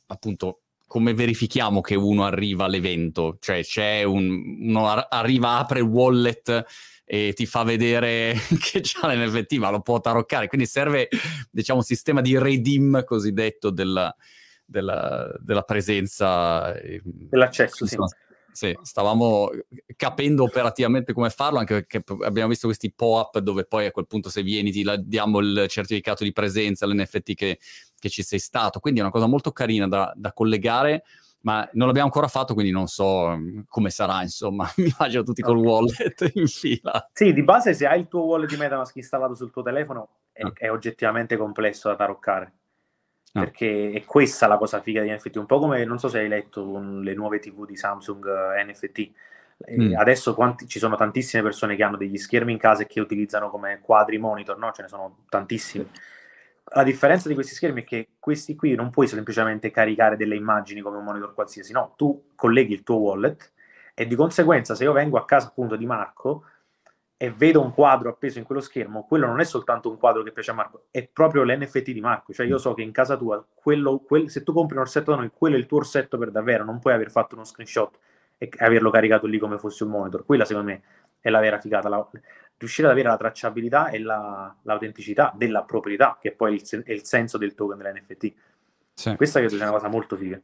appunto 0.06 0.60
come 0.86 1.14
verifichiamo 1.14 1.80
che 1.80 1.94
uno 1.94 2.24
arriva 2.24 2.66
all'evento? 2.66 3.38
Cioè 3.40 3.62
c'è 3.62 4.02
un, 4.02 4.58
uno 4.60 4.86
arriva, 4.88 5.56
apre 5.56 5.78
il 5.78 5.86
wallet 5.86 6.64
e 7.02 7.32
ti 7.34 7.46
fa 7.46 7.62
vedere 7.62 8.34
che 8.60 8.80
c'ha 8.82 9.10
l'NFT, 9.10 9.54
ma 9.54 9.70
lo 9.70 9.80
può 9.80 10.00
taroccare. 10.00 10.48
Quindi 10.48 10.66
serve, 10.66 11.08
diciamo, 11.50 11.78
un 11.78 11.84
sistema 11.84 12.20
di 12.20 12.38
redeem 12.38 13.04
cosiddetto 13.04 13.70
della, 13.70 14.14
della, 14.64 15.32
della 15.40 15.62
presenza. 15.62 16.74
Dell'accesso, 17.02 17.86
sì. 17.86 17.96
Sì, 18.52 18.78
stavamo 18.82 19.50
capendo 19.96 20.42
operativamente 20.42 21.14
come 21.14 21.30
farlo, 21.30 21.58
anche 21.58 21.86
perché 21.86 22.04
abbiamo 22.22 22.50
visto 22.50 22.66
questi 22.66 22.92
POAP 22.92 23.38
dove 23.38 23.64
poi 23.64 23.86
a 23.86 23.90
quel 23.90 24.06
punto 24.06 24.28
se 24.28 24.42
vieni 24.42 24.70
ti 24.70 24.84
diamo 25.04 25.38
il 25.38 25.64
certificato 25.68 26.22
di 26.22 26.32
presenza, 26.32 26.86
l'NFT 26.86 27.32
che, 27.32 27.58
che 27.98 28.08
ci 28.10 28.22
sei 28.22 28.38
stato. 28.38 28.78
Quindi 28.78 29.00
è 29.00 29.02
una 29.02 29.12
cosa 29.12 29.26
molto 29.26 29.52
carina 29.52 29.88
da, 29.88 30.12
da 30.14 30.34
collegare 30.34 31.04
ma 31.42 31.68
non 31.72 31.86
l'abbiamo 31.86 32.06
ancora 32.06 32.28
fatto, 32.28 32.54
quindi 32.54 32.72
non 32.72 32.86
so 32.86 33.36
mm, 33.36 33.60
come 33.68 33.90
sarà, 33.90 34.22
insomma, 34.22 34.70
mi 34.78 34.92
immagino 34.96 35.22
tutti 35.22 35.42
col 35.42 35.56
wallet 35.56 36.30
in 36.34 36.46
fila. 36.46 37.10
Sì, 37.12 37.32
di 37.32 37.42
base 37.42 37.74
se 37.74 37.86
hai 37.86 38.00
il 38.00 38.08
tuo 38.08 38.24
wallet 38.24 38.48
di 38.48 38.56
Metamask 38.56 38.94
installato 38.96 39.34
sul 39.34 39.50
tuo 39.50 39.62
telefono 39.62 40.08
è, 40.32 40.42
ah. 40.42 40.52
è 40.54 40.70
oggettivamente 40.70 41.36
complesso 41.36 41.88
da 41.88 41.96
taroccare. 41.96 42.52
Ah. 43.32 43.40
Perché 43.40 43.92
è 43.92 44.04
questa 44.04 44.46
la 44.46 44.58
cosa 44.58 44.80
figa 44.80 45.02
di 45.02 45.10
NFT, 45.10 45.36
un 45.36 45.46
po' 45.46 45.58
come, 45.58 45.84
non 45.84 45.98
so 45.98 46.08
se 46.08 46.18
hai 46.18 46.28
letto 46.28 46.78
le 46.78 47.14
nuove 47.14 47.38
TV 47.38 47.64
di 47.64 47.76
Samsung 47.76 48.24
uh, 48.24 48.58
eh, 48.58 48.64
NFT. 48.64 49.10
Mm. 49.70 49.94
Adesso 49.96 50.34
quanti, 50.34 50.66
ci 50.66 50.78
sono 50.78 50.96
tantissime 50.96 51.42
persone 51.42 51.76
che 51.76 51.82
hanno 51.82 51.96
degli 51.96 52.18
schermi 52.18 52.52
in 52.52 52.58
casa 52.58 52.82
e 52.82 52.86
che 52.86 53.00
utilizzano 53.00 53.48
come 53.48 53.80
quadri 53.80 54.18
monitor, 54.18 54.58
no? 54.58 54.70
Ce 54.72 54.82
ne 54.82 54.88
sono 54.88 55.24
tantissimi. 55.28 55.88
La 56.74 56.82
differenza 56.82 57.28
di 57.28 57.34
questi 57.34 57.54
schermi 57.54 57.82
è 57.82 57.84
che 57.84 58.08
questi 58.18 58.54
qui 58.54 58.74
non 58.74 58.90
puoi 58.90 59.06
semplicemente 59.06 59.70
caricare 59.70 60.16
delle 60.16 60.36
immagini 60.36 60.80
come 60.80 60.98
un 60.98 61.04
monitor 61.04 61.34
qualsiasi, 61.34 61.72
no, 61.72 61.94
tu 61.96 62.32
colleghi 62.34 62.72
il 62.72 62.82
tuo 62.82 62.96
wallet 62.96 63.52
e 63.94 64.06
di 64.06 64.14
conseguenza 64.14 64.74
se 64.74 64.84
io 64.84 64.92
vengo 64.92 65.18
a 65.18 65.24
casa 65.24 65.48
appunto 65.48 65.76
di 65.76 65.84
Marco 65.84 66.44
e 67.22 67.30
vedo 67.30 67.60
un 67.60 67.72
quadro 67.72 68.08
appeso 68.08 68.40
in 68.40 68.44
quello 68.44 68.60
schermo, 68.60 69.04
quello 69.06 69.26
non 69.26 69.38
è 69.38 69.44
soltanto 69.44 69.88
un 69.88 69.96
quadro 69.96 70.24
che 70.24 70.32
piace 70.32 70.50
a 70.50 70.54
Marco, 70.54 70.86
è 70.90 71.06
proprio 71.06 71.44
l'NFT 71.44 71.92
di 71.92 72.00
Marco. 72.00 72.32
Cioè 72.32 72.44
io 72.46 72.58
so 72.58 72.74
che 72.74 72.82
in 72.82 72.90
casa 72.90 73.16
tua, 73.16 73.46
quello, 73.54 73.98
quel, 74.00 74.28
se 74.28 74.42
tu 74.42 74.52
compri 74.52 74.74
un 74.74 74.82
orsetto 74.82 75.12
da 75.12 75.18
noi, 75.18 75.30
quello 75.32 75.54
è 75.54 75.58
il 75.60 75.66
tuo 75.66 75.78
orsetto 75.78 76.18
per 76.18 76.32
davvero, 76.32 76.64
non 76.64 76.80
puoi 76.80 76.94
aver 76.94 77.12
fatto 77.12 77.36
uno 77.36 77.44
screenshot 77.44 77.96
e 78.38 78.50
averlo 78.56 78.90
caricato 78.90 79.28
lì 79.28 79.38
come 79.38 79.56
fosse 79.56 79.84
un 79.84 79.90
monitor. 79.90 80.24
Quella 80.26 80.44
secondo 80.44 80.72
me 80.72 80.82
è 81.20 81.30
la 81.30 81.38
vera 81.38 81.60
figata, 81.60 81.88
la, 81.88 82.04
riuscire 82.58 82.88
ad 82.88 82.92
avere 82.92 83.08
la 83.08 83.16
tracciabilità 83.16 83.90
e 83.90 84.00
la, 84.00 84.52
l'autenticità 84.62 85.32
della 85.36 85.62
proprietà, 85.62 86.18
che 86.20 86.32
poi 86.32 86.56
è 86.56 86.60
il, 86.60 86.82
è 86.82 86.90
il 86.90 87.04
senso 87.04 87.38
del 87.38 87.54
token 87.54 87.78
dell'NFT. 87.78 88.34
Sì. 89.02 89.16
Questa 89.16 89.40
credo 89.40 89.56
sia 89.56 89.64
una 89.64 89.72
cosa 89.72 89.88
molto 89.88 90.16
figa. 90.16 90.40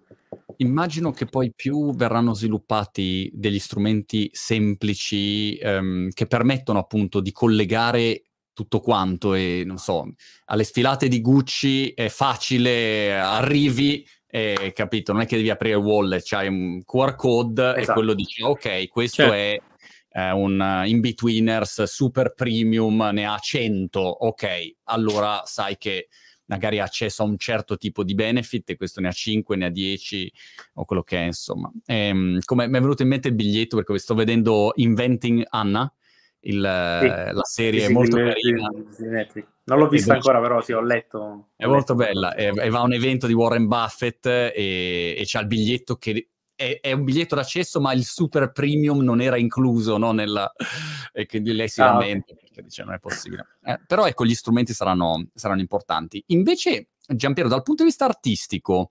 Immagino 0.56 1.12
che 1.12 1.26
poi 1.26 1.52
più 1.54 1.94
verranno 1.94 2.34
sviluppati 2.34 3.30
degli 3.32 3.60
strumenti 3.60 4.28
semplici 4.32 5.56
um, 5.62 6.08
che 6.10 6.26
permettono 6.26 6.80
appunto 6.80 7.20
di 7.20 7.30
collegare 7.30 8.24
tutto 8.52 8.80
quanto 8.80 9.34
e 9.34 9.62
non 9.64 9.78
so, 9.78 10.12
alle 10.46 10.64
sfilate 10.64 11.06
di 11.06 11.20
Gucci 11.20 11.90
è 11.90 12.08
facile, 12.08 13.16
arrivi 13.16 14.04
e 14.26 14.72
capito, 14.74 15.12
non 15.12 15.22
è 15.22 15.26
che 15.26 15.36
devi 15.36 15.50
aprire 15.50 15.76
il 15.76 15.84
wallet, 15.84 16.24
c'hai 16.24 16.48
un 16.48 16.82
QR 16.84 17.14
code 17.14 17.76
esatto. 17.76 17.90
e 17.90 17.94
quello 17.94 18.14
dice 18.14 18.42
ok, 18.42 18.88
questo 18.88 19.22
certo. 19.22 19.34
è 19.34 19.60
eh, 20.10 20.32
un 20.32 20.82
in-betweeners 20.84 21.84
super 21.84 22.34
premium, 22.34 23.08
ne 23.12 23.24
ha 23.24 23.38
100, 23.38 24.00
ok, 24.00 24.72
allora 24.84 25.42
sai 25.44 25.78
che 25.78 26.08
magari 26.48 26.78
ha 26.78 26.84
accesso 26.84 27.22
a 27.22 27.26
un 27.26 27.38
certo 27.38 27.76
tipo 27.76 28.02
di 28.04 28.14
benefit 28.14 28.70
e 28.70 28.76
questo 28.76 29.00
ne 29.00 29.08
ha 29.08 29.12
5, 29.12 29.56
ne 29.56 29.66
ha 29.66 29.70
10 29.70 30.32
o 30.74 30.84
quello 30.84 31.02
che 31.02 31.18
è, 31.18 31.24
insomma. 31.24 31.70
Ehm, 31.86 32.40
come 32.44 32.68
mi 32.68 32.76
è 32.76 32.80
venuto 32.80 33.02
in 33.02 33.08
mente 33.08 33.28
il 33.28 33.34
biglietto 33.34 33.76
perché 33.76 33.98
sto 33.98 34.14
vedendo 34.14 34.72
Inventing 34.76 35.44
Anna, 35.48 35.90
il, 36.40 36.54
sì. 36.54 37.06
la 37.34 37.44
serie 37.44 37.80
sì, 37.80 37.86
è 37.86 37.92
molto 37.92 38.16
carina. 38.16 38.68
non 39.64 39.78
l'ho 39.78 39.88
vista 39.88 40.14
ancora, 40.14 40.40
però 40.40 40.60
sì, 40.60 40.72
ho 40.72 40.82
letto. 40.82 41.48
È 41.56 41.66
molto 41.66 41.94
bella. 41.94 42.34
E, 42.34 42.52
e, 42.54 42.68
va 42.70 42.78
a 42.78 42.82
un 42.82 42.92
evento 42.92 43.26
di 43.26 43.32
Warren 43.32 43.66
Buffett 43.66 44.26
e, 44.26 44.50
e 44.54 45.22
c'ha 45.24 45.40
il 45.40 45.46
biglietto 45.46 45.96
che 45.96 46.28
è, 46.58 46.80
è, 46.80 46.90
un 46.90 47.04
biglietto 47.04 47.36
d'accesso, 47.36 47.80
ma 47.80 47.92
il 47.92 48.04
super 48.04 48.50
premium 48.50 49.00
non 49.04 49.20
era 49.20 49.38
incluso 49.38 49.96
no, 49.96 50.10
nella... 50.10 50.52
e 51.12 51.24
quindi 51.26 51.52
lei 51.52 51.68
si 51.68 51.80
ah, 51.80 51.92
lamenta 51.92 52.34
perché 52.34 52.62
dice 52.62 52.82
non 52.82 52.94
è 52.94 52.98
possibile. 52.98 53.46
Eh, 53.62 53.80
però 53.86 54.08
ecco, 54.08 54.26
gli 54.26 54.34
strumenti 54.34 54.72
saranno, 54.72 55.28
saranno 55.34 55.60
importanti. 55.60 56.20
Invece, 56.28 56.88
Giampiero, 57.06 57.48
dal 57.48 57.62
punto 57.62 57.84
di 57.84 57.90
vista 57.90 58.06
artistico, 58.06 58.90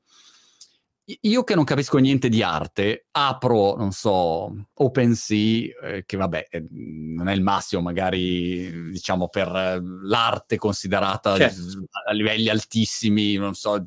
io 1.22 1.44
che 1.46 1.56
non 1.56 1.64
capisco 1.64 1.98
niente 2.00 2.28
di 2.28 2.44
arte, 2.44 3.06
apro, 3.12 3.76
non 3.76 3.92
so, 3.92 4.54
OpenSea, 4.74 5.70
eh, 5.84 6.04
che 6.06 6.18
vabbè, 6.18 6.48
eh, 6.50 6.66
non 6.70 7.30
è 7.30 7.34
il 7.34 7.42
massimo 7.42 7.82
magari, 7.82 8.92
diciamo, 8.92 9.30
per 9.30 9.48
eh, 9.48 9.80
l'arte 10.04 10.58
considerata 10.58 11.38
certo. 11.38 11.62
a 12.08 12.12
livelli 12.12 12.50
altissimi, 12.50 13.36
non 13.36 13.54
so, 13.54 13.82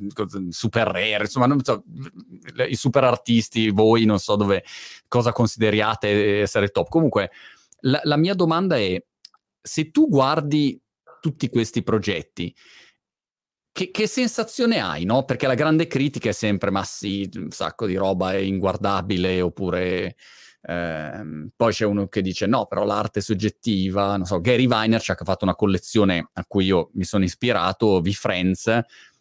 super 0.48 0.86
rare, 0.86 1.20
insomma, 1.20 1.44
non 1.44 1.62
so, 1.62 1.84
i 2.66 2.74
super 2.74 3.04
artisti, 3.04 3.68
voi 3.68 4.06
non 4.06 4.18
so 4.18 4.36
dove, 4.36 4.64
cosa 5.06 5.32
consideriate 5.32 6.40
essere 6.40 6.68
top. 6.68 6.88
Comunque, 6.88 7.32
la, 7.80 8.00
la 8.04 8.16
mia 8.16 8.34
domanda 8.34 8.78
è, 8.78 9.02
se 9.60 9.90
tu 9.90 10.08
guardi 10.08 10.80
tutti 11.20 11.50
questi 11.50 11.82
progetti, 11.82 12.54
che, 13.80 13.90
che, 13.90 14.06
sensazione 14.06 14.78
hai, 14.80 15.04
no? 15.04 15.24
Perché 15.24 15.46
la 15.46 15.54
grande 15.54 15.86
critica 15.86 16.28
è 16.28 16.32
sempre, 16.32 16.70
ma 16.70 16.84
sì, 16.84 17.28
un 17.36 17.50
sacco 17.50 17.86
di 17.86 17.94
roba 17.94 18.32
è 18.32 18.36
inguardabile, 18.36 19.40
oppure 19.40 20.16
ehm, 20.62 21.50
poi 21.56 21.72
c'è 21.72 21.86
uno 21.86 22.06
che 22.08 22.20
dice 22.20 22.46
no, 22.46 22.66
però 22.66 22.84
l'arte 22.84 23.20
è 23.20 23.22
soggettiva, 23.22 24.16
non 24.18 24.26
so, 24.26 24.40
Gary 24.40 24.66
Vaynerchuk 24.66 25.22
ha 25.22 25.24
fatto 25.24 25.44
una 25.44 25.54
collezione 25.54 26.28
a 26.34 26.44
cui 26.46 26.66
io 26.66 26.90
mi 26.94 27.04
sono 27.04 27.24
ispirato, 27.24 28.02
V-Friends, 28.02 28.80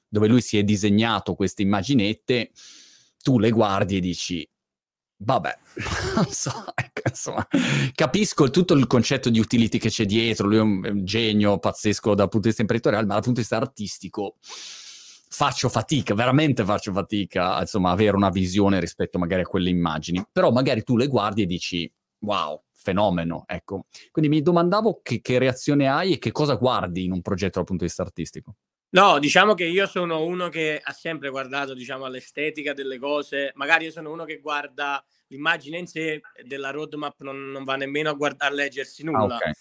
dove 0.09 0.27
lui 0.27 0.41
si 0.41 0.57
è 0.57 0.63
disegnato 0.63 1.35
queste 1.35 1.61
immaginette, 1.61 2.51
tu 3.23 3.39
le 3.39 3.51
guardi 3.51 3.97
e 3.97 3.99
dici, 4.01 4.48
Vabbè, 5.21 5.57
non 6.15 6.27
so, 6.29 6.51
ecco, 6.73 7.01
insomma, 7.09 7.45
capisco 7.93 8.49
tutto 8.49 8.73
il 8.73 8.87
concetto 8.87 9.29
di 9.29 9.37
utility 9.37 9.77
che 9.77 9.89
c'è 9.89 10.05
dietro, 10.05 10.47
lui 10.47 10.57
è 10.57 10.61
un, 10.61 10.85
è 10.85 10.89
un, 10.89 11.03
genio 11.03 11.59
pazzesco 11.59 12.15
dal 12.15 12.29
punto 12.29 12.39
di 12.39 12.47
vista 12.47 12.61
imprenditoriale, 12.61 13.05
ma 13.05 13.15
dal 13.15 13.23
punto 13.23 13.41
di 13.41 13.45
vista 13.45 13.57
artistico 13.57 14.37
faccio 14.41 15.67
fatica, 15.67 16.13
veramente 16.13 16.63
faccio 16.63 16.93
fatica, 16.93 17.59
insomma, 17.59 17.91
avere 17.91 18.15
una 18.15 18.29
visione 18.29 18.79
rispetto 18.79 19.19
magari 19.19 19.41
a 19.41 19.45
quelle 19.45 19.69
immagini, 19.69 20.25
però 20.31 20.51
magari 20.51 20.83
tu 20.83 20.95
le 20.95 21.07
guardi 21.07 21.41
e 21.41 21.45
dici, 21.45 21.91
wow, 22.19 22.61
fenomeno, 22.71 23.43
ecco. 23.45 23.87
Quindi 24.11 24.31
mi 24.31 24.41
domandavo 24.41 25.01
che, 25.03 25.19
che 25.19 25.37
reazione 25.37 25.89
hai 25.89 26.13
e 26.13 26.17
che 26.17 26.31
cosa 26.31 26.55
guardi 26.55 27.03
in 27.03 27.11
un 27.11 27.21
progetto 27.21 27.57
dal 27.57 27.65
punto 27.65 27.83
di 27.83 27.89
vista 27.89 28.03
artistico. 28.03 28.55
No, 28.91 29.19
diciamo 29.19 29.53
che 29.53 29.65
io 29.65 29.85
sono 29.85 30.23
uno 30.23 30.49
che 30.49 30.79
ha 30.83 30.93
sempre 30.93 31.29
guardato, 31.29 31.73
diciamo, 31.73 32.05
all'estetica 32.05 32.73
delle 32.73 32.97
cose. 32.97 33.51
Magari 33.55 33.85
io 33.85 33.91
sono 33.91 34.11
uno 34.11 34.25
che 34.25 34.39
guarda 34.39 35.03
l'immagine 35.27 35.77
in 35.77 35.85
sé 35.85 36.21
della 36.43 36.71
roadmap, 36.71 37.21
non, 37.21 37.51
non 37.51 37.63
va 37.63 37.75
nemmeno 37.75 38.09
a, 38.09 38.13
guardare, 38.13 38.51
a 38.51 38.55
leggersi 38.55 39.03
ah, 39.03 39.05
nulla. 39.05 39.35
Ah, 39.35 39.37
okay. 39.37 39.53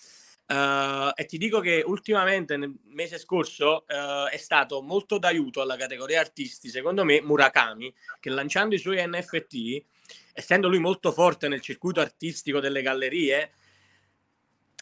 Uh, 0.50 1.12
e 1.14 1.26
ti 1.26 1.36
dico 1.36 1.60
che 1.60 1.82
ultimamente, 1.84 2.56
nel 2.56 2.74
mese 2.84 3.18
scorso, 3.18 3.84
uh, 3.86 4.30
è 4.30 4.38
stato 4.38 4.80
molto 4.80 5.18
d'aiuto 5.18 5.60
alla 5.60 5.76
categoria 5.76 6.20
artisti, 6.20 6.70
secondo 6.70 7.04
me, 7.04 7.20
Murakami, 7.20 7.92
che 8.18 8.30
lanciando 8.30 8.74
i 8.74 8.78
suoi 8.78 9.06
NFT, 9.06 9.84
essendo 10.32 10.68
lui 10.68 10.78
molto 10.78 11.12
forte 11.12 11.48
nel 11.48 11.60
circuito 11.60 12.00
artistico 12.00 12.60
delle 12.60 12.80
gallerie, 12.80 13.52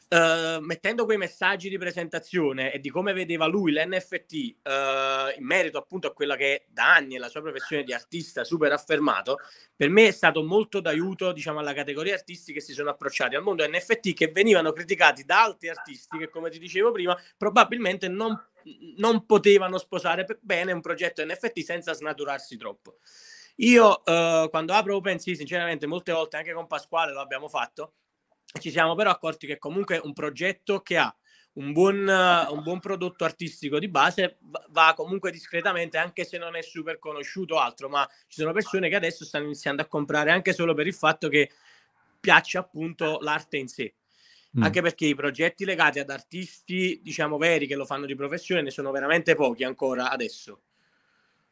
Uh, 0.09 0.61
mettendo 0.61 1.05
quei 1.05 1.17
messaggi 1.17 1.69
di 1.69 1.79
presentazione 1.79 2.73
e 2.73 2.79
di 2.79 2.91
come 2.91 3.13
vedeva 3.13 3.47
lui 3.47 3.73
l'NFT 3.73 4.33
uh, 4.63 4.69
eh, 4.69 5.35
in 5.37 5.45
merito 5.45 5.79
appunto 5.79 6.07
a 6.07 6.13
quella 6.13 6.37
che 6.37 6.55
è 6.55 6.65
da 6.69 6.95
anni 6.95 7.17
la 7.17 7.29
sua 7.29 7.43
professione 7.43 7.83
di 7.83 7.93
artista 7.93 8.45
super 8.45 8.71
affermato, 8.71 9.39
per 9.75 9.89
me 9.89 10.07
è 10.07 10.11
stato 10.13 10.45
molto 10.45 10.79
d'aiuto 10.79 11.33
diciamo 11.33 11.59
alla 11.59 11.73
categoria 11.73 12.15
artisti 12.15 12.53
che 12.53 12.61
si 12.61 12.73
sono 12.73 12.91
approcciati 12.91 13.35
al 13.35 13.43
mondo 13.43 13.67
NFT 13.67 14.13
che 14.15 14.29
venivano 14.29 14.71
criticati 14.71 15.25
da 15.25 15.43
altri 15.43 15.71
artisti 15.71 16.19
che 16.19 16.29
come 16.29 16.51
ti 16.51 16.61
dicevo 16.61 16.93
prima 16.93 17.21
probabilmente 17.37 18.07
non, 18.07 18.41
non 18.99 19.27
potevano 19.27 19.77
sposare 19.77 20.25
bene 20.41 20.71
un 20.71 20.83
progetto 20.83 21.25
NFT 21.25 21.65
senza 21.65 21.93
snaturarsi 21.93 22.57
troppo. 22.57 22.99
Io 23.57 24.03
uh, 24.05 24.49
quando 24.51 24.73
apro 24.73 24.95
OpenSea 24.95 25.35
sinceramente 25.35 25.89
molte 25.89 26.13
volte 26.13 26.37
anche 26.37 26.53
con 26.53 26.69
Pasquale 26.69 27.13
lo 27.13 27.21
abbiamo 27.21 27.49
fatto 27.49 27.95
ci 28.59 28.71
siamo 28.71 28.95
però 28.95 29.11
accorti 29.11 29.47
che 29.47 29.59
comunque 29.59 30.01
un 30.03 30.13
progetto 30.13 30.81
che 30.81 30.97
ha 30.97 31.15
un 31.57 31.73
buon, 31.73 32.07
un 32.07 32.63
buon 32.63 32.81
prodotto 32.81 33.25
artistico 33.25 33.79
di 33.79 33.89
base 33.89 34.39
va 34.69 34.93
comunque 34.95 35.31
discretamente, 35.31 35.97
anche 35.97 36.25
se 36.25 36.39
non 36.39 36.55
è 36.55 36.63
super 36.63 36.99
conosciuto 36.99 37.59
altro, 37.59 37.89
ma 37.89 38.07
ci 38.27 38.41
sono 38.41 38.53
persone 38.53 38.89
che 38.89 38.97
adesso 38.97 39.25
stanno 39.25 39.47
iniziando 39.47 39.83
a 39.83 39.87
comprare 39.87 40.31
anche 40.31 40.53
solo 40.53 40.75
per 40.75 40.87
il 40.87 40.95
fatto 40.95 41.29
che 41.29 41.51
piaccia 42.21 42.61
appunto 42.61 43.19
l'arte 43.21 43.57
in 43.57 43.69
sé. 43.69 43.95
Mm. 44.59 44.63
Anche 44.63 44.83
perché 44.83 45.07
i 45.07 45.15
progetti 45.15 45.65
legati 45.65 45.99
ad 45.99 46.11
artisti, 46.11 47.01
diciamo 47.03 47.39
veri, 47.39 47.67
che 47.67 47.75
lo 47.75 47.85
fanno 47.85 48.07
di 48.07 48.15
professione, 48.15 48.63
ne 48.63 48.71
sono 48.71 48.91
veramente 48.91 49.35
pochi 49.35 49.65
ancora 49.65 50.11
adesso. 50.11 50.61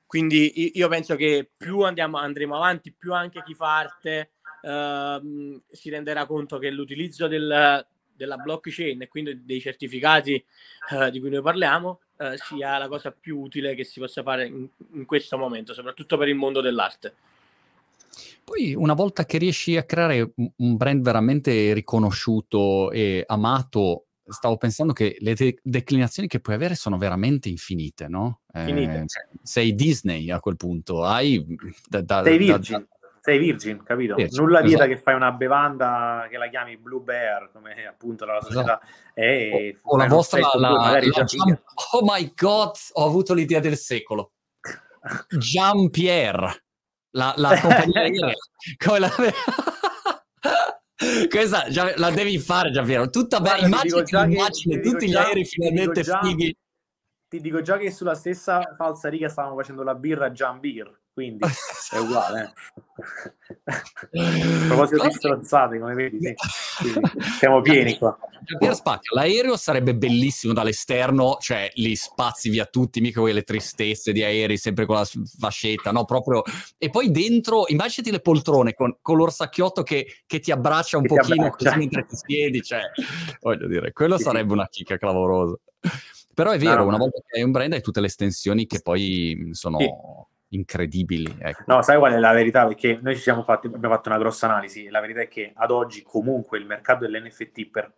Quindi 0.06 0.76
io 0.76 0.88
penso 0.88 1.16
che 1.16 1.50
più 1.56 1.80
andiamo, 1.80 2.18
andremo 2.18 2.56
avanti, 2.56 2.92
più 2.92 3.14
anche 3.14 3.42
chi 3.42 3.54
fa 3.54 3.78
arte 3.78 4.33
uh, 4.64 5.60
si 5.68 5.90
renderà 5.90 6.26
conto 6.26 6.58
che 6.58 6.70
l'utilizzo 6.70 7.28
del, 7.28 7.86
della 8.16 8.36
blockchain 8.36 9.02
e 9.02 9.08
quindi 9.08 9.44
dei 9.44 9.60
certificati 9.60 10.42
uh, 10.90 11.10
di 11.10 11.20
cui 11.20 11.30
noi 11.30 11.42
parliamo 11.42 12.00
uh, 12.16 12.34
sia 12.36 12.78
la 12.78 12.88
cosa 12.88 13.12
più 13.12 13.40
utile 13.40 13.74
che 13.74 13.84
si 13.84 14.00
possa 14.00 14.22
fare 14.22 14.46
in, 14.46 14.66
in 14.92 15.04
questo 15.04 15.36
momento, 15.36 15.74
soprattutto 15.74 16.16
per 16.16 16.28
il 16.28 16.34
mondo 16.34 16.60
dell'arte. 16.60 17.14
Poi 18.44 18.74
una 18.74 18.94
volta 18.94 19.24
che 19.24 19.38
riesci 19.38 19.76
a 19.76 19.84
creare 19.84 20.34
un 20.36 20.76
brand 20.76 21.02
veramente 21.02 21.72
riconosciuto 21.72 22.90
e 22.90 23.24
amato, 23.26 24.06
stavo 24.26 24.56
pensando 24.56 24.92
che 24.92 25.16
le 25.20 25.34
de- 25.34 25.58
declinazioni 25.62 26.28
che 26.28 26.40
puoi 26.40 26.54
avere 26.54 26.74
sono 26.74 26.98
veramente 26.98 27.48
infinite, 27.48 28.06
no? 28.06 28.42
Eh, 28.52 29.04
sei 29.42 29.74
Disney 29.74 30.30
a 30.30 30.40
quel 30.40 30.56
punto, 30.56 31.04
hai 31.04 31.44
da, 31.88 32.02
da, 32.02 32.22
sei 32.22 32.38
Virgin. 32.38 32.78
Da, 32.78 32.93
sei 33.24 33.38
virgin, 33.38 33.82
capito? 33.82 34.16
Virgin, 34.16 34.38
Nulla 34.38 34.58
esatto. 34.58 34.68
vieta 34.68 34.86
che 34.86 34.98
fai 35.00 35.14
una 35.14 35.32
bevanda 35.32 36.26
che 36.28 36.36
la 36.36 36.46
chiami 36.48 36.76
Blue 36.76 37.00
Bear, 37.00 37.48
come 37.54 37.86
appunto 37.86 38.26
la 38.26 38.38
società 38.42 38.78
esatto. 38.82 38.86
è. 39.14 39.78
O, 39.80 39.94
o 39.94 39.96
la 39.96 40.06
vostra, 40.08 40.40
la, 40.40 40.50
la, 40.70 41.00
la 41.00 41.24
Jean... 41.24 41.58
oh 41.92 42.00
my 42.02 42.34
god, 42.36 42.76
ho 42.92 43.06
avuto 43.06 43.32
l'idea 43.32 43.60
del 43.60 43.78
secolo. 43.78 44.32
Jean 45.38 45.88
Pierre, 45.88 46.64
la, 47.12 47.32
la 47.38 47.58
compagnia. 47.58 48.04
Come 48.84 48.98
la... 48.98 49.10
Questa 51.30 51.70
già, 51.70 51.94
la 51.96 52.10
devi 52.10 52.38
fare, 52.38 52.72
Giampiero. 52.72 53.08
Tutta 53.08 53.40
bella. 53.40 53.64
Immagini, 53.64 54.02
immagini 54.34 54.82
tutti 54.82 55.08
gli 55.08 55.16
aerei 55.16 55.46
finalmente 55.46 56.02
già, 56.02 56.20
fighi. 56.22 56.54
Ti 57.26 57.40
dico 57.40 57.62
già 57.62 57.78
che 57.78 57.90
sulla 57.90 58.14
stessa 58.14 58.74
falsa 58.76 59.08
riga 59.08 59.30
stavamo 59.30 59.56
facendo 59.56 59.82
la 59.82 59.94
birra 59.94 60.30
Jean 60.30 60.60
Beer 60.60 61.00
quindi 61.14 61.46
è 61.92 61.98
uguale. 61.98 62.52
Eh. 64.10 64.20
a 64.20 64.66
proposito 64.66 65.06
di 65.06 65.12
stronzate, 65.12 65.78
come 65.78 65.94
vedi, 65.94 66.18
sì. 66.18 66.34
siamo 67.38 67.60
pieni 67.60 67.96
qua. 67.96 68.18
Spazio, 68.72 69.14
l'aereo 69.14 69.56
sarebbe 69.56 69.94
bellissimo 69.94 70.52
dall'esterno, 70.52 71.36
cioè 71.40 71.70
li 71.74 71.94
spazi 71.94 72.50
via 72.50 72.66
tutti, 72.66 73.00
mica 73.00 73.20
quelle 73.20 73.44
tristezze 73.44 74.10
di 74.10 74.24
aerei, 74.24 74.58
sempre 74.58 74.86
con 74.86 74.96
la 74.96 75.06
fascetta, 75.38 75.92
no? 75.92 76.04
Proprio... 76.04 76.42
E 76.76 76.90
poi 76.90 77.12
dentro, 77.12 77.66
immaginati 77.68 78.10
le 78.10 78.20
poltrone 78.20 78.74
con, 78.74 78.98
con 79.00 79.16
l'orsacchiotto 79.16 79.84
che, 79.84 80.22
che, 80.26 80.40
ti 80.40 80.50
abbraccia 80.50 80.98
un 80.98 81.04
che 81.04 81.14
pochino 81.14 81.50
così 81.50 81.76
mentre 81.76 82.04
ti 82.06 82.16
siedi, 82.16 82.60
cioè, 82.60 82.80
voglio 83.40 83.68
dire, 83.68 83.92
quello 83.92 84.18
sarebbe 84.18 84.52
una 84.52 84.66
chicca 84.68 84.98
clamorosa. 84.98 85.56
Però 86.34 86.50
è 86.50 86.58
vero, 86.58 86.82
no, 86.82 86.88
una 86.88 86.96
volta 86.96 87.20
che 87.24 87.38
hai 87.38 87.44
un 87.44 87.52
brand 87.52 87.72
hai 87.72 87.80
tutte 87.80 88.00
le 88.00 88.08
estensioni 88.08 88.66
che 88.66 88.80
poi 88.82 89.50
sono... 89.52 89.78
Sì 89.78 90.32
incredibili. 90.54 91.36
Ecco. 91.38 91.62
No, 91.66 91.82
sai 91.82 91.98
qual 91.98 92.12
è 92.12 92.18
la 92.18 92.32
verità? 92.32 92.66
Perché 92.66 92.98
noi 93.00 93.14
ci 93.14 93.22
siamo 93.22 93.42
fatti, 93.42 93.66
abbiamo 93.66 93.94
fatto 93.94 94.08
una 94.08 94.18
grossa 94.18 94.46
analisi. 94.46 94.88
La 94.88 95.00
verità 95.00 95.20
è 95.20 95.28
che 95.28 95.52
ad 95.54 95.70
oggi 95.70 96.02
comunque 96.02 96.58
il 96.58 96.66
mercato 96.66 97.06
dell'NFT 97.06 97.66
per, 97.70 97.92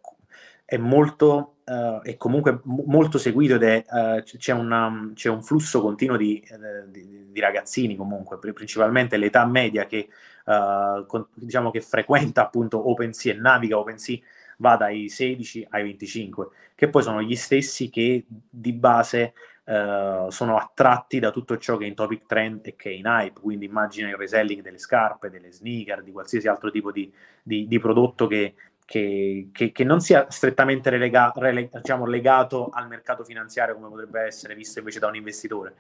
è 0.65 0.77
molto, 0.79 1.59
uh, 1.65 2.01
è 2.03 2.17
comunque 2.17 2.61
molto 2.65 3.19
seguito 3.19 3.55
ed 3.55 3.63
è, 3.63 3.85
uh, 3.89 4.23
c'è, 4.23 4.53
una, 4.53 5.13
c'è, 5.15 5.29
un 5.29 5.43
flusso 5.43 5.81
continuo 5.81 6.17
di, 6.17 6.43
uh, 6.51 6.91
di, 6.91 7.31
di, 7.31 7.41
ragazzini 7.41 7.95
comunque, 7.95 8.39
principalmente 8.39 9.17
l'età 9.17 9.47
media 9.47 9.87
che, 9.87 10.09
con, 10.45 11.27
diciamo 11.35 11.71
che 11.71 11.81
frequenta 11.81 12.43
appunto 12.43 12.89
OpenSea 12.91 13.35
e 13.35 13.37
naviga 13.37 13.79
OpenSea 13.79 14.19
va 14.59 14.77
dai 14.77 15.09
16 15.09 15.67
ai 15.71 15.83
25, 15.85 16.49
che 16.75 16.89
poi 16.89 17.03
sono 17.03 17.23
gli 17.23 17.37
stessi 17.37 17.91
che 17.91 18.25
di 18.29 18.73
base 18.73 19.35
Uh, 19.67 20.31
sono 20.31 20.57
attratti 20.57 21.19
da 21.19 21.33
tutto 21.33 21.59
ciò 21.59 21.77
che 21.77 21.87
è 21.87 21.89
in 21.89 21.97
topic 21.97 22.27
trend 22.27 22.65
e 22.67 22.77
che 22.77 22.91
è 22.91 22.93
in 22.93 23.07
hype, 23.07 23.41
quindi 23.41 23.65
immagina 23.65 24.09
il 24.09 24.15
reselling 24.15 24.63
delle 24.63 24.79
scarpe, 24.79 25.29
delle 25.29 25.51
sneaker, 25.51 26.05
di 26.05 26.13
qualsiasi 26.13 26.47
altro 26.47 26.71
tipo 26.71 26.93
di, 26.93 27.13
di, 27.43 27.67
di 27.67 27.79
prodotto 27.81 28.29
che, 28.29 28.55
che, 28.85 29.49
che, 29.53 29.73
che, 29.73 29.85
non 29.85 29.99
sia 29.99 30.27
strettamente 30.31 30.89
relega, 30.89 31.33
rele, 31.35 31.69
diciamo, 31.73 32.07
legato 32.07 32.71
al 32.73 32.87
mercato 32.87 33.25
finanziario 33.25 33.75
come 33.75 33.89
potrebbe 33.89 34.21
essere 34.21 34.55
visto 34.55 34.79
invece 34.79 35.01
da 35.01 35.09
un 35.09 35.17
investitore. 35.17 35.75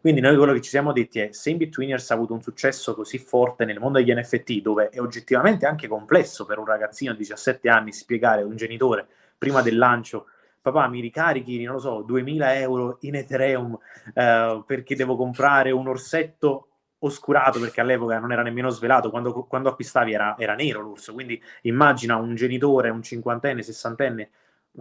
Quindi 0.00 0.20
noi 0.20 0.36
quello 0.36 0.52
che 0.54 0.60
ci 0.60 0.70
siamo 0.70 0.92
detti 0.92 1.20
è 1.20 1.28
se 1.32 1.50
Inbetweeners 1.50 2.10
ha 2.10 2.14
avuto 2.14 2.32
un 2.32 2.42
successo 2.42 2.94
così 2.94 3.18
forte 3.18 3.66
nel 3.66 3.78
mondo 3.78 3.98
degli 3.98 4.12
NFT, 4.12 4.60
dove 4.60 4.88
è 4.88 4.98
oggettivamente 4.98 5.66
anche 5.66 5.88
complesso 5.88 6.46
per 6.46 6.58
un 6.58 6.64
ragazzino 6.64 7.12
di 7.12 7.18
17 7.18 7.68
anni 7.68 7.92
spiegare 7.92 8.42
a 8.42 8.46
un 8.46 8.56
genitore 8.56 9.06
prima 9.36 9.60
del 9.60 9.76
lancio 9.76 10.26
papà 10.60 10.88
mi 10.88 11.00
ricarichi, 11.00 11.62
non 11.62 11.74
lo 11.74 11.80
so, 11.80 12.02
2000 12.02 12.56
euro 12.56 12.98
in 13.02 13.16
Ethereum 13.16 13.78
eh, 14.14 14.62
perché 14.66 14.94
devo 14.94 15.16
comprare 15.16 15.70
un 15.70 15.88
orsetto 15.88 16.66
oscurato 17.00 17.58
perché 17.60 17.80
all'epoca 17.80 18.18
non 18.18 18.32
era 18.32 18.42
nemmeno 18.42 18.68
svelato, 18.68 19.10
quando, 19.10 19.32
quando 19.44 19.68
acquistavi 19.68 20.12
era, 20.12 20.36
era, 20.38 20.54
nero 20.54 20.80
l'urso, 20.80 21.12
quindi 21.12 21.40
immagina 21.62 22.16
un 22.16 22.34
genitore, 22.34 22.90
un 22.90 23.02
cinquantenne, 23.02 23.62
sessantenne, 23.62 24.30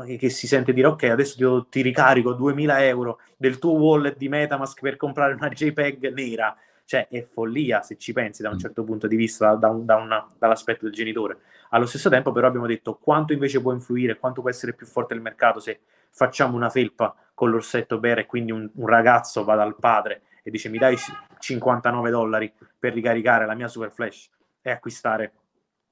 che, 0.05 0.17
che, 0.17 0.29
si 0.29 0.47
sente 0.47 0.73
dire 0.73 0.87
ok 0.87 1.03
adesso 1.03 1.63
ti, 1.63 1.69
ti, 1.69 1.81
ricarico 1.81 2.33
2000 2.33 2.85
euro 2.85 3.19
del 3.37 3.57
tuo 3.57 3.71
wallet 3.73 4.17
di 4.17 4.29
Metamask 4.29 4.79
per 4.81 4.97
comprare 4.97 5.33
una 5.33 5.49
JPEG 5.49 6.13
nera, 6.13 6.55
cioè 6.85 7.07
è 7.07 7.23
follia 7.23 7.81
se 7.81 7.97
ci 7.97 8.13
pensi 8.13 8.41
da 8.41 8.49
un 8.49 8.55
mm. 8.55 8.59
certo 8.59 8.83
punto 8.83 9.07
di 9.07 9.15
vista, 9.15 9.55
da 9.55 9.69
un, 9.69 9.85
da 9.85 9.95
una, 9.95 10.27
dall'aspetto 10.37 10.85
del 10.85 10.93
genitore. 10.93 11.37
Allo 11.69 11.85
stesso 11.85 12.09
tempo 12.09 12.31
però 12.31 12.47
abbiamo 12.47 12.67
detto 12.67 12.95
quanto 12.95 13.33
invece 13.33 13.61
può 13.61 13.73
influire, 13.73 14.17
quanto 14.17 14.41
può 14.41 14.49
essere 14.49 14.73
più 14.73 14.85
forte 14.85 15.13
il 15.13 15.21
mercato 15.21 15.59
se 15.59 15.79
facciamo 16.09 16.55
una 16.55 16.69
felpa 16.69 17.15
con 17.33 17.49
l'orsetto 17.49 17.99
bere 17.99 18.21
e 18.21 18.25
quindi 18.25 18.51
un, 18.51 18.69
un 18.73 18.87
ragazzo 18.87 19.43
va 19.43 19.55
dal 19.55 19.75
padre 19.75 20.23
e 20.43 20.49
dice 20.51 20.69
mi 20.69 20.77
dai 20.77 20.97
59 21.37 22.09
dollari 22.09 22.51
per 22.77 22.93
ricaricare 22.93 23.45
la 23.45 23.53
mia 23.53 23.67
Super 23.67 23.91
Flash 23.91 24.29
e 24.61 24.71
acquistare 24.71 25.33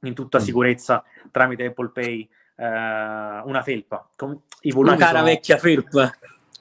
in 0.02 0.14
tutta 0.14 0.40
mm. 0.40 0.42
sicurezza 0.42 1.04
tramite 1.32 1.66
Apple 1.66 1.90
Pay 1.90 2.30
eh, 2.56 2.66
una 3.46 3.62
felpa. 3.62 4.10
una 4.20 4.96
cara 4.96 5.20
sono... 5.20 5.24
vecchia 5.24 5.58
felpa. 5.58 6.12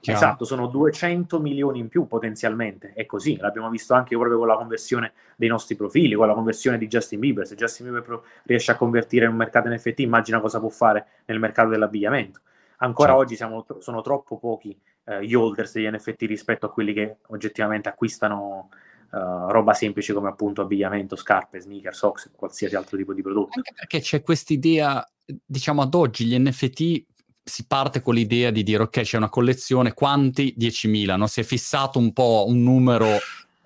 Esatto, 0.03 0.45
sono 0.45 0.67
200 0.69 1.41
milioni 1.41 1.81
in 1.81 1.89
più 1.89 2.07
potenzialmente, 2.07 2.93
è 2.95 3.07
così, 3.07 3.37
l'abbiamo 3.39 3.71
visto 3.71 3.95
anche 3.95 4.17
proprio 4.17 4.39
con 4.39 4.47
la 4.47 4.57
conversione 4.57 5.13
dei 5.37 5.49
nostri 5.49 5.75
profili, 5.75 6.15
con 6.15 6.27
la 6.27 6.35
conversione 6.35 6.79
di 6.79 6.87
Justin 6.87 7.19
Bieber, 7.19 7.47
se 7.47 7.57
Justin 7.57 7.91
Bieber 7.91 8.21
riesce 8.45 8.71
a 8.71 8.77
convertire 8.77 9.25
in 9.25 9.33
un 9.33 9.37
mercato 9.37 9.69
NFT, 9.69 10.01
immagina 10.01 10.41
cosa 10.41 10.61
può 10.61 10.69
fare 10.69 11.07
nel 11.25 11.39
mercato 11.39 11.71
dell'abbigliamento. 11.71 12.41
Ancora 12.79 13.09
certo. 13.09 13.23
oggi 13.23 13.37
siamo, 13.37 13.67
sono 13.79 14.03
troppo 14.03 14.39
pochi 14.39 14.79
eh, 15.05 15.25
gli 15.25 15.35
holders 15.35 15.73
degli 15.73 15.89
NFT 15.89 16.23
rispetto 16.23 16.67
a 16.67 16.71
quelli 16.71 16.93
che 16.93 17.17
oggettivamente 17.29 17.89
acquistano 17.89 18.69
uh, 19.11 19.49
roba 19.49 19.73
semplice 19.73 20.13
come 20.13 20.29
appunto 20.29 20.63
abbigliamento, 20.63 21.17
scarpe, 21.17 21.61
sneaker, 21.61 21.95
socks, 21.95 22.31
qualsiasi 22.35 22.77
altro 22.77 22.97
tipo 22.97 23.13
di 23.15 23.23
prodotto. 23.23 23.53
Anche 23.57 23.73
perché 23.75 24.01
c'è 24.01 24.23
quest'idea, 24.23 25.05
diciamo 25.25 25.83
ad 25.83 25.95
oggi 25.95 26.27
gli 26.27 26.39
NFT 26.39 27.05
si 27.49 27.65
parte 27.67 28.03
con 28.03 28.15
l'idea 28.15 28.51
di 28.51 28.65
dire 28.65 28.83
ok 28.83 29.03
c'è 29.03 29.17
una 29.17 29.29
collezione, 29.29 29.95
quanti? 29.95 30.55
10.000, 30.59 31.17
no? 31.17 31.29
si 31.29 31.41
è 31.41 31.45
fissato 31.45 31.99
un 31.99 32.13
po' 32.13 32.45
un 32.49 32.61
numero 32.63 33.19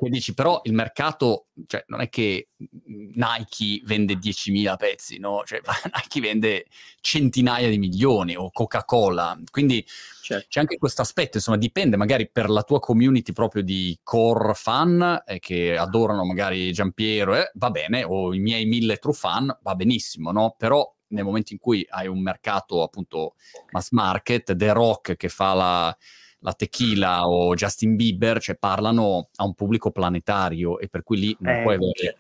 che 0.05 0.11
dici 0.11 0.35
però 0.35 0.61
il 0.65 0.73
mercato, 0.73 1.47
cioè 1.67 1.85
non 1.89 2.01
è 2.01 2.09
che 2.09 2.49
Nike 2.87 3.83
vende 3.85 4.15
10.000 4.15 4.77
pezzi, 4.77 5.19
no? 5.19 5.43
Cioè, 5.45 5.61
Nike 5.95 6.21
vende 6.21 6.67
centinaia 7.01 7.69
di 7.69 7.79
milioni 7.79 8.35
o 8.35 8.51
Coca-Cola, 8.51 9.39
quindi 9.51 9.87
certo. 10.23 10.47
c'è 10.49 10.61
anche 10.61 10.79
questo 10.79 11.03
aspetto, 11.03 11.37
insomma 11.37 11.59
dipende 11.59 11.97
magari 11.97 12.31
per 12.31 12.49
la 12.49 12.63
tua 12.63 12.81
community 12.81 13.33
proprio 13.33 13.63
di 13.63 13.99
core 14.03 14.55
fan 14.55 15.23
eh, 15.27 15.39
che 15.39 15.77
adorano 15.77 16.25
magari 16.25 16.73
Giampiero, 16.73 17.37
eh, 17.37 17.51
va 17.55 17.71
bene, 17.71 18.03
o 18.03 18.33
i 18.33 18.39
miei 18.39 18.65
mille 18.65 18.97
true 18.97 19.15
fan, 19.15 19.55
va 19.63 19.75
benissimo, 19.75 20.33
no? 20.33 20.55
Però 20.57 20.91
nel 21.11 21.25
momento 21.25 21.53
in 21.53 21.59
cui 21.59 21.87
hai 21.89 22.07
un 22.09 22.21
mercato 22.21 22.83
appunto 22.83 23.35
mass 23.71 23.91
market, 23.91 24.57
The 24.57 24.73
Rock 24.73 25.17
che 25.17 25.29
fa 25.29 25.55
la 25.55 25.97
la 26.41 26.53
tequila 26.53 27.29
o 27.29 27.55
Justin 27.55 27.97
Bieber, 27.97 28.41
cioè 28.41 28.57
parlano 28.57 29.29
a 29.37 29.45
un 29.45 29.55
pubblico 29.55 29.91
planetario 29.91 30.79
e 30.79 30.89
per 30.89 31.03
cui 31.03 31.19
lì 31.19 31.37
non 31.41 31.55
eh, 31.55 31.63
puoi 31.63 31.75
avere 31.75 32.17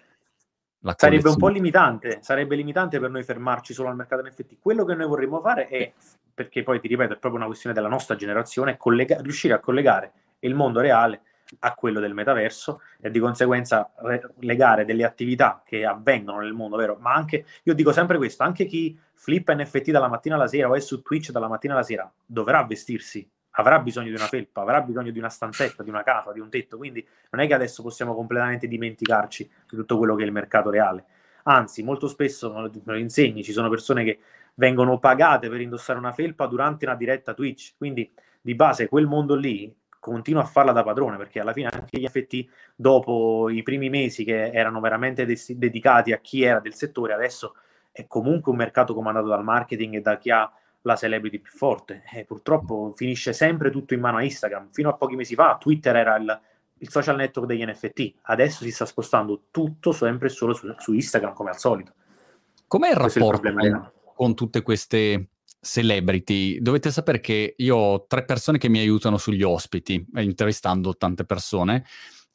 la 0.80 0.94
Sarebbe 0.96 1.28
un 1.28 1.36
po' 1.36 1.48
limitante, 1.48 2.20
sarebbe 2.22 2.56
limitante 2.56 2.98
per 2.98 3.10
noi 3.10 3.22
fermarci 3.22 3.74
solo 3.74 3.90
al 3.90 3.96
mercato 3.96 4.26
NFT. 4.26 4.56
Quello 4.60 4.84
che 4.84 4.94
noi 4.94 5.06
vorremmo 5.06 5.40
fare 5.40 5.66
è, 5.66 5.92
perché 6.32 6.62
poi 6.62 6.80
ti 6.80 6.88
ripeto, 6.88 7.14
è 7.14 7.18
proprio 7.18 7.36
una 7.36 7.46
questione 7.46 7.74
della 7.74 7.88
nostra 7.88 8.16
generazione, 8.16 8.78
collega- 8.78 9.20
riuscire 9.20 9.52
a 9.52 9.58
collegare 9.58 10.12
il 10.40 10.54
mondo 10.54 10.80
reale 10.80 11.20
a 11.60 11.74
quello 11.74 12.00
del 12.00 12.14
metaverso 12.14 12.80
e 13.00 13.10
di 13.10 13.18
conseguenza 13.18 13.92
re- 13.96 14.34
legare 14.38 14.84
delle 14.84 15.04
attività 15.04 15.62
che 15.64 15.84
avvengono 15.84 16.40
nel 16.40 16.52
mondo 16.52 16.76
vero, 16.76 16.96
ma 17.00 17.12
anche, 17.12 17.44
io 17.64 17.74
dico 17.74 17.92
sempre 17.92 18.16
questo, 18.16 18.42
anche 18.44 18.66
chi 18.66 18.98
flippa 19.12 19.54
NFT 19.54 19.90
dalla 19.90 20.08
mattina 20.08 20.36
alla 20.36 20.46
sera 20.46 20.68
o 20.68 20.74
è 20.74 20.80
su 20.80 21.02
Twitch 21.02 21.30
dalla 21.30 21.48
mattina 21.48 21.74
alla 21.74 21.82
sera 21.82 22.10
dovrà 22.24 22.64
vestirsi 22.64 23.28
avrà 23.54 23.80
bisogno 23.80 24.08
di 24.08 24.14
una 24.14 24.26
felpa, 24.26 24.60
avrà 24.60 24.80
bisogno 24.80 25.10
di 25.10 25.18
una 25.18 25.28
stanzetta, 25.28 25.82
di 25.82 25.90
una 25.90 26.02
casa, 26.02 26.32
di 26.32 26.40
un 26.40 26.48
tetto, 26.48 26.76
quindi 26.76 27.06
non 27.30 27.42
è 27.42 27.46
che 27.46 27.54
adesso 27.54 27.82
possiamo 27.82 28.14
completamente 28.14 28.68
dimenticarci 28.68 29.50
di 29.68 29.76
tutto 29.76 29.98
quello 29.98 30.14
che 30.14 30.22
è 30.22 30.26
il 30.26 30.32
mercato 30.32 30.70
reale. 30.70 31.04
Anzi, 31.44 31.82
molto 31.82 32.06
spesso, 32.06 32.52
me 32.52 32.70
lo 32.84 32.96
insegni, 32.96 33.42
ci 33.42 33.52
sono 33.52 33.68
persone 33.68 34.04
che 34.04 34.20
vengono 34.54 34.98
pagate 34.98 35.48
per 35.48 35.60
indossare 35.60 35.98
una 35.98 36.12
felpa 36.12 36.46
durante 36.46 36.84
una 36.84 36.94
diretta 36.94 37.34
Twitch, 37.34 37.74
quindi 37.76 38.10
di 38.40 38.54
base 38.54 38.88
quel 38.88 39.06
mondo 39.06 39.34
lì 39.34 39.74
continua 40.00 40.42
a 40.42 40.46
farla 40.46 40.72
da 40.72 40.82
padrone 40.82 41.16
perché 41.16 41.38
alla 41.38 41.52
fine 41.52 41.68
anche 41.70 42.00
gli 42.00 42.08
FT 42.08 42.46
dopo 42.74 43.48
i 43.50 43.62
primi 43.62 43.88
mesi 43.88 44.24
che 44.24 44.50
erano 44.50 44.80
veramente 44.80 45.24
des- 45.24 45.52
dedicati 45.52 46.12
a 46.12 46.18
chi 46.18 46.42
era 46.42 46.58
del 46.58 46.74
settore 46.74 47.12
adesso 47.12 47.54
è 47.92 48.06
comunque 48.06 48.50
un 48.50 48.58
mercato 48.58 48.94
comandato 48.94 49.28
dal 49.28 49.44
marketing 49.44 49.96
e 49.96 50.00
da 50.00 50.18
chi 50.18 50.30
ha 50.30 50.50
la 50.82 50.96
celebrity 50.96 51.38
più 51.38 51.52
forte. 51.52 52.02
E 52.12 52.24
purtroppo 52.24 52.92
finisce 52.96 53.32
sempre 53.32 53.70
tutto 53.70 53.94
in 53.94 54.00
mano 54.00 54.18
a 54.18 54.22
Instagram. 54.22 54.68
Fino 54.72 54.88
a 54.88 54.94
pochi 54.94 55.16
mesi 55.16 55.34
fa 55.34 55.56
Twitter 55.60 55.94
era 55.96 56.16
il, 56.16 56.40
il 56.78 56.88
social 56.88 57.16
network 57.16 57.48
degli 57.48 57.64
NFT, 57.64 58.14
adesso 58.22 58.64
si 58.64 58.70
sta 58.70 58.86
spostando 58.86 59.44
tutto 59.50 59.92
sempre 59.92 60.28
e 60.28 60.30
solo 60.30 60.54
su, 60.54 60.72
su 60.78 60.92
Instagram 60.92 61.34
come 61.34 61.50
al 61.50 61.58
solito. 61.58 61.92
Com'è 62.66 62.90
il 62.90 62.96
Questo 62.96 63.18
rapporto 63.18 63.48
il 63.48 63.92
con 64.14 64.34
tutte 64.34 64.62
queste 64.62 65.28
celebrity, 65.60 66.58
dovete 66.60 66.90
sapere 66.90 67.20
che 67.20 67.54
io 67.56 67.76
ho 67.76 68.06
tre 68.06 68.24
persone 68.24 68.58
che 68.58 68.68
mi 68.68 68.78
aiutano 68.78 69.18
sugli 69.18 69.42
ospiti, 69.42 70.04
eh, 70.14 70.22
intervistando 70.22 70.96
tante 70.96 71.24
persone, 71.24 71.84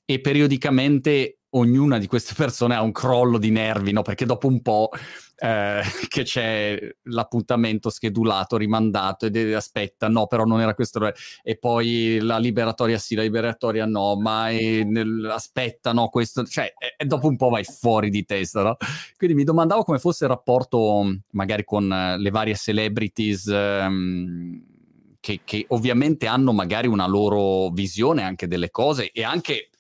e 0.05 0.21
periodicamente 0.21 1.39
ognuna 1.49 1.97
di 1.97 2.07
queste 2.07 2.33
persone 2.37 2.75
ha 2.75 2.81
un 2.81 2.91
crollo 2.91 3.37
di 3.37 3.49
nervi, 3.49 3.91
no? 3.91 4.01
Perché 4.01 4.25
dopo 4.25 4.47
un 4.47 4.61
po' 4.61 4.89
eh, 5.37 5.81
che 6.07 6.23
c'è 6.23 6.79
l'appuntamento 7.03 7.89
schedulato, 7.89 8.57
rimandato 8.57 9.25
ed 9.25 9.53
aspetta, 9.53 10.07
no, 10.07 10.27
però 10.27 10.45
non 10.45 10.61
era 10.61 10.73
questo, 10.73 11.11
e 11.43 11.57
poi 11.57 12.19
la 12.21 12.37
liberatoria 12.37 12.97
sì, 12.97 13.15
la 13.15 13.23
liberatoria 13.23 13.85
no, 13.85 14.15
ma 14.15 14.47
nel, 14.47 15.29
aspetta, 15.31 15.93
no, 15.93 16.09
questo, 16.09 16.43
cioè, 16.45 16.73
e, 16.97 17.05
dopo 17.05 17.27
un 17.27 17.35
po' 17.35 17.49
vai 17.49 17.63
fuori 17.63 18.09
di 18.09 18.25
testa, 18.25 18.63
no? 18.63 18.77
Quindi 19.17 19.35
mi 19.35 19.43
domandavo 19.43 19.83
come 19.83 19.99
fosse 19.99 20.25
il 20.25 20.31
rapporto 20.31 21.03
magari 21.31 21.63
con 21.63 21.91
eh, 21.91 22.17
le 22.17 22.29
varie 22.29 22.55
celebrities. 22.55 23.47
Ehm, 23.47 24.73
che, 25.19 25.41
che, 25.43 25.65
ovviamente 25.69 26.27
hanno 26.27 26.53
magari 26.53 26.85
una 26.85 27.07
loro 27.07 27.69
visione 27.71 28.21
anche 28.21 28.47
delle 28.47 28.69
cose 28.69 29.11
e 29.11 29.23
anche 29.23 29.71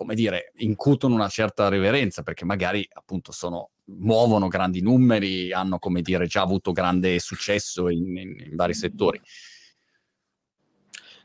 come 0.00 0.14
dire, 0.14 0.52
incutono 0.56 1.14
una 1.14 1.28
certa 1.28 1.68
reverenza 1.68 2.22
perché 2.22 2.44
magari 2.44 2.88
appunto 2.92 3.32
sono, 3.32 3.70
muovono 3.98 4.48
grandi 4.48 4.80
numeri, 4.80 5.52
hanno 5.52 5.78
come 5.78 6.02
dire 6.02 6.26
già 6.26 6.42
avuto 6.42 6.72
grande 6.72 7.18
successo 7.18 7.88
in, 7.88 8.16
in, 8.16 8.36
in 8.38 8.56
vari 8.56 8.74
settori. 8.74 9.20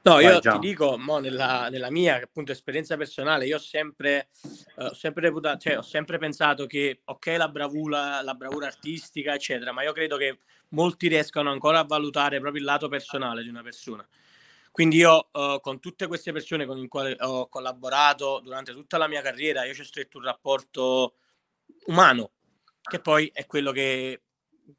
No, 0.05 0.19
io 0.19 0.39
ti 0.39 0.59
dico, 0.59 0.99
mo, 0.99 1.17
nella, 1.17 1.67
nella, 1.69 1.89
mia 1.89 2.21
appunto, 2.21 2.51
esperienza 2.51 2.95
personale, 2.95 3.47
io 3.47 3.55
ho 3.55 3.59
sempre, 3.59 4.29
ho, 4.75 4.93
sempre 4.93 5.23
reputato, 5.23 5.57
cioè, 5.57 5.79
ho 5.79 5.81
sempre 5.81 6.19
pensato 6.19 6.67
che, 6.67 7.01
ok, 7.03 7.25
la 7.37 7.49
bravura, 7.49 8.21
la 8.21 8.35
bravura 8.35 8.67
artistica, 8.67 9.33
eccetera, 9.33 9.71
ma 9.71 9.81
io 9.81 9.93
credo 9.93 10.15
che 10.15 10.37
molti 10.69 11.07
riescano 11.07 11.49
ancora 11.49 11.79
a 11.79 11.85
valutare 11.85 12.39
proprio 12.39 12.61
il 12.61 12.67
lato 12.67 12.87
personale 12.87 13.41
di 13.41 13.49
una 13.49 13.63
persona. 13.63 14.07
Quindi 14.69 14.97
io 14.97 15.29
uh, 15.31 15.59
con 15.59 15.79
tutte 15.79 16.05
queste 16.05 16.31
persone 16.31 16.67
con 16.67 16.77
le 16.77 16.87
quali 16.87 17.15
ho 17.21 17.47
collaborato 17.47 18.41
durante 18.43 18.73
tutta 18.73 18.99
la 18.99 19.07
mia 19.07 19.23
carriera, 19.23 19.65
io 19.65 19.73
ci 19.73 19.81
ho 19.81 19.85
stretto 19.85 20.19
un 20.19 20.25
rapporto 20.25 21.15
umano, 21.87 22.31
che 22.87 22.99
poi 22.99 23.29
è 23.33 23.45
quello 23.45 23.71
che, 23.71 24.21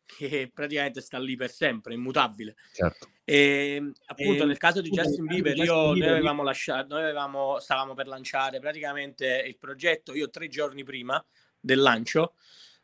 che 0.05 0.51
praticamente 0.53 1.01
sta 1.01 1.19
lì 1.19 1.37
per 1.37 1.51
sempre, 1.51 1.95
immutabile. 1.95 2.57
Certo. 2.73 3.11
E 3.25 3.93
appunto 4.07 4.45
e, 4.45 4.47
nel 4.47 4.57
caso 4.57 4.81
di 4.81 4.91
Justin 4.91 5.27
Bieber, 5.27 5.57
io, 5.57 5.95
noi 5.95 6.07
avevamo 6.07 6.43
lasciato, 6.43 6.95
noi 6.95 7.03
avevamo, 7.03 7.59
stavamo 7.59 7.95
per 7.95 8.07
lanciare 8.07 8.61
praticamente 8.61 9.43
il 9.47 9.59
progetto, 9.59 10.15
io 10.15 10.31
tre 10.31 10.49
giorni 10.49 10.85
prima 10.85 11.23
del 11.59 11.81
lancio, 11.81 12.21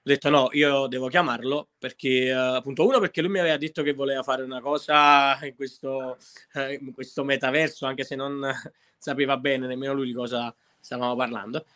ho 0.04 0.10
detto 0.10 0.30
no, 0.30 0.48
io 0.50 0.88
devo 0.88 1.06
chiamarlo 1.06 1.68
perché, 1.78 2.32
uh, 2.32 2.56
appunto, 2.56 2.84
uno 2.84 2.98
perché 2.98 3.22
lui 3.22 3.30
mi 3.30 3.38
aveva 3.38 3.56
detto 3.56 3.84
che 3.84 3.92
voleva 3.92 4.24
fare 4.24 4.42
una 4.42 4.60
cosa 4.60 5.38
in 5.46 5.54
questo, 5.54 6.18
uh, 6.54 6.72
in 6.72 6.92
questo 6.92 7.22
metaverso, 7.22 7.86
anche 7.86 8.02
se 8.02 8.16
non 8.16 8.44
sapeva 8.98 9.36
bene 9.36 9.68
nemmeno 9.68 9.92
lui 9.92 10.06
di 10.06 10.12
cosa 10.12 10.52
stavamo 10.80 11.14
parlando. 11.14 11.66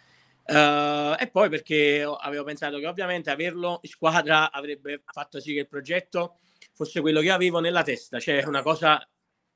Uh, 0.48 1.16
e 1.18 1.28
poi 1.30 1.48
perché 1.48 2.02
avevo 2.20 2.44
pensato 2.44 2.78
che 2.78 2.86
ovviamente 2.86 3.30
averlo 3.30 3.80
in 3.82 3.90
squadra 3.90 4.52
avrebbe 4.52 5.02
fatto 5.04 5.40
sì 5.40 5.52
che 5.52 5.60
il 5.60 5.66
progetto 5.66 6.36
fosse 6.72 7.00
quello 7.00 7.20
che 7.20 7.30
avevo 7.30 7.58
nella 7.58 7.82
testa, 7.82 8.20
cioè 8.20 8.44
una 8.44 8.62
cosa 8.62 9.04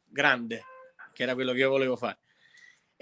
grande, 0.05 0.65
che 1.13 1.23
era 1.23 1.35
quello 1.35 1.53
che 1.53 1.59
io 1.59 1.71
volevo 1.71 1.97
fare. 1.97 2.19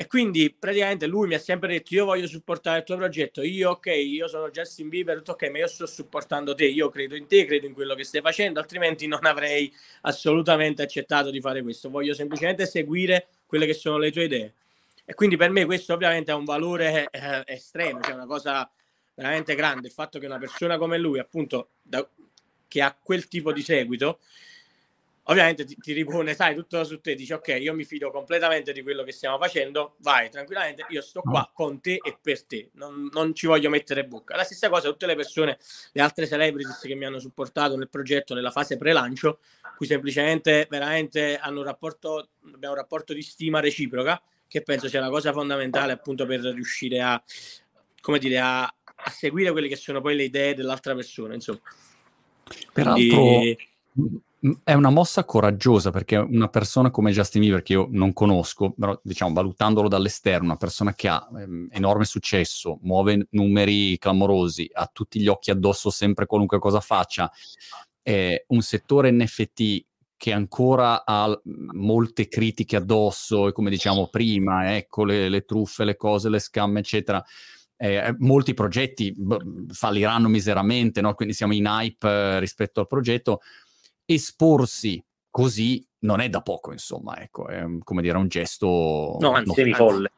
E 0.00 0.06
quindi 0.06 0.54
praticamente 0.56 1.06
lui 1.08 1.26
mi 1.26 1.34
ha 1.34 1.40
sempre 1.40 1.70
detto: 1.70 1.92
Io 1.92 2.04
voglio 2.04 2.28
supportare 2.28 2.78
il 2.78 2.84
tuo 2.84 2.96
progetto. 2.96 3.42
Io, 3.42 3.70
ok, 3.70 3.86
io 3.86 4.28
sono 4.28 4.48
Justin 4.48 4.88
Bieber, 4.88 5.16
tutto 5.16 5.32
ok, 5.32 5.50
ma 5.50 5.58
io 5.58 5.66
sto 5.66 5.86
supportando 5.86 6.54
te. 6.54 6.66
Io 6.66 6.88
credo 6.88 7.16
in 7.16 7.26
te, 7.26 7.44
credo 7.46 7.66
in 7.66 7.72
quello 7.72 7.96
che 7.96 8.04
stai 8.04 8.20
facendo, 8.20 8.60
altrimenti 8.60 9.08
non 9.08 9.24
avrei 9.26 9.72
assolutamente 10.02 10.82
accettato 10.82 11.30
di 11.30 11.40
fare 11.40 11.62
questo. 11.62 11.90
Voglio 11.90 12.14
semplicemente 12.14 12.64
seguire 12.64 13.26
quelle 13.44 13.66
che 13.66 13.74
sono 13.74 13.98
le 13.98 14.12
tue 14.12 14.24
idee. 14.24 14.54
E 15.10 15.14
quindi 15.14 15.38
per 15.38 15.48
me 15.48 15.64
questo 15.64 15.94
ovviamente 15.94 16.30
ha 16.32 16.36
un 16.36 16.44
valore 16.44 17.08
eh, 17.10 17.42
estremo, 17.46 17.98
cioè 18.02 18.12
una 18.12 18.26
cosa 18.26 18.70
veramente 19.14 19.54
grande. 19.54 19.86
Il 19.86 19.94
fatto 19.94 20.18
che 20.18 20.26
una 20.26 20.36
persona 20.36 20.76
come 20.76 20.98
lui, 20.98 21.18
appunto, 21.18 21.70
da, 21.80 22.06
che 22.68 22.82
ha 22.82 22.94
quel 23.02 23.26
tipo 23.26 23.50
di 23.50 23.62
seguito, 23.62 24.18
ovviamente 25.22 25.64
ti, 25.64 25.76
ti 25.76 25.94
ripone, 25.94 26.34
sai, 26.34 26.54
tutto 26.54 26.84
su 26.84 27.00
te, 27.00 27.14
dici 27.14 27.32
ok, 27.32 27.56
io 27.58 27.72
mi 27.72 27.84
fido 27.84 28.10
completamente 28.10 28.70
di 28.74 28.82
quello 28.82 29.02
che 29.02 29.12
stiamo 29.12 29.38
facendo, 29.38 29.94
vai 30.00 30.28
tranquillamente, 30.28 30.84
io 30.90 31.00
sto 31.00 31.22
qua 31.22 31.50
con 31.54 31.80
te 31.80 31.98
e 32.02 32.18
per 32.20 32.44
te, 32.44 32.68
non, 32.74 33.08
non 33.10 33.34
ci 33.34 33.46
voglio 33.46 33.70
mettere 33.70 34.04
bocca. 34.04 34.36
La 34.36 34.44
stessa 34.44 34.68
cosa 34.68 34.90
tutte 34.90 35.06
le 35.06 35.16
persone, 35.16 35.56
le 35.92 36.02
altre 36.02 36.26
celebrities 36.26 36.80
che 36.80 36.94
mi 36.94 37.06
hanno 37.06 37.18
supportato 37.18 37.78
nel 37.78 37.88
progetto 37.88 38.34
nella 38.34 38.50
fase 38.50 38.76
pre-lancio, 38.76 39.38
cui 39.74 39.86
semplicemente 39.86 40.66
veramente 40.68 41.38
hanno 41.38 41.60
un 41.60 41.64
rapporto, 41.64 42.28
abbiamo 42.52 42.74
un 42.74 42.80
rapporto 42.80 43.14
di 43.14 43.22
stima 43.22 43.60
reciproca, 43.60 44.22
che 44.48 44.62
penso 44.62 44.88
sia 44.88 45.00
la 45.00 45.10
cosa 45.10 45.32
fondamentale 45.32 45.92
appunto 45.92 46.26
per 46.26 46.40
riuscire 46.40 47.00
a, 47.00 47.22
come 48.00 48.18
dire, 48.18 48.38
a, 48.38 48.62
a 48.62 49.10
seguire 49.10 49.52
quelle 49.52 49.68
che 49.68 49.76
sono 49.76 50.00
poi 50.00 50.16
le 50.16 50.24
idee 50.24 50.54
dell'altra 50.54 50.94
persona, 50.94 51.34
insomma. 51.34 51.60
Peraltro 52.72 53.22
Quindi... 53.22 53.56
è 54.64 54.72
una 54.72 54.90
mossa 54.90 55.24
coraggiosa 55.24 55.90
perché 55.90 56.16
una 56.16 56.48
persona 56.48 56.90
come 56.90 57.12
Justin 57.12 57.42
Bieber, 57.42 57.62
che 57.62 57.74
io 57.74 57.88
non 57.90 58.14
conosco, 58.14 58.72
però 58.72 58.98
diciamo 59.02 59.34
valutandolo 59.34 59.86
dall'esterno, 59.86 60.46
una 60.46 60.56
persona 60.56 60.94
che 60.94 61.08
ha 61.08 61.28
ehm, 61.30 61.68
enorme 61.70 62.06
successo, 62.06 62.78
muove 62.82 63.26
numeri 63.30 63.98
clamorosi, 63.98 64.70
ha 64.72 64.88
tutti 64.90 65.20
gli 65.20 65.28
occhi 65.28 65.50
addosso 65.50 65.90
sempre 65.90 66.24
qualunque 66.24 66.58
cosa 66.58 66.80
faccia, 66.80 67.30
eh, 68.02 68.44
un 68.48 68.62
settore 68.62 69.10
NFT 69.12 69.84
che 70.18 70.32
ancora 70.32 71.06
ha 71.06 71.40
molte 71.72 72.28
critiche 72.28 72.76
addosso 72.76 73.48
e 73.48 73.52
come 73.52 73.70
diciamo 73.70 74.08
prima, 74.08 74.76
ecco 74.76 75.04
le, 75.04 75.30
le 75.30 75.46
truffe, 75.46 75.84
le 75.84 75.96
cose, 75.96 76.28
le 76.28 76.40
scam, 76.40 76.76
eccetera 76.76 77.24
eh, 77.80 77.94
eh, 77.94 78.14
molti 78.18 78.54
progetti 78.54 79.14
b- 79.16 79.70
falliranno 79.72 80.28
miseramente, 80.28 81.00
no? 81.00 81.14
quindi 81.14 81.32
siamo 81.32 81.54
in 81.54 81.66
hype 81.66 82.08
eh, 82.08 82.40
rispetto 82.40 82.80
al 82.80 82.88
progetto. 82.88 83.40
Esporsi 84.04 85.02
così 85.30 85.86
non 86.00 86.20
è 86.20 86.28
da 86.28 86.42
poco, 86.42 86.72
insomma, 86.72 87.20
ecco, 87.20 87.46
è 87.46 87.64
come 87.84 88.02
dire 88.02 88.18
un 88.18 88.26
gesto... 88.26 89.16
No, 89.20 89.32
anzi, 89.32 89.52
semifolle. 89.54 90.10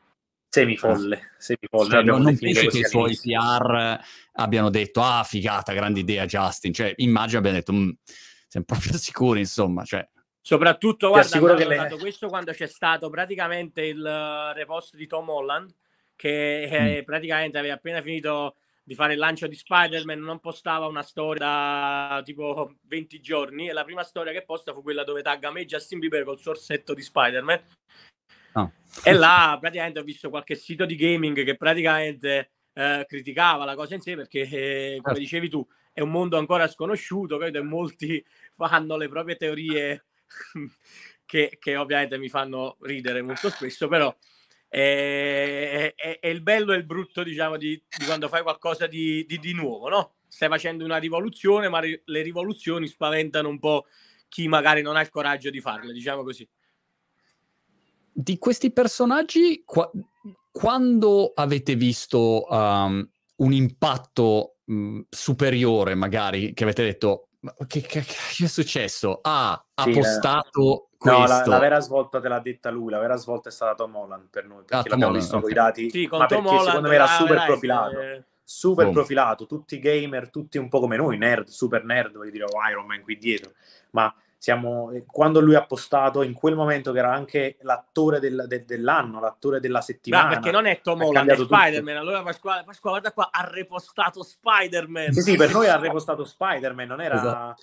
Semifolle, 0.48 1.32
semifolle. 1.38 1.90
Cioè, 1.90 2.02
non, 2.02 2.22
non 2.22 2.36
penso 2.38 2.66
che 2.66 2.78
i 2.78 2.84
suoi 2.84 3.16
PR 3.16 4.00
abbiano 4.32 4.70
detto, 4.70 5.02
ah, 5.02 5.22
figata, 5.22 5.72
grande 5.72 6.00
idea 6.00 6.24
Justin. 6.24 6.72
Cioè, 6.72 6.94
immagino 6.96 7.38
abbiano 7.38 7.58
detto, 7.58 7.72
mm, 7.72 7.90
siamo 8.50 8.66
proprio 8.66 8.92
sicuri, 8.98 9.40
insomma, 9.40 9.84
cioè... 9.84 10.06
Soprattutto, 10.42 11.10
guarda, 11.10 11.36
hanno 11.36 11.54
che 11.54 11.66
le... 11.66 11.98
questo 11.98 12.28
quando 12.28 12.52
c'è 12.52 12.66
stato 12.66 13.10
praticamente 13.10 13.82
il 13.82 14.00
uh, 14.00 14.56
repost 14.56 14.96
di 14.96 15.06
Tom 15.06 15.28
Holland, 15.28 15.72
che 16.16 16.96
eh, 16.96 17.04
praticamente 17.04 17.58
aveva 17.58 17.74
appena 17.74 18.00
finito 18.00 18.56
di 18.82 18.94
fare 18.94 19.12
il 19.12 19.18
lancio 19.18 19.46
di 19.46 19.54
Spider-Man, 19.54 20.18
non 20.18 20.40
postava 20.40 20.86
una 20.86 21.02
storia 21.02 21.46
da 21.46 22.22
tipo 22.24 22.74
20 22.88 23.20
giorni 23.20 23.68
e 23.68 23.72
la 23.72 23.84
prima 23.84 24.02
storia 24.02 24.32
che 24.32 24.42
posta 24.42 24.72
fu 24.72 24.82
quella 24.82 25.04
dove 25.04 25.22
tagga 25.22 25.52
me 25.52 25.66
Justin 25.66 26.00
Bieber 26.00 26.24
col 26.24 26.40
sorsetto 26.40 26.94
di 26.94 27.02
Spider-Man. 27.02 27.62
Oh. 28.54 28.72
E 29.04 29.12
là 29.12 29.56
praticamente 29.60 30.00
ho 30.00 30.02
visto 30.02 30.30
qualche 30.30 30.56
sito 30.56 30.86
di 30.86 30.96
gaming 30.96 31.44
che 31.44 31.56
praticamente 31.56 32.50
eh, 32.72 33.04
criticava 33.06 33.64
la 33.64 33.76
cosa 33.76 33.94
in 33.94 34.00
sé 34.00 34.16
perché, 34.16 34.40
eh, 34.40 34.98
come 35.00 35.14
certo. 35.14 35.20
dicevi 35.20 35.48
tu, 35.48 35.66
è 35.92 36.00
un 36.00 36.10
mondo 36.10 36.38
ancora 36.38 36.68
sconosciuto, 36.68 37.38
credo, 37.38 37.58
e 37.58 37.62
molti 37.62 38.24
fanno 38.54 38.96
le 38.96 39.08
proprie 39.08 39.36
teorie 39.36 40.06
che, 41.24 41.56
che 41.58 41.76
ovviamente 41.76 42.18
mi 42.18 42.28
fanno 42.28 42.76
ridere 42.80 43.22
molto 43.22 43.50
spesso, 43.50 43.88
però 43.88 44.14
è, 44.68 45.92
è, 45.96 46.18
è, 46.20 46.28
il 46.28 46.42
bello 46.42 46.72
e 46.72 46.76
il 46.76 46.86
brutto, 46.86 47.24
diciamo, 47.24 47.56
di, 47.56 47.82
di 47.98 48.04
quando 48.04 48.28
fai 48.28 48.42
qualcosa 48.42 48.86
di, 48.86 49.24
di, 49.26 49.38
di, 49.38 49.52
nuovo, 49.52 49.88
no? 49.88 50.14
Stai 50.28 50.48
facendo 50.48 50.84
una 50.84 50.98
rivoluzione, 50.98 51.68
ma 51.68 51.80
ri, 51.80 52.00
le 52.04 52.22
rivoluzioni 52.22 52.86
spaventano 52.86 53.48
un 53.48 53.58
po' 53.58 53.86
chi 54.28 54.46
magari 54.46 54.80
non 54.80 54.94
ha 54.94 55.00
il 55.00 55.10
coraggio 55.10 55.50
di 55.50 55.60
farle, 55.60 55.92
diciamo 55.92 56.22
così. 56.22 56.48
Di 58.12 58.38
questi 58.38 58.72
personaggi, 58.72 59.62
qua, 59.64 59.90
quando 60.52 61.32
avete 61.34 61.74
visto 61.74 62.46
um, 62.48 63.08
un 63.36 63.52
impatto 63.52 64.58
um, 64.70 65.04
superiore, 65.08 65.94
magari, 65.94 66.54
che 66.54 66.64
avete 66.64 66.82
detto, 66.84 67.28
che, 67.66 67.80
che, 67.80 68.02
che 68.02 68.44
è 68.44 68.48
successo? 68.48 69.18
Ah, 69.22 69.52
ha 69.74 69.82
sì, 69.82 69.90
postato 69.92 70.90
No, 71.02 71.26
la, 71.26 71.42
la, 71.46 71.58
vera 71.58 71.80
svolta 71.80 72.20
te 72.20 72.28
l'ha 72.28 72.40
detta 72.40 72.68
lui, 72.68 72.90
la 72.90 72.98
vera 72.98 73.16
svolta 73.16 73.48
è 73.48 73.52
stata 73.52 73.74
Tom 73.74 73.96
Holland 73.96 74.28
per 74.28 74.46
noi, 74.46 74.64
perché 74.64 74.88
ah, 74.88 74.90
l'abbiamo 74.90 75.14
visto 75.14 75.36
okay. 75.36 75.40
con 75.40 75.50
i 75.50 75.54
dati, 75.54 75.90
sì, 75.90 76.06
ma 76.10 76.26
Tom 76.26 76.42
perché 76.42 76.48
Holland 76.48 76.66
secondo 76.66 76.88
me 76.88 76.94
era 76.94 77.06
super 77.06 77.44
profilato, 77.46 78.00
eh... 78.00 78.24
super 78.44 78.86
oh. 78.86 78.90
profilato, 78.90 79.46
tutti 79.46 79.78
gamer, 79.78 80.28
tutti 80.28 80.58
un 80.58 80.68
po' 80.68 80.80
come 80.80 80.98
noi, 80.98 81.16
nerd, 81.16 81.48
super 81.48 81.84
nerd, 81.84 82.16
voglio 82.16 82.30
dire, 82.30 82.44
oh, 82.44 82.68
Iron 82.70 82.84
Man 82.84 83.00
qui 83.00 83.16
dietro, 83.16 83.52
ma 83.92 84.14
siamo, 84.40 84.90
quando 85.06 85.40
lui 85.40 85.54
ha 85.54 85.66
postato 85.66 86.22
in 86.22 86.32
quel 86.32 86.54
momento 86.54 86.92
che 86.92 86.98
era 86.98 87.12
anche 87.12 87.58
l'attore 87.60 88.20
del, 88.20 88.46
de, 88.48 88.64
dell'anno, 88.64 89.20
l'attore 89.20 89.60
della 89.60 89.82
settimana. 89.82 90.24
Ma 90.24 90.30
perché 90.30 90.50
non 90.50 90.64
è 90.64 90.80
Tom 90.80 91.02
Holland, 91.02 91.28
è 91.28 91.36
Spider-Man, 91.36 91.96
allora 91.96 92.22
Pasquale, 92.22 92.64
Pasquale, 92.64 93.00
guarda 93.00 93.12
qua, 93.12 93.28
ha 93.30 93.46
repostato 93.46 94.22
Spider-Man. 94.22 95.12
Sì, 95.12 95.20
sì, 95.20 95.36
per 95.36 95.52
noi 95.52 95.68
ha 95.68 95.76
repostato 95.76 96.24
Spider-Man, 96.24 96.88
non 96.88 97.00
era... 97.02 97.14
Esatto 97.16 97.62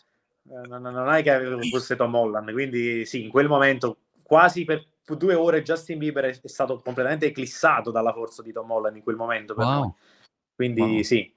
eh, 0.50 0.68
non, 0.68 0.82
non 0.82 1.10
è 1.10 1.22
che 1.24 1.70
fosse 1.70 1.96
Tom 1.96 2.16
Holland, 2.16 2.52
quindi 2.52 3.06
sì, 3.06 3.24
in 3.24 3.30
quel 3.30 3.48
momento 3.48 3.98
quasi 4.24 4.64
per 4.64 4.86
due 5.18 5.34
ore 5.34 5.62
Justin 5.62 5.98
Bieber 5.98 6.26
è, 6.26 6.40
è 6.42 6.48
stato 6.48 6.80
completamente 6.80 7.28
eclissato 7.28 7.92
dalla 7.92 8.14
forza 8.14 8.42
di 8.42 8.52
Tom 8.52 8.70
Holland 8.72 8.96
in 8.96 9.04
quel 9.04 9.16
momento 9.16 9.54
per 9.54 9.66
wow. 9.66 9.80
noi. 9.80 9.94
Quindi 10.56 10.82
wow. 10.82 11.02
sì, 11.02 11.34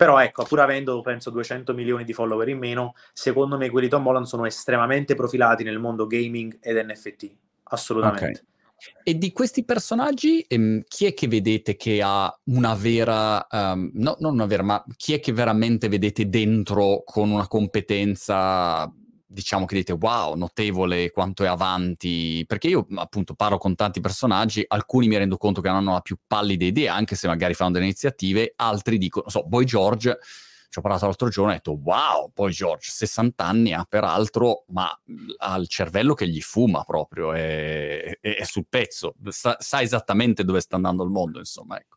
però 0.00 0.18
ecco, 0.18 0.44
pur 0.44 0.60
avendo 0.60 1.02
penso 1.02 1.28
200 1.28 1.74
milioni 1.74 2.04
di 2.04 2.14
follower 2.14 2.48
in 2.48 2.56
meno, 2.56 2.94
secondo 3.12 3.58
me 3.58 3.68
quelli 3.68 3.84
di 3.84 3.92
Tom 3.92 4.06
Holland 4.06 4.24
sono 4.24 4.46
estremamente 4.46 5.14
profilati 5.14 5.62
nel 5.62 5.78
mondo 5.78 6.06
gaming 6.06 6.56
ed 6.58 6.82
NFT, 6.82 7.30
assolutamente. 7.64 8.24
Okay. 8.24 8.94
E 9.02 9.18
di 9.18 9.30
questi 9.30 9.62
personaggi, 9.62 10.40
ehm, 10.48 10.84
chi 10.88 11.04
è 11.04 11.12
che 11.12 11.28
vedete 11.28 11.76
che 11.76 12.00
ha 12.02 12.34
una 12.44 12.74
vera, 12.76 13.46
um, 13.50 13.90
no, 13.92 14.16
non 14.20 14.32
una 14.32 14.46
vera, 14.46 14.62
ma 14.62 14.82
chi 14.96 15.12
è 15.12 15.20
che 15.20 15.34
veramente 15.34 15.90
vedete 15.90 16.30
dentro 16.30 17.02
con 17.04 17.30
una 17.30 17.46
competenza, 17.46 18.90
diciamo 19.30 19.64
che 19.64 19.76
dite 19.76 19.92
wow, 19.92 20.34
notevole 20.34 21.10
quanto 21.10 21.44
è 21.44 21.46
avanti? 21.46 22.44
Perché 22.46 22.68
io 22.68 22.86
appunto 22.96 23.34
parlo 23.34 23.58
con 23.58 23.74
tanti 23.74 24.00
personaggi, 24.00 24.64
alcuni 24.66 25.06
mi 25.06 25.16
rendo 25.16 25.36
conto 25.36 25.60
che 25.60 25.68
non 25.68 25.78
hanno 25.78 25.92
la 25.92 26.00
più 26.00 26.16
pallida 26.26 26.64
idea, 26.64 26.94
anche 26.94 27.14
se 27.14 27.28
magari 27.28 27.54
fanno 27.54 27.72
delle 27.72 27.84
iniziative, 27.84 28.52
altri 28.56 28.98
dicono, 28.98 29.26
non 29.32 29.42
so, 29.42 29.48
Boy 29.48 29.64
George 29.64 30.18
ci 30.70 30.78
ho 30.78 30.82
parlato 30.82 31.06
l'altro 31.06 31.28
giorno 31.28 31.50
e 31.50 31.54
ho 31.54 31.56
detto 31.56 31.80
wow, 31.82 32.30
poi 32.32 32.52
George 32.52 32.90
60 32.90 33.44
anni 33.44 33.72
ha 33.72 33.84
peraltro, 33.88 34.64
ma 34.68 34.88
ha 35.38 35.56
il 35.56 35.66
cervello 35.66 36.14
che 36.14 36.28
gli 36.28 36.40
fuma 36.40 36.84
proprio, 36.84 37.32
è, 37.32 38.18
è, 38.20 38.36
è 38.36 38.44
sul 38.44 38.66
pezzo, 38.68 39.16
sa, 39.30 39.56
sa, 39.58 39.82
esattamente 39.82 40.44
dove 40.44 40.60
sta 40.60 40.76
andando 40.76 41.02
il 41.02 41.10
mondo, 41.10 41.40
insomma. 41.40 41.76
Ecco. 41.76 41.96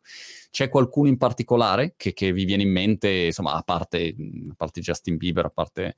C'è 0.50 0.68
qualcuno 0.68 1.08
in 1.08 1.16
particolare 1.16 1.94
che, 1.96 2.12
che, 2.12 2.32
vi 2.32 2.44
viene 2.44 2.64
in 2.64 2.72
mente, 2.72 3.08
insomma, 3.08 3.52
a 3.52 3.62
parte, 3.62 4.12
a 4.50 4.54
parte 4.56 4.80
Justin 4.80 5.16
Bieber, 5.16 5.44
a 5.44 5.50
parte... 5.50 5.96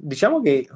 Diciamo 0.00 0.40
che 0.40 0.68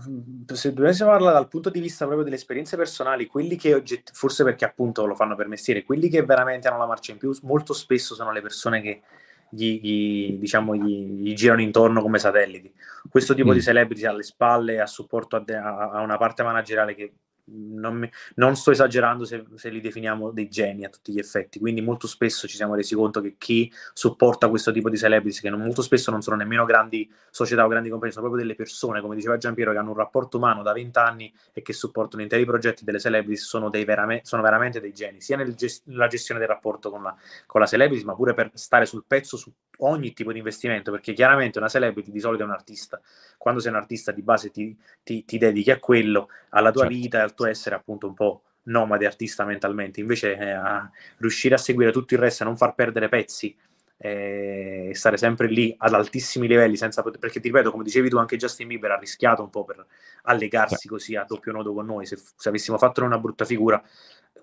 se 0.52 0.72
dovessimo 0.72 1.10
parlare 1.10 1.34
dal 1.34 1.46
punto 1.46 1.70
di 1.70 1.78
vista 1.78 2.04
proprio 2.04 2.24
delle 2.24 2.36
esperienze 2.36 2.76
personali, 2.76 3.26
quelli 3.26 3.54
che 3.54 3.72
ogget- 3.72 4.10
forse 4.12 4.42
perché 4.42 4.64
appunto 4.64 5.06
lo 5.06 5.14
fanno 5.14 5.36
per 5.36 5.46
mestiere, 5.46 5.84
quelli 5.84 6.08
che 6.08 6.24
veramente 6.24 6.66
hanno 6.66 6.78
la 6.78 6.86
marcia 6.86 7.12
in 7.12 7.18
più, 7.18 7.32
molto 7.42 7.72
spesso 7.72 8.16
sono 8.16 8.32
le 8.32 8.40
persone 8.40 8.82
che 8.82 9.02
gli, 9.48 9.78
gli, 9.80 10.38
diciamo, 10.38 10.74
gli, 10.74 11.20
gli, 11.20 11.34
girano 11.34 11.60
intorno 11.60 12.02
come 12.02 12.18
satelliti. 12.18 12.72
Questo 13.08 13.34
tipo 13.34 13.50
mm. 13.50 13.54
di 13.54 13.62
celebrity 13.62 14.04
alle 14.06 14.24
spalle 14.24 14.80
a 14.80 14.86
supporto 14.86 15.36
a, 15.36 15.44
a, 15.46 15.90
a 15.90 16.00
una 16.00 16.16
parte 16.16 16.42
manageriale 16.42 16.96
che 16.96 17.12
non, 17.45 17.97
mi, 17.97 18.11
non, 18.36 18.55
sto 18.55 18.70
esagerando 18.70 19.24
se, 19.24 19.45
se, 19.57 19.68
li 19.70 19.80
definiamo 19.80 20.30
dei 20.30 20.49
geni 20.49 20.84
a 20.84 20.88
tutti 20.88 21.12
gli 21.12 21.18
effetti, 21.18 21.59
quindi 21.59 21.80
molto 21.80 22.07
spesso 22.07 22.47
ci 22.47 22.57
siamo 22.57 22.74
resi 22.74 22.95
conto 22.95 23.20
che 23.20 23.34
chi 23.36 23.72
supporta 23.93 24.49
questo 24.49 24.70
tipo 24.70 24.88
di 24.88 24.97
celebrity, 24.97 25.40
che 25.40 25.51
non, 25.51 25.61
molto 25.61 25.82
spesso 25.82 26.11
non 26.11 26.22
sono 26.22 26.36
nemmeno 26.36 26.64
grandi 26.64 27.11
società 27.30 27.64
o 27.64 27.68
grandi 27.68 27.88
compagnie, 27.88 28.12
sono 28.12 28.26
proprio 28.26 28.47
delle 28.47 28.57
persone, 28.57 29.01
come 29.01 29.16
diceva 29.16 29.36
Giampiero, 29.36 29.72
che 29.72 29.78
hanno 29.78 29.90
un 29.90 29.97
rapporto 29.97 30.36
umano 30.36 30.62
da 30.62 30.72
vent'anni 30.72 31.32
e 31.53 31.62
che 31.62 31.72
supportano 31.72 32.22
interi 32.22 32.45
progetti 32.45 32.84
delle 32.84 33.01
celebrity, 33.01 33.36
sono, 33.36 33.70
veramente, 33.70 34.26
sono 34.26 34.43
veramente 34.43 34.80
dei 34.80 34.93
geni, 34.93 35.20
sia 35.20 35.36
nel 35.36 35.55
gest- 35.55 35.86
nella 35.86 36.07
gestione 36.07 36.38
del 36.38 36.49
rapporto 36.49 36.90
con 36.90 37.03
la, 37.03 37.14
con 37.47 37.61
la 37.61 37.66
celebrity, 37.66 38.05
ma 38.05 38.14
pure 38.14 38.34
per 38.34 38.51
stare 38.55 38.86
sul 38.86 39.05
pezzo 39.07 39.36
su 39.36 39.53
ogni 39.78 40.12
tipo 40.12 40.32
di 40.32 40.38
investimento, 40.38 40.90
perché 40.90 41.12
chiaramente 41.12 41.59
una 41.59 41.68
celebrity 41.68 42.11
di 42.11 42.20
solito 42.20 42.43
è 42.43 42.47
un 42.47 42.53
artista, 42.53 43.01
quando 43.36 43.61
sei 43.61 43.72
un 43.72 43.78
artista 43.78 44.12
di 44.12 44.22
base 44.22 44.51
ti, 44.51 44.76
ti, 45.03 45.24
ti 45.24 45.38
dedichi 45.38 45.70
a 45.70 45.78
quello, 45.78 46.28
alla 46.51 46.70
tua 46.70 46.82
certo. 46.82 46.97
vita, 46.97 47.28
al 47.32 47.34
tuo 47.34 47.46
essere 47.46 47.74
appunto 47.74 48.06
un 48.06 48.14
po' 48.14 48.42
nomade 48.64 49.06
artista 49.06 49.44
mentalmente, 49.44 50.00
invece 50.00 50.36
eh, 50.36 50.50
a 50.50 50.88
riuscire 51.18 51.54
a 51.54 51.58
seguire 51.58 51.90
tutto 51.90 52.14
il 52.14 52.20
resto 52.20 52.42
e 52.42 52.46
non 52.46 52.56
far 52.56 52.74
perdere 52.74 53.08
pezzi 53.08 53.56
e 54.04 54.90
stare 54.94 55.16
sempre 55.16 55.46
lì 55.46 55.74
ad 55.78 55.94
altissimi 55.94 56.48
livelli 56.48 56.76
senza 56.76 57.02
poter, 57.02 57.20
perché 57.20 57.38
ti 57.40 57.48
ripeto 57.48 57.70
come 57.70 57.84
dicevi 57.84 58.08
tu 58.08 58.16
anche 58.16 58.36
Justin 58.36 58.66
Bieber 58.66 58.90
ha 58.90 58.98
rischiato 58.98 59.42
un 59.42 59.50
po' 59.50 59.64
per 59.64 59.84
allegarsi 60.22 60.76
sì. 60.76 60.88
così 60.88 61.14
a 61.14 61.24
doppio 61.24 61.52
nodo 61.52 61.72
con 61.72 61.86
noi 61.86 62.04
se, 62.04 62.18
se 62.36 62.48
avessimo 62.48 62.78
fatto 62.78 63.04
una 63.04 63.18
brutta 63.18 63.44
figura 63.44 63.80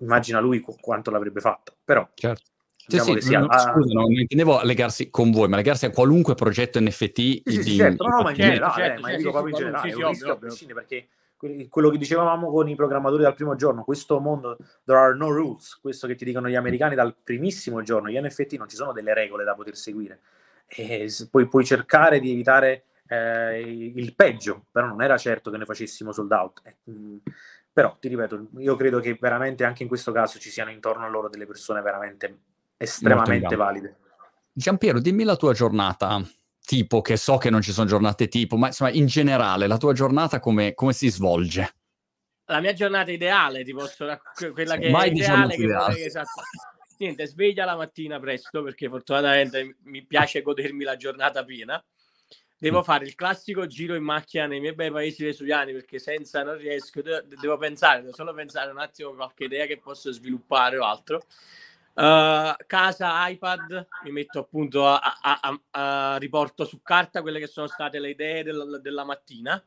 immagina 0.00 0.40
lui 0.40 0.60
qu- 0.60 0.80
quanto 0.80 1.10
l'avrebbe 1.10 1.40
fatto 1.40 1.76
però 1.84 2.08
certo. 2.14 2.48
Diciamo 2.86 3.12
sì, 3.12 3.20
sì, 3.20 3.26
sia, 3.28 3.38
no, 3.40 3.48
scusa, 3.50 3.92
non 3.92 4.10
intendevo 4.12 4.62
legarsi 4.62 5.10
con 5.10 5.30
voi, 5.30 5.46
ma 5.46 5.54
legarsi 5.54 5.84
a 5.84 5.90
qualunque 5.90 6.34
progetto 6.34 6.80
NFT. 6.80 7.14
Sì, 7.14 7.42
di, 7.44 7.62
sì, 7.62 7.76
certo, 7.76 8.04
no, 8.04 8.16
no, 8.16 8.22
ma 8.22 8.30
in 8.30 8.36
generale, 8.36 8.72
certo, 8.74 8.98
eh, 8.98 9.02
ma 9.02 9.16
dico 9.16 9.30
proprio 9.30 9.52
in 9.52 9.60
generale, 9.60 9.90
è 9.90 9.94
un 9.94 10.08
rischio 10.10 10.74
perché 10.74 11.08
quello 11.68 11.88
che 11.88 11.96
dicevamo 11.96 12.50
con 12.50 12.68
i 12.68 12.74
programmatori 12.74 13.22
dal 13.22 13.34
primo 13.34 13.54
giorno, 13.56 13.82
questo 13.82 14.20
mondo, 14.20 14.58
there 14.84 14.98
are 14.98 15.16
no 15.16 15.30
rules, 15.30 15.78
questo 15.80 16.06
che 16.06 16.14
ti 16.14 16.24
dicono 16.24 16.48
gli 16.48 16.54
americani 16.54 16.94
dal 16.94 17.16
primissimo 17.22 17.80
giorno, 17.82 18.10
gli 18.10 18.20
NFT 18.20 18.54
non 18.56 18.68
ci 18.68 18.76
sono 18.76 18.92
delle 18.92 19.14
regole 19.14 19.44
da 19.44 19.54
poter 19.54 19.74
seguire, 19.74 20.20
e 20.66 21.08
puoi, 21.30 21.48
puoi 21.48 21.64
cercare 21.64 22.20
di 22.20 22.32
evitare 22.32 22.84
eh, 23.06 23.60
il 23.60 24.14
peggio, 24.14 24.66
però 24.70 24.86
non 24.86 25.02
era 25.02 25.16
certo 25.16 25.50
che 25.50 25.56
ne 25.56 25.64
facessimo 25.64 26.12
sold 26.12 26.30
out. 26.30 26.60
Eh, 26.64 26.76
mm, 26.90 27.16
però, 27.72 27.96
ti 27.98 28.08
ripeto, 28.08 28.48
io 28.58 28.76
credo 28.76 29.00
che 29.00 29.16
veramente 29.18 29.64
anche 29.64 29.82
in 29.82 29.88
questo 29.88 30.12
caso 30.12 30.38
ci 30.38 30.50
siano 30.50 30.70
intorno 30.70 31.04
a 31.04 31.08
loro 31.08 31.28
delle 31.28 31.46
persone 31.46 31.80
veramente 31.80 32.38
estremamente 32.76 33.56
valide. 33.56 33.96
Giampiero, 34.52 35.00
dimmi 35.00 35.24
la 35.24 35.36
tua 35.36 35.54
giornata 35.54 36.22
tipo, 36.70 37.00
che 37.00 37.16
so 37.16 37.36
che 37.36 37.50
non 37.50 37.62
ci 37.62 37.72
sono 37.72 37.88
giornate 37.88 38.28
tipo, 38.28 38.56
ma 38.56 38.68
insomma 38.68 38.90
in 38.90 39.06
generale 39.06 39.66
la 39.66 39.76
tua 39.76 39.92
giornata 39.92 40.38
come, 40.38 40.72
come 40.72 40.92
si 40.92 41.10
svolge? 41.10 41.74
La 42.44 42.60
mia 42.60 42.72
giornata 42.72 43.10
ideale, 43.10 43.64
ti 43.64 43.72
posso 43.72 44.06
quella 44.52 44.76
che 44.76 44.88
Mai 44.88 45.08
è 45.08 45.12
ideale, 45.12 45.56
che 45.56 45.66
vorrei, 45.66 46.04
esatto. 46.04 46.42
Niente, 46.98 47.26
sveglia 47.26 47.64
la 47.64 47.74
mattina 47.74 48.20
presto 48.20 48.62
perché 48.62 48.88
fortunatamente 48.88 49.78
mi 49.82 50.04
piace 50.06 50.42
godermi 50.42 50.84
la 50.84 50.94
giornata 50.94 51.44
piena. 51.44 51.84
Devo 52.56 52.80
mm. 52.80 52.82
fare 52.82 53.04
il 53.04 53.16
classico 53.16 53.66
giro 53.66 53.96
in 53.96 54.04
macchina 54.04 54.46
nei 54.46 54.60
miei 54.60 54.74
bei 54.74 54.92
paesi 54.92 55.24
vesuviani 55.24 55.72
perché 55.72 55.98
senza 55.98 56.44
non 56.44 56.56
riesco, 56.56 57.02
devo 57.02 57.56
pensare, 57.56 58.02
devo 58.02 58.14
solo 58.14 58.32
pensare 58.32 58.70
un 58.70 58.78
attimo 58.78 59.10
a 59.10 59.14
qualche 59.16 59.44
idea 59.44 59.66
che 59.66 59.78
posso 59.78 60.12
sviluppare 60.12 60.78
o 60.78 60.84
altro. 60.84 61.24
Uh, 61.92 62.54
casa, 62.66 63.28
iPad, 63.28 63.88
mi 64.04 64.12
metto 64.12 64.38
appunto 64.38 64.86
a, 64.86 65.00
a, 65.20 65.40
a, 65.42 65.60
a, 65.70 66.16
riporto 66.18 66.64
su 66.64 66.80
carta 66.82 67.20
quelle 67.20 67.40
che 67.40 67.48
sono 67.48 67.66
state 67.66 67.98
le 67.98 68.10
idee 68.10 68.42
del, 68.42 68.78
della 68.80 69.04
mattina. 69.04 69.62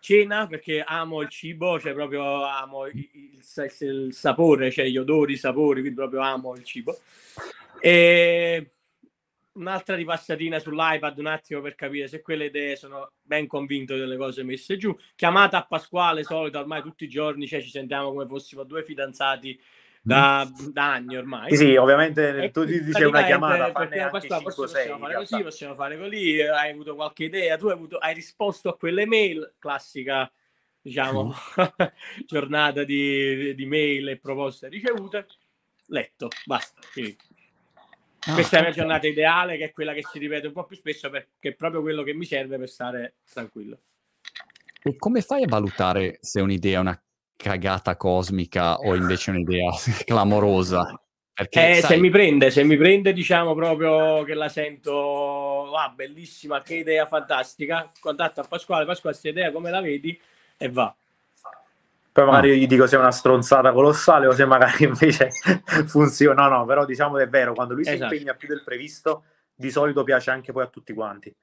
Cena 0.00 0.46
perché 0.46 0.82
amo 0.82 1.20
il 1.20 1.28
cibo, 1.28 1.78
cioè 1.78 1.92
proprio 1.92 2.44
amo 2.44 2.86
il, 2.86 2.96
il, 2.96 3.42
il, 3.80 4.14
sapore, 4.14 4.70
cioè 4.70 4.86
gli 4.86 4.96
odori, 4.96 5.34
i 5.34 5.36
sapori, 5.36 5.80
quindi 5.80 5.98
proprio 5.98 6.22
amo 6.22 6.54
il 6.54 6.64
cibo. 6.64 6.98
E 7.78 8.72
un'altra 9.52 9.94
ripassatina 9.94 10.58
sull'iPad 10.58 11.18
un 11.18 11.26
attimo 11.26 11.60
per 11.60 11.74
capire 11.74 12.08
se 12.08 12.22
quelle 12.22 12.46
idee 12.46 12.76
sono 12.76 13.12
ben 13.22 13.46
convinto 13.46 13.96
delle 13.96 14.16
cose 14.16 14.42
messe 14.42 14.76
giù. 14.76 14.96
Chiamata 15.14 15.58
a 15.58 15.66
Pasquale, 15.66 16.24
solito 16.24 16.58
ormai 16.58 16.82
tutti 16.82 17.04
i 17.04 17.08
giorni, 17.08 17.46
cioè 17.46 17.60
ci 17.60 17.70
sentiamo 17.70 18.10
come 18.10 18.26
fossimo 18.26 18.64
due 18.64 18.82
fidanzati 18.82 19.60
da, 20.02 20.50
da, 20.72 20.92
anni 20.94 21.16
ormai. 21.16 21.50
Sì, 21.50 21.56
sì 21.56 21.76
ovviamente 21.76 22.44
e 22.44 22.50
tu 22.50 22.64
dici 22.64 23.02
una 23.02 23.24
chiamata, 23.24 23.70
fanne 23.70 24.00
anche 24.00 24.20
5 24.20 24.52
possiamo 24.54 24.98
fare 24.98 25.14
così, 25.14 25.42
possiamo 25.42 25.74
fare 25.74 25.98
così, 25.98 26.40
hai 26.40 26.70
avuto 26.70 26.94
qualche 26.94 27.24
idea, 27.24 27.56
tu 27.56 27.66
hai, 27.66 27.72
avuto, 27.72 27.98
hai 27.98 28.14
risposto 28.14 28.70
a 28.70 28.76
quelle 28.76 29.06
mail, 29.06 29.54
classica 29.58 30.30
diciamo 30.80 31.34
giornata 32.26 32.84
di, 32.84 33.54
di, 33.54 33.66
mail 33.66 34.08
e 34.08 34.18
proposte 34.18 34.68
ricevute, 34.68 35.26
letto, 35.86 36.28
basta, 36.46 36.80
finito. 36.82 37.24
Ah, 38.26 38.34
Questa 38.34 38.56
è 38.56 38.60
la 38.60 38.66
mia 38.66 38.76
giornata 38.76 39.06
ideale, 39.06 39.56
che 39.56 39.64
è 39.64 39.72
quella 39.72 39.92
che 39.92 40.02
si 40.10 40.18
ripete 40.18 40.46
un 40.46 40.52
po' 40.52 40.64
più 40.64 40.76
spesso 40.76 41.08
perché 41.10 41.50
è 41.50 41.54
proprio 41.54 41.80
quello 41.80 42.02
che 42.02 42.14
mi 42.14 42.24
serve 42.24 42.58
per 42.58 42.68
stare 42.68 43.16
tranquillo. 43.30 43.78
E 44.82 44.96
come 44.96 45.20
fai 45.20 45.42
a 45.42 45.46
valutare 45.46 46.18
se 46.20 46.40
un'idea 46.40 46.78
è 46.78 46.80
una 46.80 47.02
cagata 47.40 47.96
cosmica 47.96 48.76
o 48.76 48.94
invece 48.94 49.30
un'idea 49.30 49.70
clamorosa? 50.04 51.00
Perché, 51.32 51.70
eh, 51.70 51.80
sai... 51.80 51.92
se 51.92 51.96
mi 51.96 52.10
prende, 52.10 52.50
se 52.50 52.62
mi 52.64 52.76
prende, 52.76 53.14
diciamo 53.14 53.54
proprio 53.54 54.22
che 54.24 54.34
la 54.34 54.48
sento, 54.48 55.74
ah, 55.74 55.88
bellissima, 55.88 56.60
che 56.60 56.74
idea 56.74 57.06
fantastica, 57.06 57.90
contatto 57.98 58.40
a 58.40 58.44
Pasquale, 58.44 58.84
Pasquale, 58.84 59.14
questa 59.16 59.28
idea 59.28 59.50
come 59.50 59.70
la 59.70 59.80
vedi? 59.80 60.20
E 60.58 60.68
va. 60.68 60.94
Poi 62.12 62.24
magari 62.24 62.50
no. 62.50 62.56
gli 62.56 62.66
dico 62.66 62.86
se 62.86 62.96
è 62.96 62.98
una 62.98 63.12
stronzata 63.12 63.72
colossale 63.72 64.26
o 64.26 64.32
se 64.32 64.44
magari 64.44 64.84
invece 64.84 65.30
funziona. 65.86 66.46
No, 66.46 66.58
no, 66.58 66.66
però 66.66 66.84
diciamo 66.84 67.16
che 67.16 67.22
è 67.22 67.28
vero, 67.28 67.54
quando 67.54 67.72
lui 67.72 67.82
esatto. 67.82 67.96
si 67.96 68.02
impegna 68.02 68.34
più 68.34 68.48
del 68.48 68.62
previsto, 68.62 69.24
di 69.54 69.70
solito 69.70 70.02
piace 70.02 70.30
anche 70.30 70.52
poi 70.52 70.64
a 70.64 70.68
tutti 70.68 70.92
quanti. 70.92 71.34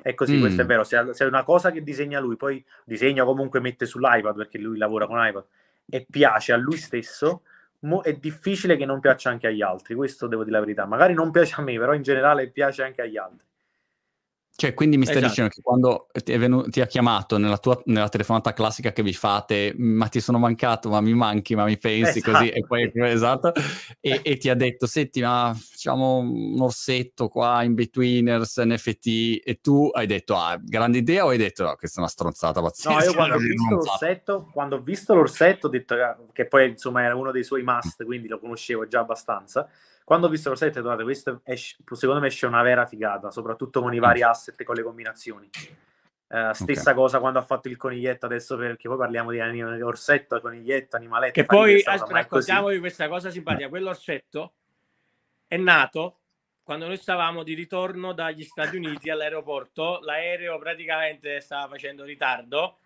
È 0.00 0.14
così, 0.14 0.36
mm. 0.36 0.40
questo 0.40 0.60
è 0.60 0.64
mm. 0.64 0.68
vero. 0.68 0.84
Se, 0.84 0.98
è 0.98 1.24
una 1.24 1.44
cosa 1.44 1.70
che 1.70 1.82
disegna 1.82 2.20
lui, 2.20 2.36
poi 2.36 2.64
disegna 2.84 3.24
comunque 3.24 3.60
mette 3.60 3.86
sull'iPad 3.86 4.36
perché 4.36 4.58
lui 4.58 4.78
lavora 4.78 5.06
con 5.06 5.24
iPad 5.24 5.44
e 5.86 6.06
piace 6.08 6.52
a 6.52 6.56
lui 6.56 6.76
stesso, 6.76 7.42
mo- 7.80 8.02
è 8.02 8.14
difficile 8.14 8.76
che 8.76 8.84
non 8.84 9.00
piaccia 9.00 9.30
anche 9.30 9.46
agli 9.46 9.62
altri. 9.62 9.94
Questo 9.94 10.26
devo 10.26 10.42
dire 10.44 10.56
la 10.56 10.60
verità. 10.60 10.86
Magari 10.86 11.14
non 11.14 11.30
piace 11.30 11.54
a 11.56 11.62
me, 11.62 11.78
però 11.78 11.94
in 11.94 12.02
generale 12.02 12.48
piace 12.48 12.82
anche 12.82 13.02
agli 13.02 13.16
altri. 13.16 13.46
Cioè, 14.56 14.72
quindi 14.72 14.96
mi 14.96 15.04
stai 15.04 15.16
esatto. 15.16 15.30
dicendo 15.30 15.50
che 15.52 15.62
quando 15.62 16.06
ti, 16.22 16.36
venuto, 16.36 16.70
ti, 16.70 16.80
ha 16.80 16.86
chiamato 16.86 17.38
nella, 17.38 17.58
tua, 17.58 17.80
nella 17.86 18.08
telefonata 18.08 18.52
classica 18.52 18.92
che 18.92 19.02
vi 19.02 19.12
fate, 19.12 19.74
ma 19.76 20.06
ti 20.06 20.20
sono 20.20 20.38
mancato, 20.38 20.88
ma 20.90 21.00
mi 21.00 21.12
manchi, 21.12 21.56
ma 21.56 21.64
mi 21.64 21.76
pensi 21.76 22.18
esatto. 22.18 22.38
così, 22.38 22.50
e 22.50 22.64
poi 22.64 22.88
esatto, 22.94 23.52
e, 24.00 24.20
e, 24.22 24.36
ti 24.36 24.48
ha 24.48 24.54
detto, 24.54 24.86
senti, 24.86 25.20
ma 25.22 25.52
facciamo 25.58 26.18
un 26.18 26.60
orsetto 26.60 27.26
qua 27.26 27.64
in 27.64 27.74
Betweeners, 27.74 28.58
NFT, 28.58 29.40
e 29.44 29.58
tu 29.60 29.90
hai 29.92 30.06
detto, 30.06 30.36
ah, 30.36 30.56
grande 30.62 30.98
idea, 30.98 31.24
o 31.24 31.30
hai 31.30 31.38
detto, 31.38 31.64
no, 31.64 31.74
questa 31.74 31.96
è 31.96 32.00
una 32.02 32.10
stronzata 32.10 32.62
pazzesca? 32.62 32.96
No, 32.96 33.04
io 33.04 33.12
quando 33.14 33.34
ho 33.34 33.38
visto 33.38 33.74
l'orsetto, 33.74 34.50
quando 34.52 34.76
ho 34.76 34.80
visto 34.82 35.14
l'orsetto, 35.14 35.66
ho 35.66 35.70
detto 35.70 35.96
che 36.32 36.46
poi 36.46 36.68
insomma 36.68 37.02
era 37.02 37.16
uno 37.16 37.32
dei 37.32 37.42
suoi 37.42 37.64
must, 37.64 38.04
quindi 38.04 38.28
lo 38.28 38.38
conoscevo 38.38 38.86
già 38.86 39.00
abbastanza 39.00 39.68
quando 40.04 40.26
ho 40.26 40.30
visto 40.30 40.50
lo 40.50 40.54
set, 40.54 40.78
guardate, 40.80 41.02
questo 41.02 41.40
esce, 41.44 41.76
secondo 41.92 42.20
me 42.20 42.26
esce 42.26 42.44
una 42.44 42.62
vera 42.62 42.84
figata, 42.84 43.30
soprattutto 43.30 43.80
con 43.80 43.94
i 43.94 43.98
vari 43.98 44.20
mm. 44.20 44.28
asset 44.28 44.60
e 44.60 44.64
con 44.64 44.74
le 44.74 44.82
combinazioni. 44.82 45.48
Uh, 46.26 46.52
stessa 46.52 46.90
okay. 46.90 46.94
cosa 46.94 47.20
quando 47.20 47.38
ha 47.38 47.42
fatto 47.42 47.68
il 47.68 47.76
coniglietto 47.76 48.26
adesso 48.26 48.56
perché 48.56 48.88
poi 48.88 48.96
parliamo 48.96 49.30
di 49.30 49.40
anim- 49.40 49.82
orsetto, 49.82 50.40
coniglietto, 50.40 50.96
animaletto. 50.96 51.32
Che 51.32 51.44
poi 51.44 51.82
raccontiamovi 51.82 52.78
questa 52.80 53.08
cosa 53.08 53.30
simpatica. 53.30 53.68
Quell'orsetto 53.70 54.52
è 55.46 55.56
nato 55.56 56.18
quando 56.62 56.86
noi 56.86 56.96
stavamo 56.96 57.42
di 57.42 57.54
ritorno 57.54 58.12
dagli 58.12 58.42
Stati 58.42 58.76
Uniti 58.76 59.08
all'aeroporto. 59.08 60.00
L'aereo 60.02 60.58
praticamente 60.58 61.40
stava 61.40 61.68
facendo 61.68 62.04
ritardo 62.04 62.78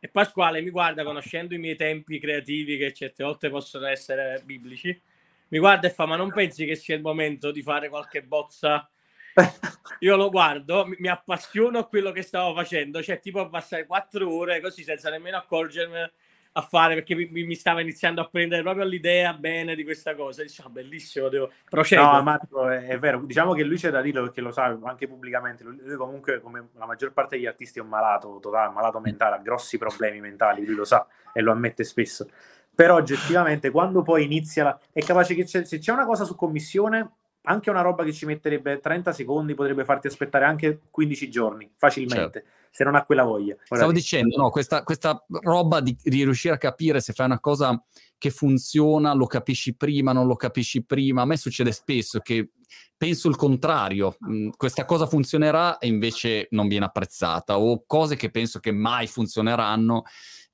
e 0.00 0.08
Pasquale 0.08 0.60
mi 0.60 0.70
guarda 0.70 1.04
conoscendo 1.04 1.54
i 1.54 1.58
miei 1.58 1.76
tempi 1.76 2.18
creativi 2.18 2.76
che 2.76 2.92
certe 2.92 3.22
volte 3.22 3.48
possono 3.48 3.86
essere 3.86 4.42
biblici 4.44 5.00
mi 5.48 5.58
guarda 5.58 5.86
e 5.86 5.90
fa: 5.90 6.06
Ma 6.06 6.16
non 6.16 6.32
pensi 6.32 6.64
che 6.66 6.74
sia 6.74 6.94
il 6.94 7.02
momento 7.02 7.50
di 7.50 7.62
fare 7.62 7.88
qualche 7.88 8.22
bozza? 8.22 8.88
Io 10.00 10.16
lo 10.16 10.30
guardo, 10.30 10.86
mi, 10.86 10.96
mi 10.98 11.08
appassiono 11.08 11.78
a 11.78 11.86
quello 11.86 12.12
che 12.12 12.22
stavo 12.22 12.54
facendo, 12.54 13.02
cioè 13.02 13.20
tipo 13.20 13.48
passare 13.48 13.86
quattro 13.86 14.32
ore 14.32 14.60
così 14.60 14.84
senza 14.84 15.10
nemmeno 15.10 15.36
accorgermi 15.36 16.10
a 16.56 16.62
fare 16.62 16.94
perché 16.94 17.14
mi, 17.16 17.26
mi, 17.26 17.54
stava 17.56 17.80
iniziando 17.80 18.20
a 18.20 18.28
prendere 18.28 18.62
proprio 18.62 18.84
l'idea 18.84 19.32
bene 19.32 19.74
di 19.74 19.82
questa 19.82 20.14
cosa. 20.14 20.42
Diciamo, 20.42 20.70
bellissimo, 20.70 21.28
devo 21.28 21.50
procedere. 21.68 22.06
No, 22.06 22.22
Marco, 22.22 22.68
è, 22.68 22.86
è, 22.86 22.98
vero. 22.98 23.20
Diciamo 23.24 23.54
che 23.54 23.64
lui 23.64 23.76
c'è 23.76 23.90
da 23.90 24.00
dirlo 24.00 24.22
perché 24.22 24.40
lo 24.40 24.52
sa 24.52 24.66
anche 24.84 25.08
pubblicamente. 25.08 25.64
Lui, 25.64 25.96
comunque, 25.96 26.40
come 26.40 26.68
la 26.74 26.86
maggior 26.86 27.12
parte 27.12 27.36
degli 27.36 27.46
artisti, 27.46 27.80
è 27.80 27.82
un 27.82 27.88
malato 27.88 28.38
totale, 28.40 28.72
malato 28.72 29.00
mentale, 29.00 29.36
ha 29.36 29.38
grossi 29.38 29.78
problemi 29.78 30.20
mentali, 30.20 30.64
lui 30.64 30.76
lo 30.76 30.84
sa 30.84 31.06
e 31.32 31.40
lo 31.40 31.50
ammette 31.50 31.82
spesso 31.82 32.28
però 32.74 32.96
oggettivamente 32.96 33.70
quando 33.70 34.02
poi 34.02 34.24
inizia 34.24 34.64
la... 34.64 34.80
è 34.92 35.02
capace 35.02 35.34
che 35.34 35.44
c'è, 35.44 35.64
se 35.64 35.78
c'è 35.78 35.92
una 35.92 36.06
cosa 36.06 36.24
su 36.24 36.34
commissione 36.34 37.10
anche 37.46 37.70
una 37.70 37.82
roba 37.82 38.04
che 38.04 38.12
ci 38.12 38.24
metterebbe 38.26 38.80
30 38.80 39.12
secondi 39.12 39.54
potrebbe 39.54 39.84
farti 39.84 40.06
aspettare 40.06 40.44
anche 40.44 40.80
15 40.90 41.30
giorni 41.30 41.70
facilmente 41.76 42.40
certo. 42.42 42.48
se 42.70 42.84
non 42.84 42.94
ha 42.94 43.04
quella 43.04 43.24
voglia 43.24 43.54
Ora 43.54 43.76
stavo 43.76 43.92
dicendo 43.92 44.36
no, 44.36 44.50
questa, 44.50 44.82
questa 44.82 45.22
roba 45.28 45.80
di, 45.80 45.96
di, 46.02 46.24
riuscire 46.24 46.54
a 46.54 46.58
capire 46.58 47.00
se 47.00 47.12
fai 47.12 47.26
una 47.26 47.40
cosa 47.40 47.82
che 48.16 48.30
funziona 48.30 49.12
lo 49.12 49.26
capisci 49.26 49.76
prima 49.76 50.12
non 50.12 50.26
lo 50.26 50.36
capisci 50.36 50.84
prima 50.84 51.22
a 51.22 51.26
me 51.26 51.36
succede 51.36 51.72
spesso 51.72 52.20
che 52.20 52.50
penso 52.96 53.28
il 53.28 53.36
contrario 53.36 54.16
mm, 54.26 54.50
questa 54.56 54.86
cosa 54.86 55.06
funzionerà 55.06 55.76
e 55.76 55.86
invece 55.88 56.46
non 56.50 56.66
viene 56.66 56.86
apprezzata 56.86 57.58
o 57.58 57.84
cose 57.86 58.16
che 58.16 58.30
penso 58.30 58.58
che 58.58 58.72
mai 58.72 59.06
funzioneranno 59.06 60.04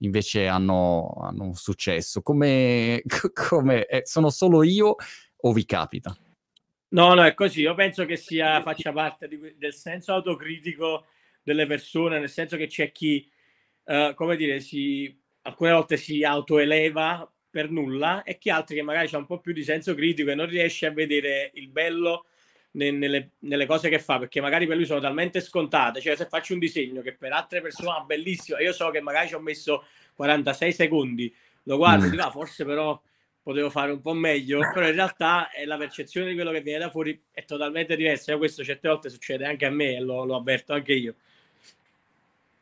invece 0.00 0.46
hanno, 0.46 1.12
hanno 1.20 1.44
un 1.44 1.54
successo. 1.54 2.22
Come, 2.22 3.02
come 3.32 3.86
eh, 3.86 4.02
sono 4.04 4.30
solo 4.30 4.62
io 4.62 4.96
o 5.36 5.52
vi 5.52 5.64
capita? 5.64 6.16
No, 6.88 7.14
no, 7.14 7.24
è 7.24 7.34
così. 7.34 7.60
Io 7.62 7.74
penso 7.74 8.04
che 8.04 8.16
sia, 8.16 8.60
faccia 8.62 8.92
parte 8.92 9.28
di, 9.28 9.54
del 9.56 9.74
senso 9.74 10.12
autocritico 10.12 11.06
delle 11.42 11.66
persone, 11.66 12.18
nel 12.18 12.28
senso 12.28 12.56
che 12.56 12.66
c'è 12.66 12.92
chi, 12.92 13.30
uh, 13.84 14.14
come 14.14 14.36
dire, 14.36 14.60
si, 14.60 15.16
alcune 15.42 15.72
volte 15.72 15.96
si 15.96 16.24
autoeleva 16.24 17.30
per 17.48 17.70
nulla 17.70 18.22
e 18.22 18.38
chi 18.38 18.50
altri 18.50 18.76
che 18.76 18.82
magari 18.82 19.08
ha 19.12 19.18
un 19.18 19.26
po' 19.26 19.40
più 19.40 19.52
di 19.52 19.64
senso 19.64 19.94
critico 19.94 20.30
e 20.30 20.34
non 20.34 20.46
riesce 20.46 20.86
a 20.86 20.92
vedere 20.92 21.50
il 21.54 21.68
bello 21.68 22.26
nelle, 22.72 23.30
nelle, 23.40 23.66
cose 23.66 23.88
che 23.88 23.98
fa, 23.98 24.18
perché 24.18 24.40
magari 24.40 24.66
per 24.66 24.76
lui 24.76 24.86
sono 24.86 25.00
talmente 25.00 25.40
scontate. 25.40 26.00
Cioè, 26.00 26.16
se 26.16 26.26
faccio 26.26 26.52
un 26.52 26.58
disegno 26.58 27.02
che 27.02 27.14
per 27.14 27.32
altre 27.32 27.60
persone 27.60 27.98
è 27.98 28.04
bellissimo, 28.04 28.58
io 28.58 28.72
so 28.72 28.90
che 28.90 29.00
magari 29.00 29.28
ci 29.28 29.34
ho 29.34 29.40
messo 29.40 29.84
46 30.14 30.72
secondi, 30.72 31.34
lo 31.64 31.76
guardo 31.76 32.04
mm. 32.04 32.06
e 32.06 32.10
dico, 32.10 32.22
ah, 32.22 32.30
forse 32.30 32.64
però 32.64 33.00
potevo 33.42 33.70
fare 33.70 33.90
un 33.92 34.00
po' 34.00 34.12
meglio, 34.12 34.60
però 34.72 34.86
in 34.86 34.94
realtà 34.94 35.50
è 35.50 35.64
la 35.64 35.76
percezione 35.76 36.28
di 36.28 36.34
quello 36.34 36.52
che 36.52 36.60
viene 36.60 36.78
da 36.80 36.90
fuori 36.90 37.20
è 37.30 37.44
totalmente 37.44 37.96
diversa. 37.96 38.36
questo 38.36 38.62
certe 38.62 38.88
volte 38.88 39.08
succede 39.08 39.46
anche 39.46 39.66
a 39.66 39.70
me 39.70 39.96
e 39.96 40.00
lo, 40.00 40.24
lo 40.24 40.36
avverto 40.36 40.72
anche 40.72 40.92
io. 40.92 41.14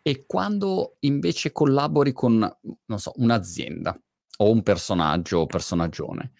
E 0.02 0.24
quando 0.26 0.96
invece 1.00 1.52
collabori 1.52 2.12
con, 2.12 2.38
non 2.86 2.98
so, 2.98 3.12
un'azienda 3.16 4.00
o 4.38 4.50
un 4.50 4.62
personaggio 4.62 5.40
o 5.40 5.46
personaggione 5.46 6.32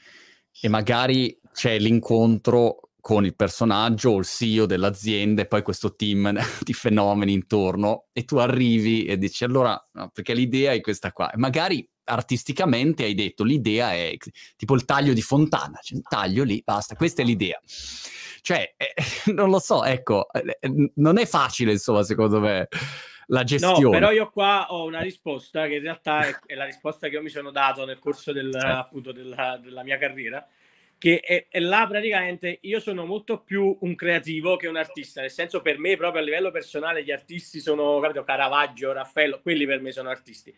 e 0.60 0.68
magari 0.68 1.38
c'è 1.52 1.78
l'incontro 1.78 2.87
con 3.08 3.24
il 3.24 3.34
personaggio 3.34 4.10
o 4.10 4.18
il 4.18 4.26
CEO 4.26 4.66
dell'azienda 4.66 5.40
e 5.40 5.46
poi 5.46 5.62
questo 5.62 5.96
team 5.96 6.30
di 6.60 6.74
fenomeni 6.74 7.32
intorno 7.32 8.08
e 8.12 8.26
tu 8.26 8.36
arrivi 8.36 9.06
e 9.06 9.16
dici 9.16 9.44
allora, 9.44 9.82
no, 9.92 10.10
perché 10.12 10.34
l'idea 10.34 10.72
è 10.72 10.82
questa 10.82 11.10
qua, 11.10 11.30
e 11.30 11.38
magari 11.38 11.88
artisticamente 12.04 13.04
hai 13.04 13.14
detto 13.14 13.44
l'idea 13.44 13.94
è 13.94 14.14
tipo 14.56 14.74
il 14.74 14.84
taglio 14.84 15.14
di 15.14 15.22
Fontana, 15.22 15.78
c'è 15.80 15.94
un 15.94 16.02
taglio 16.02 16.44
lì, 16.44 16.60
basta, 16.62 16.96
questa 16.96 17.22
è 17.22 17.24
l'idea. 17.24 17.58
Cioè, 18.42 18.74
eh, 18.76 18.94
non 19.32 19.48
lo 19.48 19.58
so, 19.58 19.84
ecco, 19.84 20.30
eh, 20.30 20.58
eh, 20.60 20.92
non 20.96 21.16
è 21.16 21.24
facile 21.24 21.72
insomma 21.72 22.02
secondo 22.02 22.40
me 22.40 22.68
la 23.28 23.42
gestione. 23.42 23.84
No, 23.84 23.88
però 23.88 24.10
io 24.10 24.28
qua 24.28 24.66
ho 24.68 24.84
una 24.84 25.00
risposta 25.00 25.66
che 25.66 25.76
in 25.76 25.82
realtà 25.82 26.26
è, 26.26 26.38
è 26.44 26.54
la 26.54 26.66
risposta 26.66 27.08
che 27.08 27.14
io 27.14 27.22
mi 27.22 27.30
sono 27.30 27.52
dato 27.52 27.86
nel 27.86 28.00
corso 28.00 28.32
del, 28.32 28.54
appunto 28.54 29.12
della, 29.12 29.58
della 29.62 29.82
mia 29.82 29.96
carriera 29.96 30.46
che 30.98 31.20
è, 31.20 31.46
è, 31.48 31.60
là 31.60 31.86
praticamente 31.88 32.58
io 32.62 32.80
sono 32.80 33.06
molto 33.06 33.40
più 33.40 33.78
un 33.80 33.94
creativo 33.94 34.56
che 34.56 34.66
un 34.66 34.76
artista, 34.76 35.20
nel 35.20 35.30
senso 35.30 35.62
per 35.62 35.78
me 35.78 35.96
proprio 35.96 36.20
a 36.20 36.24
livello 36.24 36.50
personale 36.50 37.04
gli 37.04 37.12
artisti 37.12 37.60
sono, 37.60 38.00
capito, 38.00 38.24
Caravaggio, 38.24 38.92
Raffaello, 38.92 39.40
quelli 39.40 39.64
per 39.64 39.80
me 39.80 39.92
sono 39.92 40.10
artisti. 40.10 40.54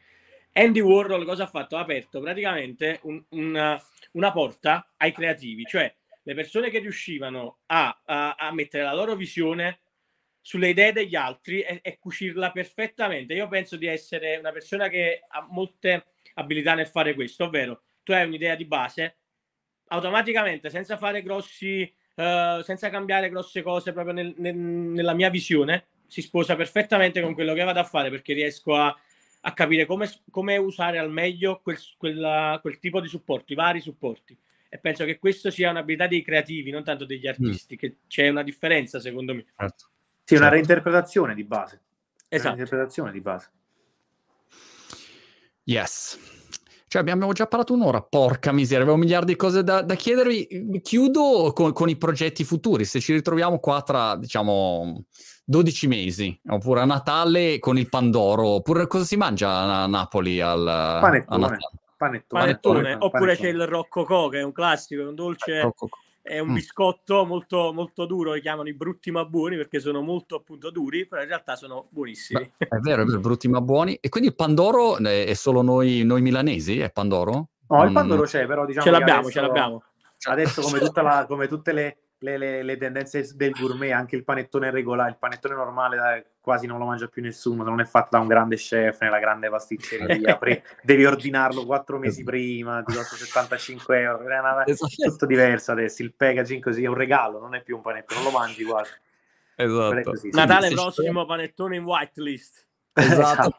Andy 0.53 0.81
Warhol 0.81 1.25
cosa 1.27 1.45
ha 1.45 1.47
fatto? 1.47 1.77
Ha 1.77 1.81
aperto 1.81 2.21
praticamente 2.21 3.01
un, 3.03 3.23
una, 3.31 3.81
una, 4.13 4.33
porta 4.33 4.93
ai 4.97 5.13
creativi, 5.13 5.65
cioè 5.65 5.95
le 6.23 6.35
persone 6.35 6.71
che 6.71 6.81
riuscivano 6.81 7.59
a, 7.67 8.03
a, 8.05 8.35
a, 8.35 8.53
mettere 8.53 8.83
la 8.83 8.95
loro 8.95 9.15
visione 9.15 9.81
sulle 10.41 10.71
idee 10.71 10.93
degli 10.93 11.15
altri 11.15 11.61
e, 11.61 11.81
e 11.83 11.99
cucirla 11.99 12.51
perfettamente. 12.51 13.35
Io 13.35 13.47
penso 13.47 13.77
di 13.77 13.87
essere 13.87 14.39
una 14.39 14.51
persona 14.51 14.89
che 14.89 15.23
ha 15.29 15.47
molte 15.51 16.07
abilità 16.35 16.75
nel 16.75 16.89
fare 16.89 17.15
questo, 17.15 17.45
ovvero 17.45 17.83
tu 18.03 18.13
hai 18.13 18.27
un'idea 18.27 18.57
di 18.57 18.65
base, 18.65 19.20
automaticamente, 19.91 20.71
senza 20.71 20.97
fare 20.97 21.23
grossi, 21.23 21.83
uh, 22.15 22.63
senza 22.63 22.91
cambiare 22.91 23.29
grosse 23.29 23.63
cose 23.63 23.93
proprio 23.93 24.15
nel, 24.15 24.35
nel, 24.37 24.55
nella 24.55 25.15
mia 25.15 25.31
visione, 25.31 25.87
si 26.07 26.23
sposa 26.23 26.57
perfettamente 26.57 27.21
con 27.21 27.35
quello 27.35 27.55
che 27.55 27.63
vado 27.63 27.81
a 27.81 27.85
fare 27.85 28.11
perché 28.11 28.33
riesco 28.33 28.75
a, 28.75 28.97
a 29.43 29.53
capire 29.53 29.87
come, 29.87 30.11
come, 30.31 30.57
usare 30.57 30.99
al 30.99 31.11
meglio 31.11 31.61
quel, 31.63 31.79
quella, 31.97 32.59
quel 32.61 32.79
tipo 32.79 33.01
di 33.01 33.09
supporti, 33.09 33.55
vari 33.55 33.81
supporti. 33.81 34.37
E 34.69 34.79
penso 34.79 35.05
che 35.05 35.19
questo 35.19 35.51
sia 35.51 35.71
un'abilità 35.71 36.07
dei 36.07 36.23
creativi, 36.23 36.71
non 36.71 36.85
tanto 36.85 37.05
degli 37.05 37.27
mm. 37.27 37.29
artisti, 37.29 37.75
mm. 37.75 37.79
che 37.79 37.97
c'è 38.07 38.29
una 38.29 38.43
differenza 38.43 39.01
secondo 39.01 39.35
me. 39.35 39.47
Certo. 39.57 39.89
Sì, 40.25 40.35
una 40.35 40.45
certo. 40.45 40.55
reinterpretazione 40.55 41.35
di 41.35 41.45
base. 41.45 41.81
Esatto. 42.29 42.55
Una 42.55 42.57
reinterpretazione 42.57 43.13
di 43.13 43.21
base. 43.21 43.51
Yes. 45.65 46.40
Cioè, 46.91 47.01
abbiamo 47.03 47.31
già 47.33 47.47
parlato 47.47 47.73
un'ora, 47.73 48.03
porca 48.03 48.51
miseria, 48.51 48.83
avevo 48.83 48.97
miliardi 48.97 49.31
di 49.31 49.37
cose 49.37 49.63
da, 49.63 49.81
da 49.81 49.95
chiedervi. 49.95 50.81
Chiudo 50.83 51.53
con, 51.55 51.73
con, 51.73 51.89
i 51.89 51.95
progetti 51.95 52.43
futuri. 52.43 52.85
Se 52.85 52.99
ci 52.99 53.13
ritroviamo 53.13 53.61
qua 53.61 53.81
tra, 53.83 54.17
diciamo, 54.17 55.05
12 55.45 55.87
mesi, 55.87 56.41
oppure 56.49 56.81
a 56.81 56.85
Natale 56.87 57.61
con 57.61 57.79
il 57.79 57.89
Pandoro, 57.89 58.49
oppure 58.49 58.89
cosa 58.89 59.05
si 59.05 59.15
mangia 59.15 59.51
a 59.51 59.87
Napoli 59.87 60.41
al, 60.41 60.65
panettone, 61.01 61.25
a 61.27 61.37
Natale? 61.39 61.71
Panettone, 61.97 62.43
panettone, 62.43 62.83
panettone. 62.83 62.97
oppure 62.99 63.37
c'è 63.37 63.49
il 63.51 63.67
roccocò, 63.69 64.27
che 64.27 64.41
è 64.41 64.43
un 64.43 64.53
classico, 64.53 65.03
un 65.03 65.15
dolce... 65.15 65.61
Roccocò 65.61 65.97
è 66.23 66.39
un 66.39 66.51
mm. 66.51 66.55
biscotto 66.55 67.25
molto, 67.25 67.73
molto 67.73 68.07
duro, 68.07 68.35
li 68.35 68.41
chiamano 68.41 68.69
i 68.69 68.75
brutti 68.75 69.11
ma 69.11 69.25
buoni 69.25 69.57
perché 69.57 69.81
sono 69.81 70.01
molto 70.01 70.37
appunto 70.37 70.71
duri, 70.71 71.07
però 71.07 71.23
in 71.23 71.29
realtà 71.29 71.57
sono 71.57 71.87
buonissimi. 71.91 72.53
Beh, 72.57 72.67
è 72.69 72.77
vero, 72.79 73.03
è 73.03 73.05
vero, 73.05 73.21
brutti 73.21 73.49
ma 73.49 73.61
buoni. 73.61 73.97
E 74.01 74.09
quindi 74.09 74.29
il 74.29 74.35
Pandoro 74.37 74.99
è 74.99 75.35
solo 75.35 75.63
noi, 75.63 76.03
noi 76.05 76.23
milanesi? 76.23 76.79
È 76.79 76.91
Pandoro? 76.91 77.49
No, 77.69 77.85
il 77.85 77.93
Pandoro 77.93 78.23
c'è, 78.23 78.47
però 78.47 78.67
diciamo 78.67 78.85
ce 78.85 78.91
l'abbiamo, 78.91 79.21
adesso, 79.21 79.33
ce 79.33 79.41
l'abbiamo. 79.41 79.83
Adesso 80.23 80.63
come, 80.63 80.81
la, 80.93 81.25
come 81.27 81.49
tutte 81.49 81.73
le 81.73 81.99
le, 82.21 82.37
le, 82.37 82.63
le, 82.63 82.77
tendenze 82.77 83.29
del 83.35 83.53
gourmet, 83.53 83.93
anche 83.93 84.17
il 84.17 84.25
panettone 84.25 84.71
regolare, 84.71 85.11
il 85.11 85.17
panettone 85.19 85.55
normale 85.55 85.97
dai, 85.97 86.25
quasi 86.41 86.67
non 86.67 86.79
lo 86.79 86.85
mangia 86.85 87.09
più 87.09 87.23
nessuno, 87.23 87.63
non 87.63 87.81
è 87.81 87.85
fatto 87.85 88.09
da 88.13 88.19
un 88.19 88.27
grande 88.27 88.57
chef 88.57 89.01
nella 89.01 89.19
grande 89.19 89.49
pasticceria, 89.49 90.37
pre- 90.37 90.63
devi 90.83 91.05
ordinarlo 91.05 91.65
quattro 91.65 91.99
mesi 91.99 92.23
prima, 92.23 92.83
ti 92.83 92.95
costa 92.95 93.17
75 93.17 94.01
euro, 94.01 94.29
è 94.29 94.39
una, 94.39 94.67
esatto. 94.67 95.11
tutto 95.11 95.27
diverso 95.27 95.73
adesso, 95.73 96.03
il 96.03 96.13
packaging 96.15 96.63
così 96.63 96.85
è 96.85 96.89
un 96.89 96.95
regalo, 96.95 97.41
non 97.41 97.55
è 97.55 97.63
più 97.63 97.77
un 97.77 97.83
panettone, 97.83 98.23
non 98.23 98.33
lo 98.33 98.39
mangi 98.39 98.65
quasi. 98.65 98.93
Esatto. 99.57 100.13
Natale 100.33 100.71
prossimo 100.71 101.25
panettone 101.27 101.77
in 101.77 101.85
whitelist. 101.85 102.69
Esatto. 103.01 103.57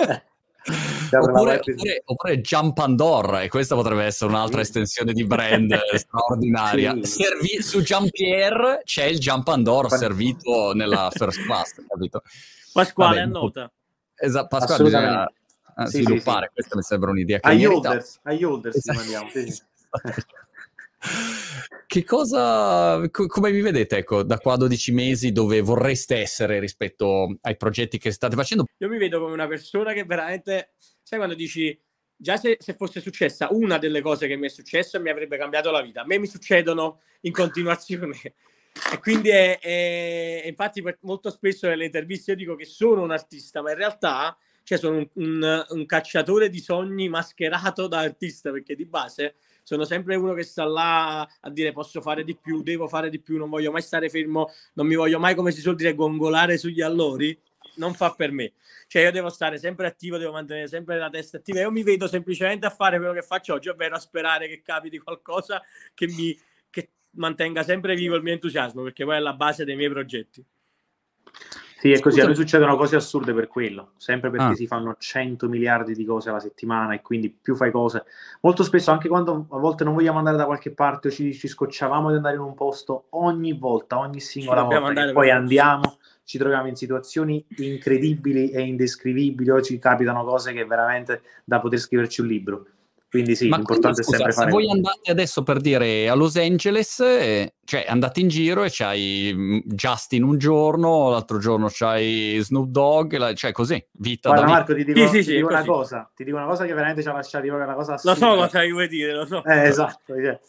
esatto. 0.00 0.32
Oppure, 0.64 1.58
oppure, 1.58 2.02
oppure 2.04 2.40
Jump 2.40 2.78
Andor, 2.78 3.40
e 3.40 3.48
questa 3.48 3.74
potrebbe 3.74 4.04
essere 4.04 4.30
un'altra 4.30 4.60
estensione 4.62 5.12
di 5.12 5.24
brand 5.24 5.76
straordinaria. 5.94 6.94
Sì. 7.02 7.22
Servi- 7.22 7.62
su 7.62 7.82
Jean-Pierre 7.82 8.80
c'è 8.84 9.04
il 9.04 9.18
Jump 9.18 9.48
Andor 9.48 9.90
servito 9.90 10.72
nella 10.72 11.10
first 11.12 11.44
class, 11.44 11.74
capito? 11.86 12.22
Pasquale, 12.72 13.16
Vabbè, 13.16 13.26
annota. 13.26 13.72
Esatto, 14.16 14.46
Pasquale 14.48 14.82
bisogna 14.84 15.26
eh, 15.26 15.86
sì, 15.86 16.02
sviluppare, 16.02 16.46
sì, 16.46 16.52
questa 16.54 16.76
mi 16.76 16.82
sembra 16.82 17.10
un'idea 17.10 17.40
che 17.40 17.48
agli 17.48 17.64
holders, 17.64 18.20
agli 18.22 18.44
holders 18.44 18.76
esatto. 18.76 19.28
che 21.86 22.04
cosa, 22.04 23.08
co- 23.10 23.26
come 23.26 23.50
vi 23.50 23.60
vedete 23.60 23.98
ecco, 23.98 24.22
da 24.22 24.38
qua 24.38 24.54
a 24.54 24.56
12 24.56 24.92
mesi 24.92 25.32
dove 25.32 25.60
vorreste 25.60 26.16
essere 26.16 26.58
rispetto 26.58 27.36
ai 27.42 27.56
progetti 27.56 27.98
che 27.98 28.10
state 28.10 28.34
facendo? 28.34 28.64
Io 28.78 28.88
mi 28.88 28.98
vedo 28.98 29.20
come 29.20 29.32
una 29.32 29.46
persona 29.46 29.92
che 29.92 30.04
veramente, 30.04 30.74
sai 31.02 31.18
quando 31.18 31.34
dici, 31.34 31.78
già 32.16 32.36
se, 32.36 32.56
se 32.58 32.74
fosse 32.74 33.00
successa 33.00 33.48
una 33.50 33.78
delle 33.78 34.00
cose 34.00 34.26
che 34.26 34.36
mi 34.36 34.46
è 34.46 34.50
successo 34.50 35.00
mi 35.00 35.10
avrebbe 35.10 35.36
cambiato 35.36 35.70
la 35.70 35.82
vita, 35.82 36.02
a 36.02 36.06
me 36.06 36.18
mi 36.18 36.26
succedono 36.26 37.00
in 37.22 37.32
continuazione. 37.32 38.16
E 38.92 38.98
quindi 38.98 39.28
è, 39.28 39.60
è, 39.60 40.42
infatti 40.46 40.82
molto 41.02 41.30
spesso 41.30 41.68
nelle 41.68 41.84
interviste 41.84 42.32
io 42.32 42.36
dico 42.36 42.56
che 42.56 42.64
sono 42.64 43.02
un 43.02 43.12
artista, 43.12 43.62
ma 43.62 43.70
in 43.70 43.76
realtà 43.76 44.36
cioè 44.64 44.78
sono 44.78 44.96
un, 44.96 45.08
un, 45.14 45.66
un 45.68 45.86
cacciatore 45.86 46.48
di 46.48 46.58
sogni 46.58 47.08
mascherato 47.08 47.86
da 47.86 48.00
artista, 48.00 48.50
perché 48.50 48.74
di 48.74 48.86
base 48.86 49.36
sono 49.64 49.84
sempre 49.84 50.14
uno 50.14 50.34
che 50.34 50.42
sta 50.44 50.64
là 50.64 51.22
a 51.22 51.50
dire 51.50 51.72
posso 51.72 52.00
fare 52.00 52.22
di 52.22 52.36
più, 52.36 52.62
devo 52.62 52.86
fare 52.86 53.10
di 53.10 53.18
più, 53.18 53.38
non 53.38 53.48
voglio 53.48 53.72
mai 53.72 53.82
stare 53.82 54.08
fermo, 54.10 54.52
non 54.74 54.86
mi 54.86 54.94
voglio 54.94 55.18
mai, 55.18 55.34
come 55.34 55.50
si 55.50 55.60
suol 55.60 55.74
dire, 55.74 55.94
gongolare 55.94 56.58
sugli 56.58 56.82
allori, 56.82 57.36
non 57.76 57.94
fa 57.94 58.12
per 58.12 58.30
me. 58.30 58.52
Cioè 58.86 59.02
io 59.02 59.10
devo 59.10 59.30
stare 59.30 59.58
sempre 59.58 59.86
attivo, 59.86 60.18
devo 60.18 60.32
mantenere 60.32 60.68
sempre 60.68 60.98
la 60.98 61.08
testa 61.08 61.38
attiva. 61.38 61.60
Io 61.60 61.70
mi 61.70 61.82
vedo 61.82 62.06
semplicemente 62.06 62.66
a 62.66 62.70
fare 62.70 62.98
quello 62.98 63.14
che 63.14 63.22
faccio 63.22 63.54
oggi, 63.54 63.70
ovvero 63.70 63.96
a 63.96 63.98
sperare 63.98 64.48
che 64.48 64.62
capiti 64.62 64.98
qualcosa 64.98 65.62
che 65.94 66.06
mi 66.06 66.38
che 66.68 66.90
mantenga 67.12 67.62
sempre 67.62 67.94
vivo 67.94 68.16
il 68.16 68.22
mio 68.22 68.34
entusiasmo, 68.34 68.82
perché 68.82 69.04
poi 69.04 69.16
è 69.16 69.20
la 69.20 69.32
base 69.32 69.64
dei 69.64 69.76
miei 69.76 69.90
progetti. 69.90 70.44
Sì, 71.84 71.92
è 71.92 72.00
così, 72.00 72.20
a 72.20 72.24
noi 72.24 72.34
succedono 72.34 72.78
cose 72.78 72.96
assurde 72.96 73.34
per 73.34 73.46
quello, 73.46 73.90
sempre 73.98 74.30
perché 74.30 74.52
ah. 74.52 74.54
si 74.54 74.66
fanno 74.66 74.96
100 74.98 75.50
miliardi 75.50 75.92
di 75.92 76.06
cose 76.06 76.30
alla 76.30 76.40
settimana 76.40 76.94
e 76.94 77.02
quindi 77.02 77.28
più 77.28 77.54
fai 77.54 77.70
cose. 77.70 78.04
Molto 78.40 78.62
spesso, 78.62 78.90
anche 78.90 79.06
quando 79.06 79.44
a 79.50 79.58
volte 79.58 79.84
non 79.84 79.92
vogliamo 79.92 80.16
andare 80.16 80.38
da 80.38 80.46
qualche 80.46 80.70
parte 80.70 81.08
o 81.08 81.10
ci, 81.10 81.34
ci 81.34 81.46
scocciavamo 81.46 82.08
di 82.08 82.16
andare 82.16 82.36
in 82.36 82.40
un 82.40 82.54
posto, 82.54 83.08
ogni 83.10 83.52
volta, 83.52 83.98
ogni 83.98 84.20
singola 84.20 84.62
volta 84.62 85.12
poi 85.12 85.30
andiamo, 85.30 85.98
ci 86.24 86.38
troviamo 86.38 86.68
in 86.68 86.74
situazioni 86.74 87.44
incredibili 87.58 88.48
e 88.48 88.62
indescrivibili 88.62 89.50
o 89.50 89.60
ci 89.60 89.78
capitano 89.78 90.24
cose 90.24 90.54
che 90.54 90.64
veramente 90.64 91.20
da 91.44 91.60
poter 91.60 91.78
scriverci 91.78 92.22
un 92.22 92.26
libro. 92.28 92.66
Quindi 93.14 93.36
sì, 93.36 93.46
Ma 93.46 93.58
l'importante 93.58 94.02
quindi, 94.02 94.16
scusa, 94.24 94.28
è 94.28 94.32
sempre 94.32 94.32
fare... 94.32 94.50
Se 94.50 94.56
voi 94.56 94.70
andate 94.72 95.10
adesso 95.12 95.44
per 95.44 95.60
dire 95.60 96.08
a 96.08 96.14
Los 96.14 96.34
Angeles, 96.34 96.98
eh, 96.98 97.54
cioè 97.62 97.84
andate 97.86 98.18
in 98.18 98.26
giro 98.26 98.64
e 98.64 98.70
c'hai 98.72 99.30
mm, 99.32 99.58
Justin 99.66 100.24
un 100.24 100.36
giorno, 100.36 101.10
l'altro 101.10 101.38
giorno 101.38 101.68
c'hai 101.70 102.40
Snoop 102.42 102.70
Dogg, 102.70 103.14
la, 103.14 103.32
cioè 103.32 103.52
così, 103.52 103.80
vita 103.92 104.30
Guarda, 104.30 104.46
da 104.46 104.52
Marco, 104.52 104.74
ti 104.74 104.82
dico, 104.82 105.06
sì, 105.06 105.22
sì, 105.22 105.28
ti 105.28 105.36
dico 105.36 105.46
una 105.46 105.64
cosa, 105.64 106.10
ti 106.12 106.24
dico 106.24 106.36
una 106.38 106.46
cosa 106.46 106.64
che 106.64 106.74
veramente 106.74 107.02
ci 107.02 107.08
ha 107.08 107.12
lasciato 107.12 107.46
proprio 107.46 107.66
una 107.68 107.76
cosa 107.76 107.94
assurda. 107.94 108.26
Lo 108.26 108.34
so 108.34 108.40
cosa 108.40 108.68
vuoi 108.68 108.88
dire, 108.88 109.14
lo 109.14 109.26
so. 109.26 109.44
Eh, 109.44 109.62
esatto, 109.62 110.14
cioè, 110.20 110.40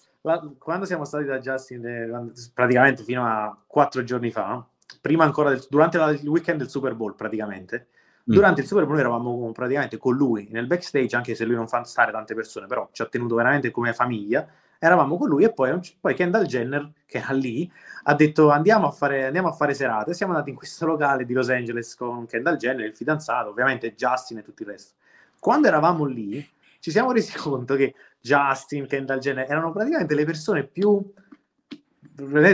quando 0.58 0.86
siamo 0.86 1.06
stati 1.06 1.26
da 1.26 1.38
Justin, 1.38 1.86
eh, 1.86 2.32
praticamente 2.52 3.04
fino 3.04 3.24
a 3.24 3.56
quattro 3.68 4.04
giorni 4.04 4.32
fa, 4.32 4.68
prima 5.00 5.24
ancora, 5.24 5.50
del, 5.52 5.64
durante 5.70 6.00
la, 6.00 6.10
il 6.10 6.28
weekend 6.28 6.58
del 6.58 6.70
Super 6.70 6.96
Bowl 6.96 7.14
praticamente, 7.14 7.90
Mm. 8.30 8.34
Durante 8.34 8.62
il 8.62 8.68
Super 8.68 8.86
Bowl 8.88 8.98
eravamo 8.98 9.52
praticamente 9.52 9.98
con 9.98 10.16
lui 10.16 10.48
nel 10.52 10.66
backstage, 10.66 11.16
anche 11.16 11.36
se 11.36 11.46
lui 11.46 11.56
non 11.56 11.68
fa 11.68 11.84
stare 11.84 12.12
tante 12.12 12.34
persone, 12.34 12.66
però 12.66 12.90
ci 12.92 13.04
ha 13.04 13.06
tenuto 13.06 13.36
veramente 13.36 13.70
come 13.70 13.94
famiglia. 13.94 14.48
eravamo 14.80 15.18
con 15.18 15.30
lui 15.30 15.44
e 15.44 15.54
poi, 15.54 15.80
poi 16.00 16.16
Kendall 16.16 16.46
Jenner, 16.46 16.92
che 17.06 17.20
era 17.20 17.34
lì, 17.34 17.72
ha 18.04 18.16
detto 18.16 18.50
andiamo 18.50 18.88
a, 18.88 18.92
fare, 18.92 19.26
andiamo 19.26 19.50
a 19.50 19.52
fare 19.52 19.76
serate. 19.76 20.14
Siamo 20.16 20.34
andati 20.34 20.50
in 20.50 20.56
questo 20.56 20.88
locale 20.88 21.26
di 21.26 21.34
Los 21.34 21.50
Angeles 21.50 21.96
con 21.96 22.26
Kendall 22.26 22.58
Jenner, 22.58 22.86
il 22.86 22.96
fidanzato, 22.96 23.50
ovviamente 23.50 23.94
Justin 23.94 24.40
e 24.40 24.42
tutto 24.42 24.64
il 24.64 24.70
resto. 24.70 24.96
Quando 25.40 25.68
eravamo 25.68 26.06
lì, 26.06 26.48
ci 26.80 26.90
siamo 26.90 27.12
resi 27.12 27.32
conto 27.38 27.76
che 27.76 27.94
Justin, 28.20 28.88
Kendall 28.88 29.20
Jenner 29.20 29.46
erano 29.48 29.72
praticamente 29.72 30.16
le 30.16 30.26
persone 30.26 30.64
più 30.64 31.14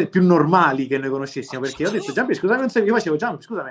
più 0.09 0.25
normali 0.25 0.87
che 0.87 0.97
noi 0.97 1.11
conoscessimo 1.11 1.61
perché 1.61 1.83
io 1.83 1.89
ho 1.89 1.91
detto 1.91 2.11
Giampi 2.11 2.33
scusami 2.33 2.63
un 2.63 2.69
secondo 2.69 2.93
io 2.93 2.97
facevo 2.97 3.15
Giampi 3.15 3.43
scusami 3.43 3.69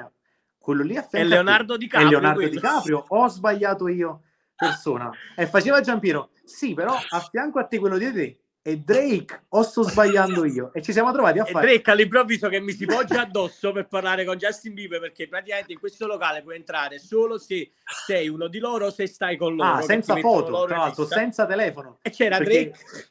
quello 0.60 0.82
lì 0.82 0.96
a 0.96 1.08
è 1.10 1.24
Leonardo 1.24 1.76
DiCaprio 1.76 2.08
è 2.08 2.10
Leonardo 2.10 2.48
DiCaprio. 2.48 3.04
Ho 3.08 3.28
sbagliato 3.28 3.88
io 3.88 4.22
persona. 4.54 5.10
E 5.34 5.46
faceva 5.46 5.80
Giampiero. 5.80 6.30
Sì 6.44 6.74
però 6.74 6.94
a 6.94 7.20
fianco 7.20 7.58
a 7.58 7.64
te 7.64 7.78
quello 7.78 7.96
di 7.96 8.12
te 8.12 8.40
e 8.62 8.78
Drake. 8.78 9.46
O 9.50 9.62
sto 9.62 9.82
sbagliando 9.82 10.44
io. 10.44 10.70
E 10.74 10.82
ci 10.82 10.92
siamo 10.92 11.10
trovati 11.12 11.38
a 11.38 11.46
e 11.46 11.50
fare. 11.50 11.66
Drake 11.66 11.90
all'improvviso 11.90 12.48
che 12.48 12.60
mi 12.60 12.72
si 12.72 12.84
poggia 12.84 13.22
addosso 13.22 13.72
per 13.72 13.88
parlare 13.88 14.24
con 14.24 14.36
Justin 14.36 14.74
Bieber 14.74 15.00
perché 15.00 15.28
praticamente 15.28 15.72
in 15.72 15.78
questo 15.78 16.06
locale 16.06 16.42
puoi 16.42 16.56
entrare 16.56 16.98
solo 16.98 17.38
se 17.38 17.72
sei 18.06 18.28
uno 18.28 18.48
di 18.48 18.58
loro 18.58 18.86
o 18.86 18.90
se 18.90 19.06
stai 19.06 19.36
con 19.36 19.54
loro 19.54 19.78
ah, 19.78 19.82
senza 19.82 20.14
foto 20.16 20.66
tra 20.66 20.76
l'altro 20.76 21.06
senza 21.06 21.46
telefono. 21.46 21.98
E 22.02 22.10
c'era 22.10 22.36
perché... 22.36 22.70
Drake 22.70 23.08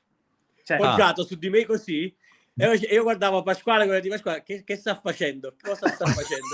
cioè, 0.64 0.78
poggiato 0.78 1.22
ah. 1.22 1.26
su 1.26 1.36
di 1.36 1.50
me 1.50 1.66
così 1.66 2.16
io 2.92 3.04
guardavo 3.04 3.42
Pasquale 3.42 3.86
come 3.86 4.02
di 4.02 4.10
Pasquale, 4.10 4.44
che, 4.44 4.64
che, 4.64 4.76
sta 4.76 4.96
facendo? 4.96 5.56
Cosa 5.62 5.88
sta 5.88 6.06
facendo? 6.08 6.46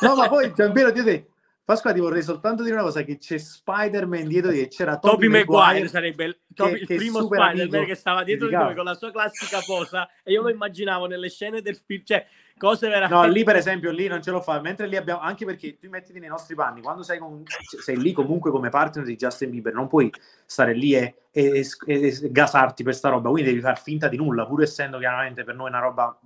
no, 0.00 0.16
ma 0.16 0.28
poi 0.28 0.52
davvero 0.52 0.90
di 0.90 1.02
te. 1.02 1.26
Pasquale, 1.64 1.94
ti 1.94 2.02
vorrei 2.02 2.22
soltanto 2.22 2.62
dire 2.62 2.74
una 2.74 2.84
cosa: 2.84 3.02
che 3.02 3.18
c'è 3.18 3.38
Spider-Man 3.38 4.26
dietro 4.26 4.50
di 4.50 4.62
te, 4.62 4.68
c'era 4.68 4.98
Toby, 4.98 5.26
Toby 5.26 5.28
Maguire, 5.28 5.62
Maguire, 5.64 5.88
sarebbe 5.88 6.24
il, 6.24 6.40
Toby, 6.54 6.84
che, 6.84 6.92
il 6.94 6.98
primo 6.98 7.22
Spider-Man 7.22 7.84
che 7.84 7.94
stava 7.94 8.24
dietro 8.24 8.48
di 8.48 8.54
noi 8.54 8.74
con 8.74 8.84
la 8.84 8.94
sua 8.94 9.12
classica 9.12 9.60
posa 9.64 10.08
e 10.24 10.32
io 10.32 10.42
lo 10.42 10.48
immaginavo 10.48 11.06
nelle 11.06 11.30
scene 11.30 11.62
del 11.62 11.76
film, 11.76 12.02
cioè 12.04 12.26
cose 12.62 12.86
veramente... 12.86 13.26
No, 13.26 13.32
lì 13.32 13.42
per 13.42 13.56
esempio, 13.56 13.90
lì 13.90 14.06
non 14.06 14.22
ce 14.22 14.30
lo 14.30 14.40
fa, 14.40 14.60
mentre 14.60 14.86
lì 14.86 14.94
abbiamo, 14.94 15.20
anche 15.20 15.44
perché 15.44 15.78
tu 15.80 15.88
mettiti 15.88 16.20
nei 16.20 16.28
nostri 16.28 16.54
panni, 16.54 16.80
quando 16.80 17.02
sei, 17.02 17.18
con, 17.18 17.42
sei 17.80 18.00
lì 18.00 18.12
comunque 18.12 18.52
come 18.52 18.68
partner 18.68 19.04
di 19.04 19.16
Justin 19.16 19.50
Bieber, 19.50 19.74
non 19.74 19.88
puoi 19.88 20.08
stare 20.46 20.72
lì 20.72 20.94
e, 20.94 21.22
e, 21.32 21.66
e, 21.86 22.06
e 22.06 22.30
gasarti 22.30 22.84
per 22.84 22.94
sta 22.94 23.08
roba, 23.08 23.30
quindi 23.30 23.50
devi 23.50 23.60
far 23.60 23.82
finta 23.82 24.06
di 24.06 24.16
nulla, 24.16 24.46
pur 24.46 24.62
essendo 24.62 24.98
chiaramente 24.98 25.42
per 25.42 25.56
noi 25.56 25.70
una 25.70 25.80
roba 25.80 26.16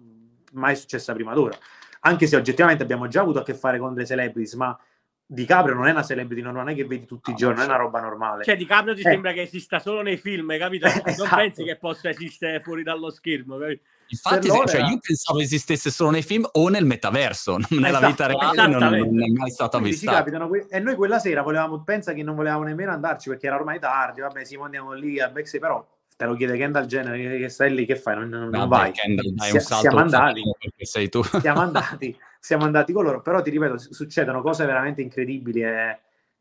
mai 0.52 0.76
successa 0.76 1.14
prima 1.14 1.32
d'ora. 1.32 1.56
Anche 2.00 2.26
se 2.26 2.36
oggettivamente 2.36 2.82
abbiamo 2.82 3.08
già 3.08 3.22
avuto 3.22 3.38
a 3.38 3.42
che 3.42 3.54
fare 3.54 3.78
con 3.78 3.94
delle 3.94 4.06
celebrities, 4.06 4.52
ma 4.54 4.78
Di 5.24 5.46
Caprio 5.46 5.74
non 5.74 5.86
è 5.86 5.90
una 5.90 6.02
celebrity, 6.02 6.42
non 6.42 6.68
è 6.68 6.74
che 6.74 6.84
vedi 6.84 7.06
tutti 7.06 7.30
i 7.30 7.34
giorni, 7.34 7.56
non 7.56 7.64
è 7.64 7.68
una 7.68 7.78
roba 7.78 8.00
normale. 8.00 8.44
Cioè, 8.44 8.58
Di 8.58 8.66
Caprio 8.66 8.92
ti 8.92 9.00
eh. 9.00 9.10
sembra 9.10 9.32
che 9.32 9.40
esista 9.40 9.78
solo 9.78 10.02
nei 10.02 10.18
film, 10.18 10.54
capito? 10.58 10.86
Non 11.02 11.02
esatto. 11.06 11.36
pensi 11.36 11.64
che 11.64 11.76
possa 11.76 12.10
esistere 12.10 12.60
fuori 12.60 12.82
dallo 12.82 13.08
schermo, 13.08 13.56
capito? 13.56 13.82
Infatti, 14.08 14.48
se, 14.48 14.62
cioè, 14.66 14.88
io 14.88 14.98
pensavo 15.00 15.40
esistesse 15.40 15.90
solo 15.90 16.10
nei 16.10 16.22
film 16.22 16.48
o 16.52 16.68
nel 16.68 16.84
metaverso, 16.84 17.58
nella 17.70 17.98
esatto, 17.98 18.06
vita 18.06 18.26
reale 18.26 18.66
non, 18.68 18.82
non, 18.82 19.22
è 19.22 19.28
mai 19.28 19.50
stato 19.50 19.78
avvistato. 19.78 20.30
E 20.68 20.78
noi 20.78 20.94
quella 20.94 21.18
sera 21.18 21.42
volevamo, 21.42 21.82
pensa 21.82 22.12
che 22.12 22.22
non 22.22 22.36
volevamo 22.36 22.64
nemmeno 22.64 22.92
andarci 22.92 23.28
perché 23.28 23.46
era 23.46 23.56
ormai 23.56 23.80
tardi, 23.80 24.20
vabbè, 24.20 24.44
sì, 24.44 24.56
andiamo 24.56 24.92
lì 24.92 25.20
a 25.20 25.28
Bexley, 25.28 25.60
però 25.60 25.84
te 26.16 26.24
lo 26.24 26.34
chiede 26.34 26.56
Kendall 26.56 26.86
Jenner 26.86 27.38
che 27.38 27.48
stai 27.48 27.74
lì, 27.74 27.84
che 27.84 27.96
fai? 27.96 28.16
Non, 28.16 28.28
non, 28.28 28.48
non 28.48 28.68
vai. 28.68 28.92
Kendall, 28.92 29.34
dai 29.34 29.52
un 29.52 29.60
salto 29.60 29.82
siamo 29.82 29.98
andati, 29.98 30.42
sei 30.78 31.08
tu. 31.08 31.22
siamo 31.22 31.60
andati, 31.62 32.16
siamo 32.38 32.64
andati 32.64 32.92
con 32.92 33.04
loro, 33.04 33.22
però 33.22 33.42
ti 33.42 33.50
ripeto, 33.50 33.76
succedono 33.78 34.40
cose 34.40 34.64
veramente 34.66 35.02
incredibili 35.02 35.62
e 35.62 35.98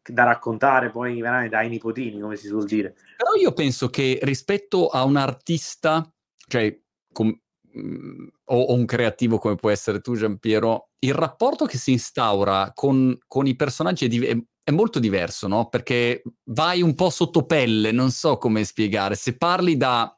da 0.07 0.23
raccontare 0.23 0.91
poi 0.91 1.19
veramente 1.19 1.55
ai 1.55 1.69
nipotini, 1.69 2.19
come 2.19 2.35
si 2.35 2.47
suol 2.47 2.65
dire. 2.65 2.95
Però 3.17 3.33
io 3.39 3.53
penso 3.53 3.89
che 3.89 4.19
rispetto 4.21 4.87
a 4.89 5.03
un 5.03 5.15
artista, 5.15 6.07
cioè 6.47 6.77
com- 7.11 7.37
Mm, 7.77 8.27
o, 8.45 8.61
o, 8.61 8.73
un 8.73 8.85
creativo 8.85 9.37
come 9.37 9.55
può 9.55 9.69
essere 9.69 9.99
tu, 9.99 10.15
Giampiero, 10.15 10.91
il 10.99 11.13
rapporto 11.13 11.65
che 11.65 11.77
si 11.77 11.91
instaura 11.91 12.71
con, 12.73 13.17
con 13.27 13.47
i 13.47 13.55
personaggi 13.55 14.05
è, 14.05 14.07
di, 14.07 14.45
è, 14.63 14.71
molto 14.71 14.99
diverso, 14.99 15.47
no? 15.47 15.67
Perché 15.67 16.23
vai 16.45 16.81
un 16.81 16.95
po' 16.95 17.09
sotto 17.09 17.45
pelle, 17.45 17.91
non 17.91 18.11
so 18.11 18.37
come 18.37 18.63
spiegare. 18.63 19.15
Se 19.15 19.35
parli 19.35 19.75
da, 19.75 20.15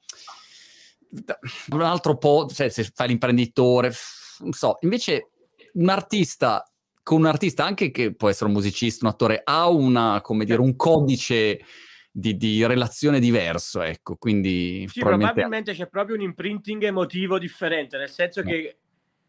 da 1.10 1.40
un 1.72 1.82
altro 1.82 2.18
po', 2.18 2.48
cioè 2.54 2.70
se 2.70 2.84
fai 2.94 3.08
l'imprenditore, 3.08 3.92
non 4.40 4.52
so, 4.52 4.78
invece 4.82 5.32
un 5.74 5.90
artista 5.90 6.64
con 7.08 7.20
un 7.20 7.26
artista 7.26 7.64
anche 7.64 7.90
che 7.90 8.14
può 8.14 8.28
essere 8.28 8.48
un 8.48 8.52
musicista, 8.52 9.06
un 9.06 9.14
attore, 9.14 9.42
ha 9.42 9.70
una, 9.70 10.20
come 10.22 10.44
dire, 10.44 10.60
un 10.60 10.76
codice 10.76 11.62
di, 12.20 12.36
di, 12.36 12.66
relazione 12.66 13.20
diverso, 13.20 13.84
ecco, 13.84 14.16
quindi... 14.16 14.88
Sì, 14.88 15.02
probabilmente... 15.02 15.34
probabilmente 15.34 15.74
c'è 15.74 15.88
proprio 15.88 16.16
un 16.16 16.22
imprinting 16.24 16.84
emotivo 16.84 17.38
differente, 17.38 17.98
nel 17.98 18.10
senso 18.10 18.42
no. 18.42 18.50
che 18.50 18.78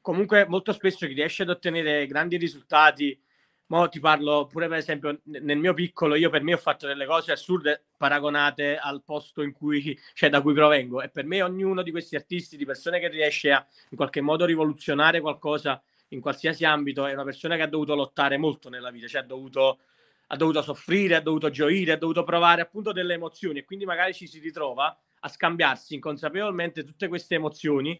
comunque 0.00 0.46
molto 0.48 0.72
spesso 0.72 1.06
chi 1.06 1.12
riesce 1.12 1.42
ad 1.42 1.50
ottenere 1.50 2.06
grandi 2.06 2.38
risultati, 2.38 3.20
mo 3.66 3.90
ti 3.90 4.00
parlo 4.00 4.46
pure 4.46 4.68
per 4.68 4.78
esempio 4.78 5.20
nel 5.24 5.58
mio 5.58 5.74
piccolo, 5.74 6.14
io 6.14 6.30
per 6.30 6.42
me 6.42 6.54
ho 6.54 6.58
fatto 6.58 6.86
delle 6.86 7.04
cose 7.04 7.30
assurde 7.30 7.82
paragonate 7.98 8.78
al 8.78 9.02
posto 9.04 9.42
in 9.42 9.52
cui, 9.52 9.98
cioè 10.14 10.30
da 10.30 10.40
cui 10.40 10.54
provengo 10.54 11.02
e 11.02 11.10
per 11.10 11.26
me 11.26 11.42
ognuno 11.42 11.82
di 11.82 11.90
questi 11.90 12.16
artisti, 12.16 12.56
di 12.56 12.64
persone 12.64 13.00
che 13.00 13.08
riesce 13.08 13.52
a 13.52 13.66
in 13.90 13.98
qualche 13.98 14.22
modo 14.22 14.46
rivoluzionare 14.46 15.20
qualcosa 15.20 15.82
in 16.08 16.20
qualsiasi 16.22 16.64
ambito, 16.64 17.04
è 17.04 17.12
una 17.12 17.24
persona 17.24 17.56
che 17.56 17.62
ha 17.62 17.68
dovuto 17.68 17.94
lottare 17.94 18.38
molto 18.38 18.70
nella 18.70 18.90
vita, 18.90 19.06
cioè 19.06 19.20
ha 19.20 19.24
dovuto 19.24 19.80
ha 20.28 20.36
dovuto 20.36 20.62
soffrire, 20.62 21.16
ha 21.16 21.20
dovuto 21.20 21.50
gioire, 21.50 21.92
ha 21.92 21.96
dovuto 21.96 22.22
provare 22.24 22.60
appunto 22.60 22.92
delle 22.92 23.14
emozioni 23.14 23.60
e 23.60 23.64
quindi 23.64 23.84
magari 23.84 24.12
ci 24.12 24.26
si 24.26 24.38
ritrova 24.38 24.96
a 25.20 25.28
scambiarsi 25.28 25.94
inconsapevolmente 25.94 26.84
tutte 26.84 27.08
queste 27.08 27.36
emozioni 27.36 27.98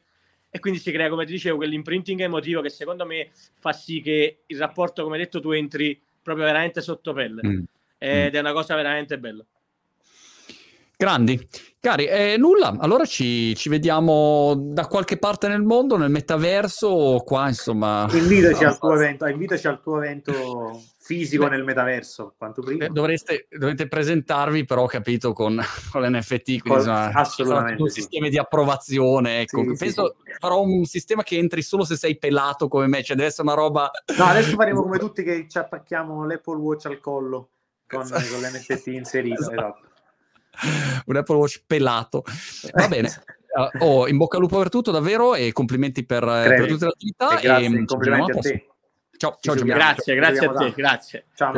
e 0.51 0.61
quindi 0.61 0.79
si 0.79 0.91
crea, 0.91 1.09
come 1.09 1.27
ti 1.27 1.33
dicevo, 1.33 1.57
quell'imprinting 1.57 2.21
emotivo 2.21 2.61
che 2.61 2.71
secondo 2.71 3.05
me 3.05 3.31
fa 3.33 3.73
sì 3.73 4.01
che 4.01 4.41
il 4.47 4.59
rapporto, 4.59 5.03
come 5.03 5.17
hai 5.17 5.23
detto, 5.23 5.41
tu 5.41 5.51
entri 5.51 6.01
proprio 6.23 6.47
veramente 6.47 6.81
sotto 6.81 7.13
pelle 7.13 7.47
mm. 7.47 7.63
ed 7.99 8.33
mm. 8.33 8.37
è 8.37 8.39
una 8.39 8.53
cosa 8.53 8.75
veramente 8.75 9.19
bella. 9.19 9.45
Grandi. 10.97 11.49
Cari, 11.81 12.07
eh, 12.07 12.37
nulla, 12.37 12.77
allora 12.81 13.05
ci, 13.05 13.55
ci, 13.55 13.69
vediamo 13.69 14.55
da 14.57 14.87
qualche 14.87 15.17
parte 15.17 15.47
nel 15.47 15.63
mondo, 15.63 15.97
nel 15.97 16.11
metaverso 16.11 16.89
o 16.89 17.23
qua, 17.23 17.47
insomma... 17.47 18.09
Invitaci, 18.11 18.65
no, 18.65 18.71
al, 18.71 18.79
tuo 18.79 18.95
evento, 18.95 19.27
invitaci 19.27 19.69
al 19.69 19.81
tuo 19.81 20.03
evento 20.03 20.83
fisico 21.09 21.45
Beh, 21.45 21.51
nel 21.51 21.65
metaverso, 21.65 22.35
quanto 22.37 22.61
prima. 22.61 22.85
Eh, 22.85 22.91
dovreste, 22.91 23.49
dovete 23.51 23.89
presentarvi 23.89 24.67
però, 24.67 24.85
capito, 24.85 25.33
con, 25.33 25.59
con 25.91 26.03
l'NFT, 26.03 26.61
quindi 26.61 26.81
insomma, 26.81 27.11
assolutamente 27.13 27.81
un 27.81 27.89
sì. 27.89 28.03
sistema 28.03 28.29
di 28.29 28.37
approvazione, 28.37 29.41
ecco. 29.41 29.63
Sì, 29.63 29.77
Penso 29.79 30.17
sì, 30.23 30.33
farò 30.39 30.61
un 30.61 30.85
sistema 30.85 31.23
che 31.23 31.39
entri 31.39 31.63
solo 31.63 31.85
se 31.85 31.97
sei 31.97 32.19
pelato 32.19 32.69
come 32.69 32.89
me, 32.89 33.03
cioè 33.03 33.17
deve 33.17 33.29
essere 33.29 33.49
una 33.49 33.57
roba... 33.57 33.91
No, 34.19 34.25
adesso 34.25 34.55
faremo 34.55 34.83
come 34.83 34.99
tutti 35.01 35.23
che 35.23 35.47
ci 35.49 35.57
attacchiamo 35.57 36.27
l'Apple 36.27 36.57
Watch 36.57 36.85
al 36.85 37.01
collo 37.01 37.53
con, 37.87 38.03
esatto. 38.03 38.25
con 38.31 38.41
l'NFT 38.43 38.87
inserito, 38.89 39.41
esatto. 39.41 39.55
esatto 39.55 39.87
un 41.07 41.17
Apple 41.17 41.37
Watch 41.37 41.63
pelato. 41.67 42.25
Va 42.75 42.89
bene. 42.89 43.09
Uh, 43.49 43.85
oh, 43.85 44.09
in 44.09 44.19
bocca 44.19 44.37
al 44.37 44.43
lupo 44.43 44.59
per 44.59 44.69
tutto, 44.69 44.91
davvero, 44.91 45.35
e 45.35 45.53
complimenti 45.53 46.05
per, 46.05 46.25
per 46.25 46.67
tutte 46.67 46.85
le 46.85 46.91
attività. 46.91 47.39
E, 47.39 47.43
grazie, 47.43 47.67
e 47.67 47.85
complimenti 47.85 48.31
a 48.31 48.41
te. 48.41 48.68
Ciao, 49.19 49.37
ciao, 49.41 49.55
Grazie, 49.55 50.15
grazie 50.15 50.47
a 50.47 50.53
te, 50.53 50.73
grazie. 50.75 51.25
Ciao. 51.35 51.53